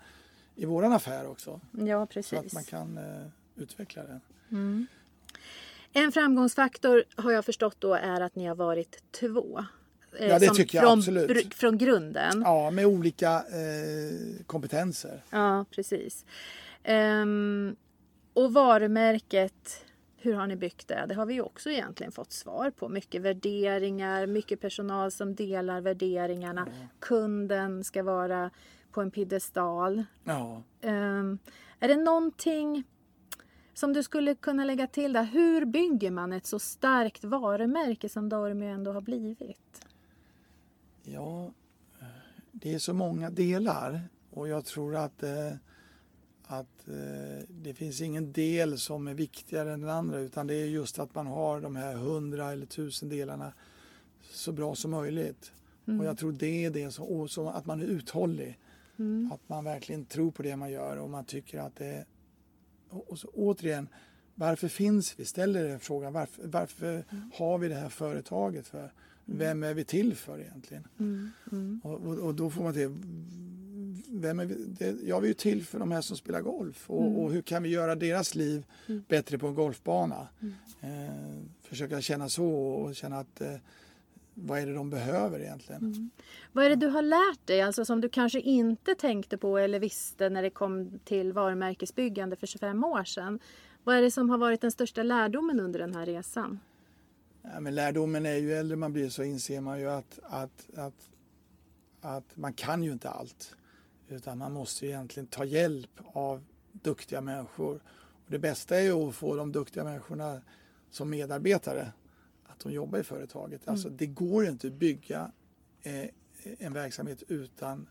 i 0.55 0.65
våran 0.65 0.91
affär 0.93 1.27
också. 1.27 1.59
Ja, 1.71 2.01
Så 2.05 2.13
precis. 2.13 2.39
att 2.39 2.53
man 2.53 2.63
kan 2.63 2.97
eh, 2.97 3.27
utveckla 3.55 4.03
den. 4.03 4.87
En 5.93 6.11
framgångsfaktor 6.11 7.03
har 7.15 7.31
jag 7.31 7.45
förstått 7.45 7.75
då 7.79 7.93
är 7.93 8.21
att 8.21 8.35
ni 8.35 8.45
har 8.47 8.55
varit 8.55 9.03
två. 9.11 9.65
Eh, 10.19 10.27
Ja, 10.27 10.39
det 10.39 10.45
som 10.45 10.55
tycker 10.55 10.77
jag 10.77 10.85
från, 10.85 10.99
absolut. 10.99 11.29
br- 11.29 11.53
från 11.53 11.77
grunden. 11.77 12.41
Ja, 12.45 12.71
med 12.71 12.85
olika 12.85 13.31
eh, 13.35 14.43
kompetenser. 14.45 15.23
Ja, 15.29 15.65
precis. 15.71 16.25
Ehm, 16.83 17.75
och 18.33 18.53
varumärket, 18.53 19.85
hur 20.17 20.33
har 20.33 20.47
ni 20.47 20.55
byggt 20.55 20.87
det? 20.87 21.05
Det 21.07 21.13
har 21.15 21.25
vi 21.25 21.41
också 21.41 21.69
egentligen 21.69 22.11
fått 22.11 22.31
svar 22.31 22.71
på. 22.71 22.89
Mycket 22.89 23.21
värderingar, 23.21 24.25
mycket 24.27 24.59
personal 24.61 25.11
som 25.11 25.35
delar 25.35 25.81
värderingarna. 25.81 26.67
Kunden 26.99 27.83
ska 27.83 28.03
vara 28.03 28.49
på 28.91 29.01
en 29.01 29.11
piedestal. 29.11 30.03
Ja. 30.23 30.63
Ehm, 30.81 31.39
är 31.79 31.87
det 31.87 31.95
någonting 31.95 32.83
som 33.73 33.93
du 33.93 34.03
skulle 34.03 34.35
kunna 34.35 34.65
lägga 34.65 34.87
till 34.87 35.13
där? 35.13 35.23
Hur 35.23 35.65
bygger 35.65 36.11
man 36.11 36.33
ett 36.33 36.45
så 36.45 36.59
starkt 36.59 37.23
varumärke 37.23 38.09
som 38.09 38.29
Dormy 38.29 38.65
ändå 38.65 38.91
har 38.91 39.01
blivit? 39.01 39.85
Ja, 41.03 41.51
det 42.51 42.73
är 42.73 42.79
så 42.79 42.93
många 42.93 43.29
delar 43.29 44.01
och 44.29 44.47
jag 44.47 44.65
tror 44.65 44.95
att, 44.95 45.23
eh, 45.23 45.53
att 46.43 46.87
eh, 46.87 47.45
det 47.47 47.73
finns 47.73 48.01
ingen 48.01 48.31
del 48.31 48.79
som 48.79 49.07
är 49.07 49.13
viktigare 49.13 49.73
än 49.73 49.81
den 49.81 49.89
andra 49.89 50.19
utan 50.19 50.47
det 50.47 50.53
är 50.53 50.65
just 50.65 50.99
att 50.99 51.15
man 51.15 51.27
har 51.27 51.61
de 51.61 51.75
här 51.75 51.95
hundra 51.95 52.51
eller 52.51 52.65
tusen 52.65 53.09
delarna 53.09 53.53
så 54.21 54.51
bra 54.51 54.75
som 54.75 54.91
möjligt. 54.91 55.51
Och 55.99 56.05
jag 56.05 56.17
tror 56.17 56.31
det 56.31 56.65
är 56.65 56.69
det 56.69 56.91
som, 56.91 57.05
och 57.05 57.31
så 57.31 57.49
att 57.49 57.65
man 57.65 57.81
är 57.81 57.85
uthållig. 57.85 58.59
Att 59.31 59.49
man 59.49 59.63
verkligen 59.63 60.05
tror 60.05 60.31
på 60.31 60.43
det 60.43 60.55
man 60.55 60.71
gör 60.71 60.97
och 60.97 61.09
man 61.09 61.25
tycker 61.25 61.59
att 61.59 61.75
det 61.75 62.05
och 62.89 63.19
så, 63.19 63.27
återigen, 63.27 63.89
varför 64.35 64.67
finns 64.67 65.19
vi? 65.19 65.25
Ställer 65.25 65.65
er 65.65 65.77
frågan, 65.77 66.13
varför, 66.13 66.47
varför 66.47 67.05
har 67.33 67.57
vi 67.57 67.67
det 67.67 67.75
här 67.75 67.89
företaget 67.89 68.67
för? 68.67 68.93
Vem 69.25 69.63
är 69.63 69.73
vi 69.73 69.83
till 69.83 70.15
för 70.15 70.39
egentligen? 70.39 70.87
Och, 71.83 71.93
och, 71.93 72.17
och 72.17 72.35
då 72.35 72.49
får 72.49 72.63
man 72.63 72.73
till, 72.73 72.89
vem 74.07 74.39
är 74.39 74.45
vi? 74.45 74.55
Det, 74.55 74.95
ja, 75.03 75.19
vi 75.19 75.25
är 75.25 75.27
ju 75.27 75.33
till 75.33 75.65
för 75.65 75.79
de 75.79 75.91
här 75.91 76.01
som 76.01 76.17
spelar 76.17 76.41
golf 76.41 76.89
och, 76.89 77.23
och 77.23 77.31
hur 77.31 77.41
kan 77.41 77.63
vi 77.63 77.69
göra 77.69 77.95
deras 77.95 78.35
liv 78.35 78.65
bättre 79.07 79.37
på 79.37 79.47
en 79.47 79.55
golfbana? 79.55 80.27
Eh, 80.81 80.89
försöka 81.61 82.01
känna 82.01 82.29
så 82.29 82.49
och 82.53 82.95
känna 82.95 83.19
att 83.19 83.41
eh, 83.41 83.55
vad 84.33 84.59
är 84.59 84.65
det 84.65 84.73
de 84.73 84.89
behöver 84.89 85.39
egentligen? 85.39 86.09
Vad 86.51 86.65
är 86.65 86.69
det 86.69 86.75
du 86.75 86.87
har 86.87 87.01
lärt 87.01 87.47
dig, 87.47 87.61
alltså 87.61 87.85
som 87.85 88.01
du 88.01 88.09
kanske 88.09 88.39
inte 88.39 88.95
tänkte 88.95 89.37
på 89.37 89.57
eller 89.57 89.79
visste 89.79 90.29
när 90.29 90.41
det 90.41 90.49
kom 90.49 90.99
till 91.03 91.33
varumärkesbyggande 91.33 92.35
för 92.35 92.47
25 92.47 92.83
år 92.83 93.03
sedan? 93.03 93.39
Vad 93.83 93.95
är 93.95 94.01
det 94.01 94.11
som 94.11 94.29
har 94.29 94.37
varit 94.37 94.61
den 94.61 94.71
största 94.71 95.03
lärdomen 95.03 95.59
under 95.59 95.79
den 95.79 95.95
här 95.95 96.05
resan? 96.05 96.59
Ja, 97.41 97.59
men 97.59 97.75
lärdomen 97.75 98.25
är 98.25 98.35
ju 98.35 98.53
äldre 98.53 98.77
man 98.77 98.93
blir 98.93 99.09
så 99.09 99.23
inser 99.23 99.61
man 99.61 99.79
ju 99.79 99.89
att, 99.89 100.19
att, 100.23 100.69
att, 100.75 101.09
att 102.01 102.37
man 102.37 102.53
kan 102.53 102.83
ju 102.83 102.91
inte 102.91 103.09
allt. 103.09 103.55
Utan 104.07 104.37
man 104.37 104.53
måste 104.53 104.85
ju 104.85 104.91
egentligen 104.91 105.27
ta 105.27 105.45
hjälp 105.45 105.99
av 106.13 106.43
duktiga 106.71 107.21
människor. 107.21 107.75
Och 108.25 108.31
det 108.31 108.39
bästa 108.39 108.77
är 108.77 108.81
ju 108.81 108.91
att 108.91 109.15
få 109.15 109.35
de 109.35 109.51
duktiga 109.51 109.83
människorna 109.83 110.41
som 110.89 111.09
medarbetare. 111.09 111.91
Att 112.45 112.59
de 112.59 112.71
jobbar 112.71 112.99
i 112.99 113.03
företaget. 113.03 113.67
Alltså 113.67 113.89
det 113.89 114.05
går 114.05 114.45
inte 114.45 114.67
att 114.67 114.73
bygga 114.73 115.31
eh, 115.81 116.05
en 116.59 116.73
verksamhet 116.73 117.23
utan 117.27 117.87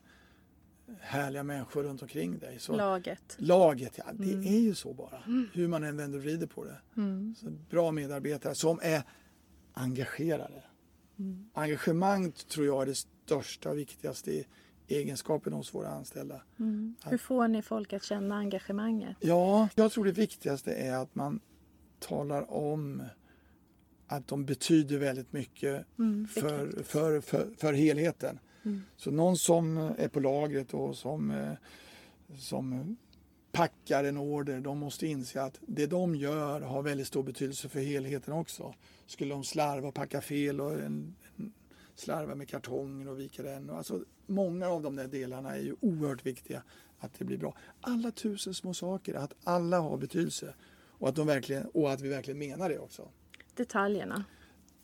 härliga 1.01 1.43
människor 1.43 1.83
runt 1.83 2.03
omkring 2.03 2.39
dig. 2.39 2.59
Så 2.59 2.77
Laget. 2.77 3.37
Laget, 3.39 3.99
ja 3.99 4.05
det 4.13 4.33
är 4.33 4.61
ju 4.61 4.75
så 4.75 4.93
bara. 4.93 5.23
Hur 5.53 5.69
man 5.69 5.85
än 5.85 5.97
vänder 5.97 6.19
och 6.19 6.25
vrider 6.25 6.47
på 6.47 6.65
det. 6.65 6.81
Så 7.37 7.51
bra 7.71 7.91
medarbetare 7.93 8.55
som 8.55 8.81
är 8.83 9.03
engagerade. 9.73 10.63
Engagemang 11.53 12.33
tror 12.33 12.67
jag 12.67 12.83
är 12.83 12.87
det 12.87 12.95
största 12.95 13.71
och 13.71 13.79
viktigaste 13.79 14.45
egenskapen 14.89 15.53
hos 15.53 15.75
våra 15.75 15.89
anställda. 15.89 16.43
Hur 17.05 17.19
får 17.19 17.49
ni 17.49 17.63
folk 17.63 17.93
att 17.93 18.03
känna 18.03 18.37
engagemanget? 18.37 19.17
Ja, 19.21 19.69
jag 19.75 19.93
tror 19.93 20.05
det 20.05 20.13
viktigaste 20.13 20.73
är 20.73 20.97
att 20.97 21.15
man 21.15 21.41
talar 21.99 22.53
om 22.53 23.03
att 24.07 24.29
de 24.29 24.45
betyder 24.45 24.99
väldigt 24.99 25.33
mycket 25.33 25.87
för, 26.35 26.83
för, 26.83 27.21
för, 27.21 27.55
för 27.57 27.73
helheten. 27.73 28.39
Så 28.97 29.11
någon 29.11 29.37
som 29.37 29.77
är 29.77 30.09
på 30.09 30.21
lagret 30.21 30.75
och 30.75 30.97
som, 30.97 31.31
eh, 31.31 31.53
som 32.39 32.97
packar 33.53 34.05
en 34.05 34.17
order, 34.17 34.61
de 34.61 34.79
måste 34.79 35.07
inse 35.07 35.43
att 35.43 35.61
det 35.67 35.87
de 35.87 36.15
gör 36.15 36.61
har 36.61 36.83
väldigt 36.83 37.07
stor 37.07 37.23
betydelse 37.23 37.69
för 37.69 37.81
helheten 37.81 38.35
också. 38.35 38.75
Skulle 39.07 39.35
de 39.35 39.45
slarva 39.45 39.89
och 39.89 39.95
packa 39.95 40.21
fel 40.21 40.61
och 40.61 40.73
en, 40.73 41.17
en 41.37 41.53
slarva 41.95 42.35
med 42.35 42.49
kartongen 42.49 43.09
och 43.09 43.21
vika 43.21 43.43
den. 43.43 43.71
Alltså, 43.71 44.05
många 44.27 44.69
av 44.69 44.83
de 44.83 44.97
där 44.97 45.09
delarna 45.09 45.57
är 45.57 45.61
ju 45.61 45.77
oerhört 45.81 46.27
viktiga 46.27 46.63
att 46.99 47.19
det 47.19 47.25
blir 47.25 47.39
bra. 47.39 47.57
Alla 47.81 48.11
tusen 48.11 48.55
små 48.55 48.75
saker, 48.75 49.15
att 49.15 49.33
alla 49.45 49.79
har 49.81 49.97
betydelse 49.97 50.55
och 50.89 51.09
att, 51.09 51.15
de 51.17 51.27
verkligen, 51.27 51.67
och 51.67 51.93
att 51.93 52.01
vi 52.01 52.09
verkligen 52.09 52.39
menar 52.39 52.69
det 52.69 52.79
också. 52.79 53.09
Detaljerna. 53.55 54.25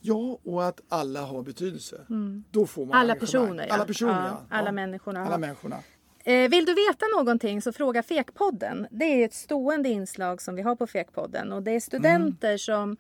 Ja, 0.01 0.39
och 0.43 0.65
att 0.67 0.81
alla 0.89 1.23
har 1.23 1.43
betydelse. 1.43 2.07
Då 2.51 2.67
får 2.67 2.87
man 2.87 2.97
Alla 2.97 3.13
engagemang. 3.13 3.21
personer, 3.49 3.67
ja. 3.67 3.75
Alla 3.75 3.85
personer, 3.85 4.13
Ja, 4.13 4.47
ja. 4.51 4.57
alla 4.57 4.73
människorna. 4.73 5.21
Alla 5.27 5.39
människorna. 5.39 5.79
Eh, 6.27 6.51
vill 6.51 6.65
du 6.65 6.75
veta 6.75 7.07
någonting 7.17 7.63
så 7.63 7.73
fråga 7.73 8.03
Fekpodden. 8.03 8.87
Det 8.91 9.05
är 9.05 9.25
ett 9.25 9.35
stående 9.35 9.89
inslag 9.89 10.43
som 10.43 10.55
vi 10.55 10.63
har 10.63 10.77
på 10.77 10.87
Fekpodden 10.87 11.53
och 11.53 11.63
det 11.63 11.71
är 11.71 11.81
studenter 11.81 12.57
som 12.57 12.97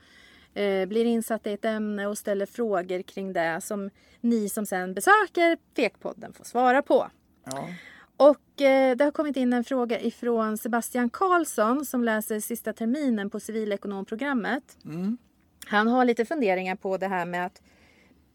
eh, 0.54 0.88
blir 0.88 1.04
insatta 1.04 1.50
i 1.50 1.52
ett 1.52 1.64
ämne 1.64 2.06
och 2.06 2.18
ställer 2.18 2.46
frågor 2.46 3.02
kring 3.02 3.32
det 3.32 3.60
som 3.60 3.90
ni 4.20 4.48
som 4.48 4.66
sen 4.66 4.94
besöker 4.94 5.58
Fekpodden 5.76 6.32
får 6.32 6.44
svara 6.44 6.82
på. 6.82 7.10
Ja. 7.44 7.68
Och 8.16 8.62
eh, 8.62 8.96
det 8.96 9.04
har 9.04 9.10
kommit 9.10 9.36
in 9.36 9.52
en 9.52 9.64
fråga 9.64 10.00
ifrån 10.00 10.58
Sebastian 10.58 11.10
Karlsson 11.10 11.86
som 11.86 12.04
läser 12.04 12.40
sista 12.40 12.72
terminen 12.72 13.30
på 13.30 13.40
civilekonomprogrammet. 13.40 14.76
Han 15.66 15.88
har 15.88 16.04
lite 16.04 16.24
funderingar 16.24 16.76
på 16.76 16.96
det 16.96 17.08
här 17.08 17.26
med 17.26 17.46
att 17.46 17.62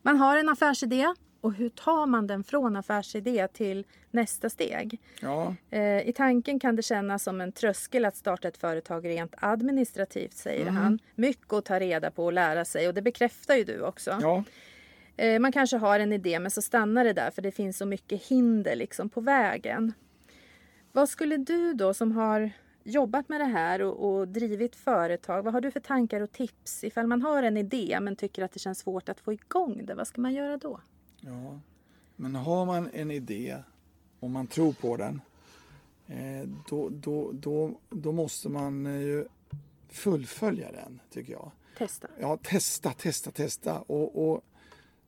man 0.01 0.17
har 0.17 0.37
en 0.37 0.49
affärsidé 0.49 1.13
och 1.41 1.53
hur 1.53 1.69
tar 1.69 2.05
man 2.05 2.27
den 2.27 2.43
från 2.43 2.75
affärsidé 2.75 3.47
till 3.47 3.85
nästa 4.11 4.49
steg? 4.49 4.99
Ja. 5.21 5.55
Eh, 5.69 6.07
I 6.09 6.13
tanken 6.15 6.59
kan 6.59 6.75
det 6.75 6.81
kännas 6.81 7.23
som 7.23 7.41
en 7.41 7.51
tröskel 7.51 8.05
att 8.05 8.15
starta 8.15 8.47
ett 8.47 8.57
företag 8.57 9.07
rent 9.07 9.33
administrativt, 9.37 10.33
säger 10.33 10.65
han. 10.65 10.99
Mycket 11.15 11.53
att 11.53 11.65
ta 11.65 11.79
reda 11.79 12.11
på 12.11 12.25
och 12.25 12.33
lära 12.33 12.65
sig 12.65 12.87
och 12.87 12.93
det 12.93 13.01
bekräftar 13.01 13.55
ju 13.55 13.63
du 13.63 13.81
också. 13.81 14.17
ja. 14.21 14.43
Eh, 15.17 15.39
Man 15.39 15.51
kanske 15.51 15.77
har 15.77 15.99
en 15.99 16.13
idé 16.13 16.39
men 16.39 16.51
så 16.51 16.61
stannar 16.61 17.03
det 17.03 17.13
där 17.13 17.31
för 17.31 17.41
det 17.41 17.51
finns 17.51 17.77
så 17.77 17.85
mycket 17.85 18.23
hinder 18.23 18.75
liksom 18.75 19.09
på 19.09 19.21
vägen. 19.21 19.93
Vad 20.91 21.09
skulle 21.09 21.37
du 21.37 21.73
då 21.73 21.93
som 21.93 22.11
har 22.11 22.51
jobbat 22.83 23.29
med 23.29 23.41
det 23.41 23.45
här 23.45 23.81
och, 23.81 24.09
och 24.19 24.27
drivit 24.27 24.75
företag, 24.75 25.43
vad 25.43 25.53
har 25.53 25.61
du 25.61 25.71
för 25.71 25.79
tankar 25.79 26.21
och 26.21 26.31
tips 26.31 26.83
ifall 26.83 27.07
man 27.07 27.21
har 27.21 27.43
en 27.43 27.57
idé 27.57 27.97
men 28.01 28.15
tycker 28.15 28.43
att 28.43 28.51
det 28.51 28.59
känns 28.59 28.79
svårt 28.79 29.09
att 29.09 29.19
få 29.19 29.33
igång 29.33 29.85
det? 29.85 29.93
Vad 29.95 30.07
ska 30.07 30.21
man 30.21 30.33
göra 30.33 30.57
då? 30.57 30.79
Ja, 31.21 31.59
men 32.15 32.35
har 32.35 32.65
man 32.65 32.89
en 32.93 33.11
idé 33.11 33.57
och 34.19 34.29
man 34.29 34.47
tror 34.47 34.73
på 34.73 34.97
den, 34.97 35.21
eh, 36.07 36.49
då, 36.69 36.89
då, 36.89 37.31
då, 37.31 37.79
då 37.89 38.11
måste 38.11 38.49
man 38.49 38.85
eh, 38.85 39.01
ju 39.01 39.25
fullfölja 39.89 40.71
den, 40.71 41.01
tycker 41.13 41.33
jag. 41.33 41.51
Testa. 41.77 42.07
Ja, 42.19 42.37
testa, 42.43 42.93
testa, 42.93 43.31
testa. 43.31 43.79
Och, 43.79 44.31
och 44.31 44.41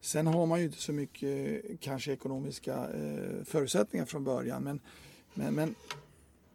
sen 0.01 0.27
har 0.27 0.45
man 0.45 0.59
ju 0.59 0.65
inte 0.65 0.81
så 0.81 0.93
mycket 0.93 1.65
eh, 1.69 1.77
kanske 1.79 2.13
ekonomiska 2.13 2.87
förutsättningar 3.45 4.05
från 4.05 4.23
början. 4.23 4.63
Men, 4.63 4.79
men, 5.33 5.53
men 5.53 5.75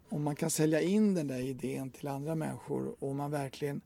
om 0.09 0.23
man 0.23 0.37
kan 0.37 0.51
sälja 0.51 0.81
in 0.81 1.15
den 1.15 1.27
där 1.27 1.41
idén 1.41 1.91
till 1.91 2.09
andra 2.09 2.35
människor 2.35 2.95
och 2.99 3.15
man 3.15 3.31
verkligen 3.31 3.81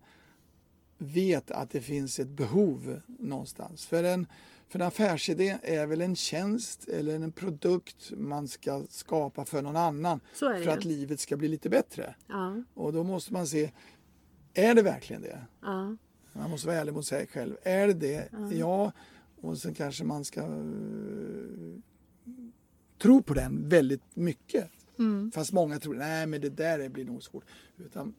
vet 0.99 1.51
att 1.51 1.71
det 1.71 1.81
finns 1.81 2.19
ett 2.19 2.29
behov 2.29 3.01
någonstans. 3.07 3.87
För 3.87 4.05
en, 4.05 4.27
för 4.73 4.79
en 4.79 4.87
affärsidé 4.87 5.59
är 5.63 5.87
väl 5.87 6.01
en 6.01 6.17
tjänst 6.17 6.89
eller 6.89 7.15
en 7.15 7.33
produkt 7.33 8.13
man 8.17 8.49
ska 8.49 8.85
skapa 8.89 9.45
för 9.45 9.63
någon 9.63 9.77
annan 9.77 10.21
för 10.65 10.69
att 10.69 10.85
livet 10.85 11.21
ska 11.21 11.37
bli 11.37 11.49
lite 11.49 11.69
bättre. 11.69 12.15
Ja, 12.27 12.63
Och 12.75 12.93
då 12.93 13.05
måste 13.05 13.33
man 13.33 13.47
se, 13.47 13.71
är 14.55 14.75
det 14.75 14.83
verkligen 14.83 15.23
det? 15.23 15.41
ja, 15.63 15.97
Man 16.33 16.51
måste 16.51 16.67
vara 16.67 16.77
ärlig 16.77 16.95
mot 16.95 17.07
sig 17.07 17.27
själv. 17.27 17.57
Är 17.63 17.87
det 17.87 17.95
det? 17.95 18.29
Ja. 18.53 18.93
Och 19.41 19.59
sen 19.59 19.75
kanske 19.75 20.05
man 20.05 20.25
ska 20.25 20.41
eh, 20.41 20.47
tro 22.99 23.23
på 23.23 23.35
den 23.35 23.69
väldigt 23.69 24.17
mycket. 24.17 24.71
Fast 25.35 25.53
många 25.53 25.79
tror 25.79 25.95
nej 25.95 26.27
men 26.27 26.41
det 26.41 26.49
där 26.51 26.89
blir 26.89 27.05
nog 27.05 27.23
svårt. 27.23 27.45
Utan, 27.79 28.15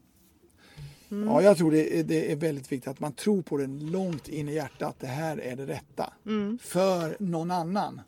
Ja, 1.10 1.42
jag 1.42 1.58
tror 1.58 1.72
det 1.72 2.00
är, 2.00 2.04
det 2.04 2.32
är 2.32 2.36
väldigt 2.36 2.72
viktigt 2.72 2.88
att 2.88 3.00
man 3.00 3.14
tror 3.14 3.42
på 3.42 3.58
den 3.58 3.92
långt 3.92 4.28
in 4.28 4.50
i 4.50 4.54
hjärtat 4.54 4.90
att 4.90 5.00
det 5.00 5.08
här 5.08 5.38
är 5.38 5.56
det 5.56 5.66
rätta. 5.66 6.14
För 6.62 7.16
någon 7.20 7.52
annan. 7.52 8.02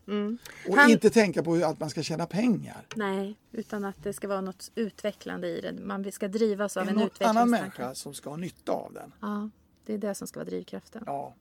Och 0.69 0.75
Han- 0.77 0.91
inte 0.91 1.09
tänka 1.09 1.43
på 1.43 1.53
att 1.55 1.79
man 1.79 1.89
ska 1.89 2.03
tjäna 2.03 2.25
pengar. 2.25 2.85
nej, 2.95 3.35
utan 3.51 3.85
att 3.85 4.03
det 4.03 4.13
ska 4.13 4.27
vara 4.27 4.41
något 4.41 4.71
utvecklande 4.75 5.47
i 5.47 5.61
det. 5.61 5.73
Man 5.73 6.11
ska 6.11 6.27
drivas 6.27 6.77
av 6.77 6.85
Det 6.85 6.91
en 6.91 6.97
är 6.97 6.99
någon 6.99 7.09
annan 7.19 7.47
utvecklingstanke. 7.47 7.81
människa 7.81 7.95
som 7.95 8.13
ska 8.13 8.29
ha 8.29 8.37
nytta 8.37 8.71
av 8.71 8.93
den. 8.93 9.11
Ja, 9.21 9.49
Det 9.85 9.93
är 9.93 9.97
det 9.97 10.15
som 10.15 10.27
ska 10.27 10.39
vara 10.39 10.49
drivkraften. 10.49 11.03
Ja, 11.05 11.33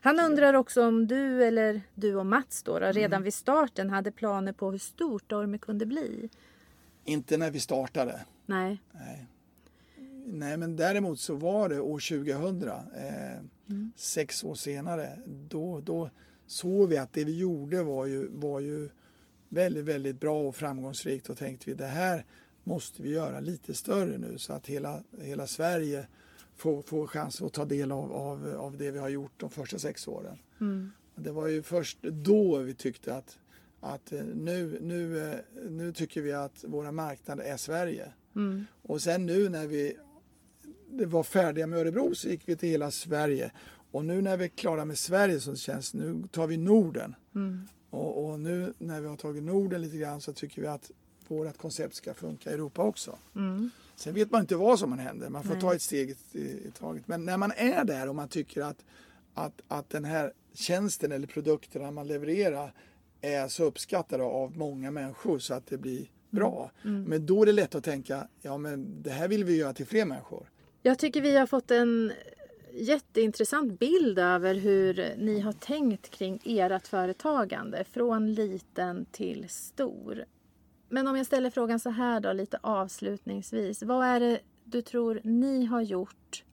Han 0.00 0.20
undrar 0.20 0.54
också 0.54 0.86
om 0.86 1.06
du 1.06 1.44
eller 1.44 1.80
du 1.94 2.14
och 2.14 2.26
Mats 2.26 2.62
då, 2.62 2.78
då 2.78 2.86
redan 2.86 3.04
Mm. 3.12 3.22
vid 3.22 3.34
starten 3.34 3.90
hade 3.90 4.12
planer 4.12 4.52
på 4.52 4.70
hur 4.70 4.78
stort 4.78 5.28
Dorme 5.28 5.58
kunde 5.58 5.86
bli. 5.86 6.28
inte 7.04 7.36
när 7.36 7.50
vi 7.50 7.60
startade. 7.60 8.20
Nej. 8.46 8.78
Nej. 8.92 9.26
Nej, 10.26 10.56
men 10.56 10.76
däremot 10.76 11.20
så 11.20 11.34
var 11.34 11.68
det 11.68 11.80
år 11.80 12.24
2000, 12.24 12.68
eh, 12.68 13.92
sex 13.96 14.44
år 14.44 14.54
senare, 14.54 15.18
då, 15.26 15.80
då 15.80 16.10
såg 16.46 16.88
vi 16.88 16.96
att 16.96 17.12
det 17.12 17.24
vi 17.24 17.38
gjorde 17.38 17.82
var 17.82 18.06
ju, 18.06 18.28
var 18.28 18.60
ju 18.60 18.88
väldigt, 19.48 19.84
väldigt 19.84 20.20
bra 20.20 20.42
och 20.42 20.56
framgångsrikt 20.56 21.30
och 21.30 21.38
tänkte 21.38 21.70
vi 21.70 21.76
det 21.76 21.86
här 21.86 22.24
måste 22.64 23.02
vi 23.02 23.10
göra 23.10 23.40
lite 23.40 23.74
större 23.74 24.18
nu 24.18 24.38
så 24.38 24.52
att 24.52 24.66
hela, 24.66 25.02
hela 25.20 25.46
Sverige 25.46 26.06
får, 26.56 26.82
får 26.82 27.06
chans 27.06 27.42
att 27.42 27.52
ta 27.52 27.64
del 27.64 27.92
av, 27.92 28.12
av, 28.12 28.54
av 28.58 28.76
det 28.76 28.90
vi 28.90 28.98
har 28.98 29.08
gjort 29.08 29.32
de 29.36 29.50
första 29.50 29.78
sex 29.78 30.08
åren. 30.08 30.38
Det 31.14 31.32
var 31.32 31.46
ju 31.48 31.62
först 31.62 32.02
då 32.02 32.58
vi 32.58 32.74
tyckte 32.74 33.14
att, 33.14 33.38
att 33.80 34.12
eh, 34.12 34.24
nu, 34.24 34.78
nu, 34.80 35.28
eh, 35.30 35.38
nu 35.70 35.92
tycker 35.92 36.20
vi 36.20 36.32
att 36.32 36.64
våra 36.68 36.92
marknader 36.92 37.44
är 37.44 37.56
Sverige. 37.56 38.12
Och 38.82 39.02
sen 39.02 39.26
nu 39.26 39.48
när 39.48 39.66
vi 39.66 39.96
det 40.88 41.06
var 41.06 41.22
färdiga 41.22 41.66
med 41.66 41.78
Örebro 41.78 42.14
så 42.14 42.28
gick 42.28 42.48
vi 42.48 42.56
till 42.56 42.68
hela 42.68 42.90
Sverige. 42.90 43.52
Och 43.90 44.04
nu 44.04 44.22
när 44.22 44.36
vi 44.36 44.44
är 44.44 44.48
klara 44.48 44.84
med 44.84 44.98
Sverige 44.98 45.40
så 45.40 45.56
känns 45.56 45.94
nu 45.94 46.22
tar 46.30 46.46
vi 46.46 46.56
Norden. 46.56 47.14
Och, 47.90 48.24
och 48.24 48.40
nu 48.40 48.72
när 48.78 49.00
vi 49.00 49.08
har 49.08 49.16
tagit 49.16 49.42
Norden 49.42 49.82
lite 49.82 49.96
grann 49.96 50.20
så 50.20 50.32
tycker 50.32 50.62
vi 50.62 50.68
att 50.68 50.90
vårt 51.28 51.58
koncept 51.58 51.94
ska 51.94 52.14
funka 52.14 52.50
i 52.50 52.54
Europa 52.54 52.82
också. 52.82 53.18
Sen 53.96 54.14
vet 54.14 54.30
man 54.30 54.40
inte 54.40 54.56
vad 54.56 54.78
som 54.78 54.98
händer, 54.98 55.28
man 55.28 55.42
får 55.42 55.52
Nej. 55.52 55.60
ta 55.60 55.74
ett 55.74 55.82
steg 55.82 56.16
i, 56.32 56.38
i 56.38 56.70
taget. 56.78 57.08
Men 57.08 57.24
när 57.24 57.36
man 57.36 57.52
är 57.56 57.84
där 57.84 58.08
och 58.08 58.14
man 58.14 58.28
tycker 58.28 58.62
att, 58.62 58.84
att, 59.34 59.62
att 59.68 59.90
den 59.90 60.04
här 60.04 60.32
tjänsten 60.54 61.12
eller 61.12 61.26
produkterna 61.26 61.90
man 61.90 62.06
levererar 62.06 62.74
är 63.20 63.48
så 63.48 63.64
uppskattade 63.64 64.22
av 64.22 64.56
många 64.56 64.90
människor 64.90 65.38
så 65.38 65.54
att 65.54 65.66
det 65.66 65.78
blir 65.78 66.10
bra. 66.30 66.70
Men 67.08 67.26
då 67.26 67.42
är 67.42 67.46
det 67.46 67.52
lätt 67.52 67.74
att 67.74 67.84
tänka, 67.84 68.28
ja 68.42 68.58
men 68.58 69.02
det 69.02 69.10
här 69.10 69.28
vill 69.28 69.44
vi 69.44 69.56
göra 69.56 69.72
till 69.72 69.86
fler 69.86 70.04
människor. 70.04 70.50
Jag 70.86 70.98
tycker 70.98 71.20
vi 71.20 71.36
har 71.36 71.46
fått 71.46 71.70
en 71.70 72.12
jätteintressant 72.72 73.78
bild 73.78 74.18
över 74.18 74.54
hur 74.54 75.14
ni 75.18 75.40
har 75.40 75.52
tänkt 75.52 76.10
kring 76.10 76.40
ert 76.44 76.86
företagande 76.86 77.84
från 77.84 78.34
liten 78.34 79.06
till 79.12 79.48
stor. 79.48 80.24
Men 80.88 81.08
om 81.08 81.16
jag 81.16 81.26
ställer 81.26 81.50
frågan 81.50 81.80
så 81.80 81.90
här 81.90 82.20
då 82.20 82.32
lite 82.32 82.58
avslutningsvis. 82.62 83.82
Vad 83.82 84.06
är 84.06 84.20
det 84.20 84.40
du 84.64 84.82
tror 84.82 85.20
ni 85.24 85.64
har 85.64 85.80
gjort 85.80 86.44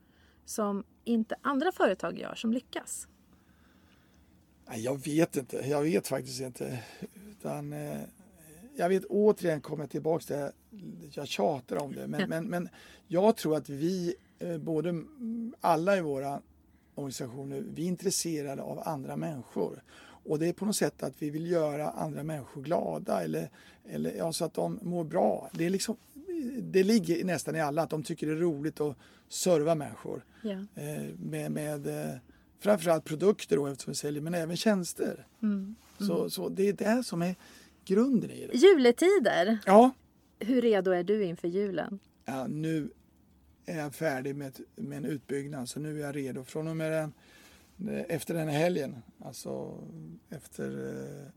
som 0.46 0.84
inte 1.04 1.36
andra 1.42 1.72
företag 1.72 2.20
gör 2.20 2.36
som 2.36 2.54
lyckas? 2.54 3.08
Jag 4.76 5.06
vet 5.06 5.36
inte, 5.36 5.58
jag 5.58 5.82
vet 5.82 6.08
faktiskt 6.08 6.42
inte. 6.42 6.80
Utan, 7.32 7.74
eh, 7.74 8.02
jag 8.76 8.90
vet 8.90 9.06
återigen 9.06 9.62
kommer 9.62 9.84
jag 9.84 9.90
tillbaka 9.90 10.24
till 10.26 10.36
det, 10.36 10.52
jag 11.14 11.28
tjatar 11.28 11.84
om 11.84 11.96
det. 11.96 12.08
Men, 12.08 12.30
men, 12.30 12.46
men 12.46 12.70
jag 13.08 13.36
tror 13.38 13.56
att 13.56 13.70
vi, 13.70 14.16
eh, 14.40 14.58
både 14.58 14.90
mm, 14.90 15.54
alla 15.62 15.98
i 15.98 16.02
våra 16.02 16.42
organisationer, 16.96 17.64
vi 17.74 17.84
är 17.84 17.88
intresserade 17.88 18.62
av 18.62 18.82
andra 18.86 19.16
människor. 19.18 19.84
Och 20.24 20.40
det 20.40 20.48
är 20.48 20.54
på 20.54 20.66
något 20.66 20.76
sätt 20.76 21.04
att 21.04 21.14
vi 21.20 21.30
vill 21.30 21.52
göra 21.52 21.90
andra 21.90 22.24
människor 22.24 22.62
glada 22.62 23.24
eller, 23.24 23.50
eller 23.90 24.16
ja, 24.18 24.34
så 24.34 24.46
att 24.46 24.54
de 24.54 24.80
mår 24.82 25.04
bra. 25.04 25.50
Det, 25.54 25.66
är 25.66 25.70
liksom, 25.70 25.96
det 26.62 26.84
ligger 26.84 27.26
nästan 27.26 27.56
i 27.56 27.62
alla 27.62 27.82
att 27.82 27.90
de 27.90 28.04
tycker 28.04 28.28
det 28.28 28.34
är 28.34 28.38
roligt 28.38 28.82
att 28.82 28.98
serva 29.30 29.76
människor 29.76 30.26
Ja. 30.42 30.52
eh, 30.52 31.04
med, 31.20 31.52
med 31.52 31.88
eh, 31.88 32.16
framförallt 32.60 33.06
produkter 33.06 33.56
då, 33.56 33.68
eftersom 33.68 33.92
vi 33.92 33.96
säljer, 33.96 34.22
men 34.22 34.34
även 34.34 34.58
tjänster. 34.58 35.28
Så, 36.08 36.30
så 36.30 36.50
det 36.50 36.68
är 36.68 36.74
det 36.74 37.04
som 37.04 37.22
är 37.22 37.36
grunden 37.86 38.32
i 38.32 38.48
det. 38.48 38.58
Juletider. 38.58 39.58
Ja, 39.66 39.92
Hur 40.40 40.62
redo 40.62 40.92
är 40.92 41.04
du 41.04 41.24
inför 41.24 41.48
julen? 41.48 42.00
ja 42.26 42.48
nu 42.48 42.90
är 43.66 43.78
jag 43.80 43.96
färdig 43.96 44.36
med, 44.36 44.60
med 44.76 44.98
en 44.98 45.06
utbyggnad 45.06 45.70
så 45.70 45.80
nu 45.80 45.98
är 46.02 46.06
jag 46.06 46.16
redo. 46.16 46.44
Från 46.44 46.68
och 46.68 46.78
med 46.78 46.92
den, 46.92 47.14
efter 48.10 48.34
den 48.34 48.48
här 48.48 48.60
helgen, 48.60 48.96
alltså 49.26 49.78
efter, 50.30 50.66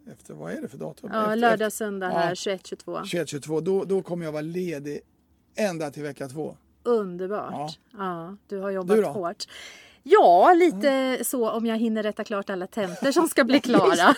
eh, 0.06 0.12
efter 0.12 0.34
vad 0.34 0.52
är 0.52 0.62
det 0.62 0.68
för 0.68 0.78
datum? 0.78 1.10
Ja, 1.12 1.22
efter, 1.22 1.36
lördag, 1.36 1.72
söndag 1.72 2.08
här, 2.08 2.28
Ja. 2.28 2.34
21-22. 2.34 3.02
21-22, 3.04 3.60
då, 3.60 3.84
då 3.84 4.02
kommer 4.02 4.24
jag 4.24 4.32
vara 4.32 4.42
ledig 4.42 5.00
ända 5.54 5.90
till 5.90 6.02
vecka 6.02 6.28
två. 6.28 6.56
Underbart. 6.82 7.78
Ja. 7.92 8.36
du 8.46 8.58
har 8.58 8.70
jobbat 8.70 8.96
Du 8.96 9.02
då? 9.02 9.08
hårt. 9.08 9.44
Ja, 10.06 10.52
lite 10.56 11.18
så 11.24 11.50
om 11.50 11.66
jag 11.66 11.76
hinner 11.76 12.02
rätta 12.02 12.24
klart 12.24 12.50
alla 12.50 12.66
tentor 12.66 13.12
som 13.12 13.28
ska 13.28 13.44
bli 13.44 13.60
klara. 13.70 14.14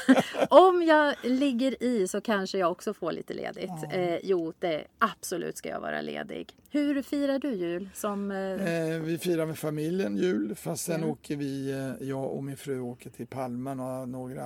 om 0.50 0.82
jag 0.82 1.14
ligger 1.22 1.82
i 1.82 2.08
så 2.08 2.20
kanske 2.20 2.58
jag 2.58 2.70
också 2.72 2.94
får 2.94 3.12
lite 3.12 3.34
ledigt. 3.34 3.70
Eh, 3.92 4.16
jo, 4.22 4.52
det 4.58 4.84
absolut 4.98 5.56
ska 5.58 5.68
jag 5.68 5.80
vara 5.80 6.00
ledig. 6.00 6.52
Hur 6.70 7.02
firar 7.02 7.38
du 7.38 7.54
jul? 7.54 7.88
Som, 7.94 8.30
eh, 8.30 8.36
Eh, 8.46 9.00
vi 9.00 9.18
firar 9.18 9.46
med 9.46 9.58
familjen 9.58 10.16
jul, 10.16 10.54
fast 10.54 10.84
sen 10.84 11.00
Ja. 11.00 11.06
åker 11.06 11.36
vi, 11.36 11.70
eh, 11.70 12.08
jag 12.08 12.30
och 12.30 12.44
min 12.44 12.56
fru 12.56 12.80
åker 12.80 13.10
till 13.10 13.26
Palma 13.26 13.74
några, 13.74 14.04
några 14.06 14.44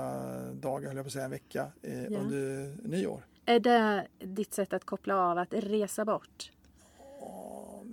dagar, 0.52 0.86
höll 0.88 0.96
jag 0.96 1.04
på 1.04 1.08
att 1.08 1.12
säga 1.12 1.24
en 1.24 1.30
vecka, 1.30 1.66
Ja. 1.82 2.18
under 2.18 2.74
nyår. 2.88 3.26
Är 3.46 3.60
det 3.60 4.06
ditt 4.18 4.54
sätt 4.54 4.72
att 4.72 4.84
koppla 4.84 5.16
av, 5.16 5.38
att 5.38 5.48
resa 5.54 6.04
bort? 6.04 6.50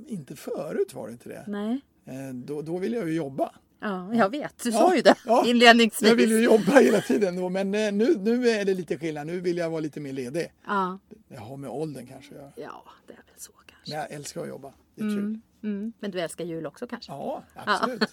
Inte 0.07 0.35
förut 0.35 0.93
var 0.93 1.07
det 1.07 1.11
inte 1.13 1.29
det. 1.29 1.43
Nej. 1.47 1.81
Eh, 2.07 2.33
då, 2.33 2.61
då 2.61 2.77
ville 2.77 2.97
jag 2.97 3.07
ju 3.09 3.15
jobba. 3.15 3.51
Ja, 3.79 4.13
jag 4.13 4.29
vet. 4.29 4.63
Du 4.63 4.69
Ja, 4.69 4.77
sa 4.79 4.95
ju 4.95 5.01
det 5.01 5.15
ja. 5.25 5.43
inledningsvis. 5.47 6.09
Jag 6.09 6.15
vill 6.15 6.31
ju 6.31 6.43
jobba 6.43 6.71
hela 6.79 7.01
tiden 7.01 7.35
då, 7.35 7.49
men 7.49 7.75
eh, 7.75 7.91
nu, 7.91 8.15
nu 8.17 8.49
är 8.49 8.65
det 8.65 8.73
lite 8.73 8.97
skillnad. 8.97 9.27
Nu 9.27 9.39
vill 9.39 9.57
jag 9.57 9.69
vara 9.69 9.79
lite 9.81 9.99
mer 9.99 10.13
ledig. 10.13 10.51
Ja. 10.67 10.99
Det 11.27 11.37
har 11.37 11.57
med 11.57 11.69
åldern 11.69 12.07
kanske 12.07 12.35
att 12.35 12.37
göra. 12.41 12.51
ja, 12.55 12.83
det 13.07 13.13
är 13.13 13.17
väl 13.17 13.25
så 13.37 13.51
kanske. 13.51 13.91
Men 13.91 13.99
jag 13.99 14.11
älskar 14.11 14.41
att 14.41 14.47
jobba. 14.47 14.73
Det 14.95 15.01
är 15.03 15.09
kul. 15.09 15.39
Mm. 15.63 15.93
Men 15.99 16.11
du 16.11 16.21
älskar 16.21 16.45
jul 16.45 16.65
också 16.65 16.87
kanske? 16.87 17.11
Ja, 17.11 17.43
absolut. 17.53 18.03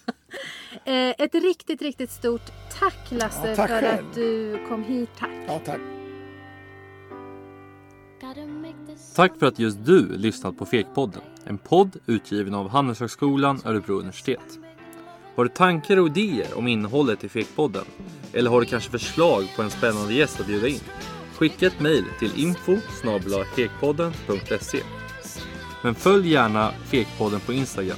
Eh, 0.85 1.09
ett 1.17 1.35
riktigt, 1.35 1.81
riktigt 1.81 2.11
stort 2.11 2.51
tack 2.79 3.11
Lasse 3.11 3.49
Ja, 3.49 3.55
tack 3.55 3.69
för 3.69 3.81
själv. 3.81 4.07
att 4.09 4.15
du 4.15 4.57
kom 4.67 4.83
hit. 4.83 5.09
Tack. 5.19 5.29
Ja, 5.47 5.61
tack. 5.65 5.79
Tack 9.15 9.31
för 9.39 9.45
att 9.45 9.59
just 9.59 9.85
du 9.85 10.17
lyssnat 10.17 10.57
på 10.57 10.65
Fekpodden. 10.65 11.21
En 11.45 11.57
podd 11.57 11.97
utgiven 12.05 12.53
av 12.53 12.69
Handelshögskolan 12.69 13.61
Örebro 13.65 13.93
universitet. 13.93 14.59
Har 15.35 15.43
du 15.43 15.49
tankar 15.49 15.97
och 15.97 16.07
idéer 16.07 16.57
om 16.57 16.67
innehållet 16.67 17.23
i 17.23 17.29
Fekpodden? 17.29 17.85
Eller 18.33 18.49
har 18.49 18.59
du 18.59 18.65
kanske 18.65 18.91
förslag 18.91 19.47
på 19.55 19.61
en 19.61 19.69
spännande 19.69 20.13
gäst 20.13 20.39
att 20.39 20.47
bjuda 20.47 20.67
in? 20.67 20.79
Skicka 21.35 21.67
ett 21.67 21.79
mejl 21.79 22.05
till 22.19 22.43
info 22.43 22.77
fekpodden.se 23.55 24.79
Men 25.83 25.95
följ 25.95 26.29
gärna 26.29 26.71
Fekpodden 26.71 27.39
på 27.39 27.53
Instagram 27.53 27.97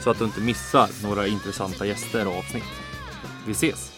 så 0.00 0.10
att 0.10 0.18
du 0.18 0.24
inte 0.24 0.40
missar 0.40 0.88
några 1.02 1.26
intressanta 1.26 1.86
gäster 1.86 2.28
och 2.28 2.38
avsnitt. 2.38 2.64
Vi 3.46 3.52
ses! 3.52 3.92